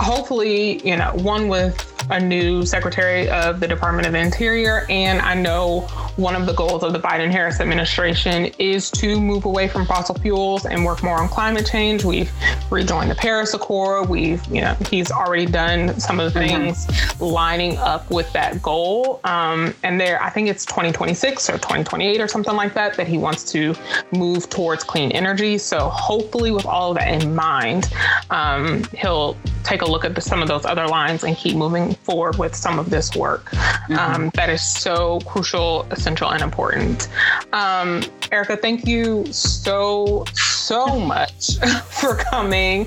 Hopefully, 0.00 0.86
you 0.88 0.96
know, 0.96 1.12
one 1.16 1.48
with 1.48 1.95
a 2.10 2.20
new 2.20 2.64
Secretary 2.64 3.28
of 3.28 3.60
the 3.60 3.68
Department 3.68 4.06
of 4.06 4.14
Interior. 4.14 4.86
And 4.88 5.20
I 5.20 5.34
know 5.34 5.80
one 6.16 6.36
of 6.36 6.46
the 6.46 6.52
goals 6.52 6.82
of 6.82 6.92
the 6.92 6.98
Biden 6.98 7.30
Harris 7.30 7.60
administration 7.60 8.46
is 8.58 8.90
to 8.92 9.20
move 9.20 9.44
away 9.44 9.68
from 9.68 9.86
fossil 9.86 10.14
fuels 10.16 10.66
and 10.66 10.84
work 10.84 11.02
more 11.02 11.20
on 11.20 11.28
climate 11.28 11.66
change. 11.66 12.04
We've 12.04 12.30
rejoined 12.70 13.10
the 13.10 13.14
Paris 13.14 13.54
Accord. 13.54 14.08
We've, 14.08 14.44
you 14.46 14.60
know, 14.60 14.74
he's 14.90 15.10
already 15.10 15.46
done 15.46 15.98
some 15.98 16.20
of 16.20 16.32
the 16.32 16.40
mm-hmm. 16.40 16.64
things 16.64 16.86
mm-hmm. 16.86 17.24
lining 17.24 17.76
up 17.78 18.10
with 18.10 18.32
that 18.32 18.62
goal. 18.62 19.20
Um, 19.24 19.74
and 19.82 20.00
there, 20.00 20.22
I 20.22 20.30
think 20.30 20.48
it's 20.48 20.64
2026 20.64 21.50
or 21.50 21.54
2028 21.54 22.20
or 22.20 22.28
something 22.28 22.54
like 22.54 22.74
that, 22.74 22.94
that 22.94 23.08
he 23.08 23.18
wants 23.18 23.50
to 23.52 23.74
move 24.12 24.48
towards 24.48 24.84
clean 24.84 25.12
energy. 25.12 25.58
So 25.58 25.88
hopefully, 25.88 26.50
with 26.50 26.66
all 26.66 26.92
of 26.92 26.98
that 26.98 27.22
in 27.22 27.34
mind, 27.34 27.90
um, 28.30 28.84
he'll 28.94 29.36
take 29.64 29.82
a 29.82 29.86
look 29.86 30.04
at 30.04 30.14
the, 30.14 30.20
some 30.20 30.42
of 30.42 30.48
those 30.48 30.64
other 30.64 30.86
lines 30.86 31.24
and 31.24 31.36
keep 31.36 31.56
moving 31.56 31.95
forward 31.98 32.38
with 32.38 32.54
some 32.54 32.78
of 32.78 32.90
this 32.90 33.14
work 33.14 33.46
mm-hmm. 33.46 33.94
um, 33.94 34.30
that 34.34 34.48
is 34.48 34.62
so 34.62 35.20
crucial, 35.20 35.86
essential, 35.90 36.30
and 36.32 36.42
important. 36.42 37.08
Um, 37.52 38.02
Erica, 38.32 38.56
thank 38.56 38.86
you 38.86 39.26
so, 39.32 40.24
so 40.34 40.98
much 40.98 41.58
for 42.00 42.16
coming 42.16 42.86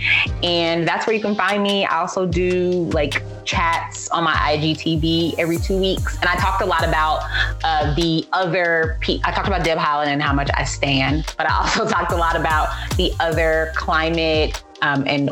And 0.43 0.87
that's 0.87 1.07
where 1.07 1.15
you 1.15 1.23
can 1.23 1.35
find 1.35 1.63
me. 1.63 1.85
I 1.87 2.01
also 2.01 2.27
do 2.27 2.91
like 2.93 3.23
chats 3.45 4.11
on 4.11 4.25
my 4.25 4.35
IGTV 4.35 5.35
every 5.39 5.57
two 5.57 5.79
weeks. 5.79 6.19
And 6.19 6.27
I 6.27 6.37
talked 6.37 6.61
a 6.63 6.67
lot 6.67 6.87
about 6.87 7.23
uh, 7.65 7.95
the 7.95 8.27
other, 8.33 8.99
pe- 9.01 9.21
I 9.25 9.33
talked 9.33 9.49
about 9.49 9.65
Deb 9.65 9.79
Haaland 9.79 10.09
and 10.09 10.23
how 10.23 10.33
much 10.33 10.51
I 10.55 10.65
stand, 10.65 11.35
but 11.39 11.51
I 11.51 11.57
also 11.57 11.89
talked 11.89 12.13
a 12.13 12.17
lot 12.17 12.37
about 12.37 12.69
the 12.97 13.13
other 13.21 13.73
climate 13.75 14.63
um, 14.83 15.05
and 15.07 15.31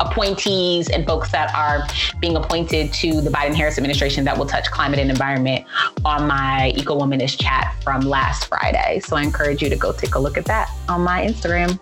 appointees 0.00 0.88
and 0.90 1.06
folks 1.06 1.30
that 1.32 1.54
are 1.54 1.86
being 2.20 2.36
appointed 2.36 2.92
to 2.94 3.20
the 3.20 3.30
Biden 3.30 3.54
Harris 3.54 3.78
administration 3.78 4.24
that 4.24 4.36
will 4.36 4.46
touch 4.46 4.70
climate 4.70 4.98
and 4.98 5.10
environment 5.10 5.64
on 6.04 6.26
my 6.26 6.72
Eco 6.76 6.98
Womanist 6.98 7.40
chat 7.40 7.74
from 7.82 8.00
last 8.00 8.46
Friday. 8.46 9.00
So 9.04 9.16
I 9.16 9.22
encourage 9.22 9.62
you 9.62 9.68
to 9.68 9.76
go 9.76 9.92
take 9.92 10.14
a 10.14 10.18
look 10.18 10.36
at 10.36 10.44
that 10.46 10.70
on 10.88 11.02
my 11.02 11.26
Instagram. 11.26 11.80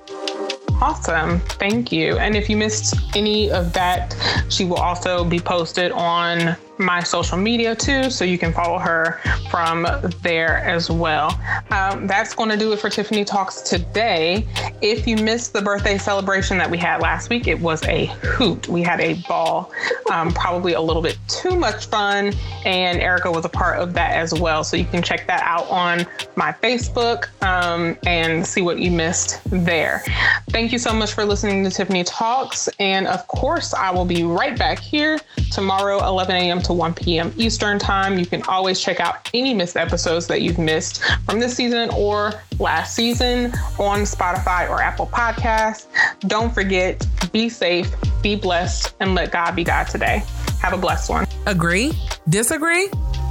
Awesome. 0.80 1.40
Thank 1.40 1.92
you. 1.92 2.18
And 2.18 2.36
if 2.36 2.50
you 2.50 2.56
missed 2.56 2.96
any 3.16 3.50
of 3.50 3.72
that, 3.72 4.16
she 4.48 4.64
will 4.64 4.76
also 4.76 5.24
be 5.24 5.38
posted 5.38 5.92
on 5.92 6.56
my 6.78 7.02
social 7.02 7.38
media 7.38 7.74
too, 7.74 8.10
so 8.10 8.24
you 8.24 8.38
can 8.38 8.52
follow 8.52 8.78
her 8.78 9.20
from 9.50 9.86
there 10.22 10.58
as 10.58 10.90
well. 10.90 11.38
Um, 11.70 12.06
that's 12.06 12.34
going 12.34 12.50
to 12.50 12.56
do 12.56 12.72
it 12.72 12.80
for 12.80 12.90
Tiffany 12.90 13.24
Talks 13.24 13.60
today. 13.60 14.46
If 14.80 15.06
you 15.06 15.16
missed 15.16 15.52
the 15.52 15.62
birthday 15.62 15.98
celebration 15.98 16.58
that 16.58 16.70
we 16.70 16.78
had 16.78 17.00
last 17.00 17.30
week, 17.30 17.46
it 17.46 17.60
was 17.60 17.82
a 17.84 18.06
hoot. 18.22 18.68
We 18.68 18.82
had 18.82 19.00
a 19.00 19.14
ball, 19.28 19.72
um, 20.10 20.32
probably 20.32 20.74
a 20.74 20.80
little 20.80 21.02
bit 21.02 21.18
too 21.28 21.56
much 21.56 21.86
fun, 21.86 22.32
and 22.64 23.00
Erica 23.00 23.30
was 23.30 23.44
a 23.44 23.48
part 23.48 23.78
of 23.78 23.94
that 23.94 24.12
as 24.12 24.34
well. 24.34 24.64
So 24.64 24.76
you 24.76 24.84
can 24.84 25.02
check 25.02 25.26
that 25.26 25.42
out 25.44 25.68
on 25.70 26.06
my 26.36 26.52
Facebook 26.52 27.28
um, 27.42 27.96
and 28.06 28.46
see 28.46 28.62
what 28.62 28.78
you 28.78 28.90
missed 28.90 29.40
there. 29.46 30.02
Thank 30.50 30.72
you 30.72 30.78
so 30.78 30.92
much 30.92 31.12
for 31.12 31.24
listening 31.24 31.64
to 31.64 31.70
Tiffany 31.70 32.04
Talks. 32.04 32.68
And 32.78 33.06
of 33.06 33.26
course, 33.28 33.74
I 33.74 33.90
will 33.90 34.04
be 34.04 34.24
right 34.24 34.58
back 34.58 34.78
here 34.78 35.20
tomorrow, 35.52 36.04
11 36.04 36.34
a.m 36.34 36.63
to 36.64 36.72
1 36.72 36.94
p.m. 36.94 37.32
Eastern 37.36 37.78
Time. 37.78 38.18
You 38.18 38.26
can 38.26 38.42
always 38.44 38.80
check 38.80 39.00
out 39.00 39.28
any 39.32 39.54
missed 39.54 39.76
episodes 39.76 40.26
that 40.26 40.42
you've 40.42 40.58
missed 40.58 41.02
from 41.26 41.40
this 41.40 41.54
season 41.54 41.90
or 41.90 42.32
last 42.58 42.94
season 42.94 43.46
on 43.78 44.00
Spotify 44.00 44.68
or 44.68 44.82
Apple 44.82 45.06
Podcasts. 45.06 45.86
Don't 46.20 46.52
forget, 46.52 47.06
be 47.32 47.48
safe, 47.48 47.94
be 48.22 48.36
blessed, 48.36 48.94
and 49.00 49.14
let 49.14 49.32
God 49.32 49.54
be 49.54 49.64
God 49.64 49.84
today. 49.84 50.22
Have 50.60 50.72
a 50.72 50.78
blessed 50.78 51.10
one. 51.10 51.26
Agree? 51.46 51.92
Disagree? 52.28 52.88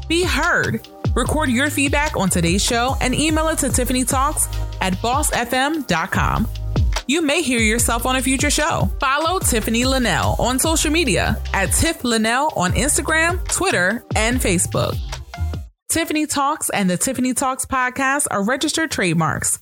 Be 0.07 0.23
heard. 0.23 0.87
Record 1.15 1.49
your 1.49 1.69
feedback 1.69 2.17
on 2.17 2.29
today's 2.29 2.63
show 2.63 2.95
and 3.01 3.13
email 3.13 3.47
it 3.49 3.59
to 3.59 3.69
Tiffany 3.69 4.03
Talks 4.03 4.47
at 4.81 4.93
bossfm.com 4.93 6.47
you 7.07 7.21
may 7.21 7.41
hear 7.41 7.59
yourself 7.59 8.05
on 8.05 8.15
a 8.15 8.21
future 8.21 8.49
show. 8.49 8.89
Follow 8.99 9.39
Tiffany 9.39 9.85
Linnell 9.85 10.35
on 10.39 10.59
social 10.59 10.91
media 10.91 11.41
at 11.53 11.71
Tiff 11.71 12.03
Linnell 12.03 12.51
on 12.55 12.73
Instagram, 12.73 13.45
Twitter, 13.47 14.05
and 14.15 14.39
Facebook. 14.39 14.97
Tiffany 15.89 16.25
Talks 16.25 16.69
and 16.69 16.89
the 16.89 16.97
Tiffany 16.97 17.33
Talks 17.33 17.65
podcast 17.65 18.27
are 18.31 18.43
registered 18.43 18.89
trademarks. 18.89 19.59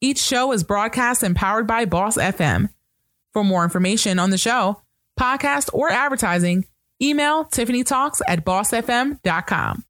Each 0.00 0.18
show 0.18 0.52
is 0.52 0.64
broadcast 0.64 1.22
and 1.22 1.36
powered 1.36 1.66
by 1.66 1.84
Boss 1.84 2.16
FM. 2.16 2.68
For 3.32 3.44
more 3.44 3.62
information 3.62 4.18
on 4.18 4.30
the 4.30 4.38
show, 4.38 4.82
podcast, 5.18 5.70
or 5.72 5.90
advertising, 5.90 6.66
email 7.00 7.44
Tiffany 7.44 7.84
Talks 7.84 8.20
at 8.26 8.44
bossfm.com. 8.44 9.84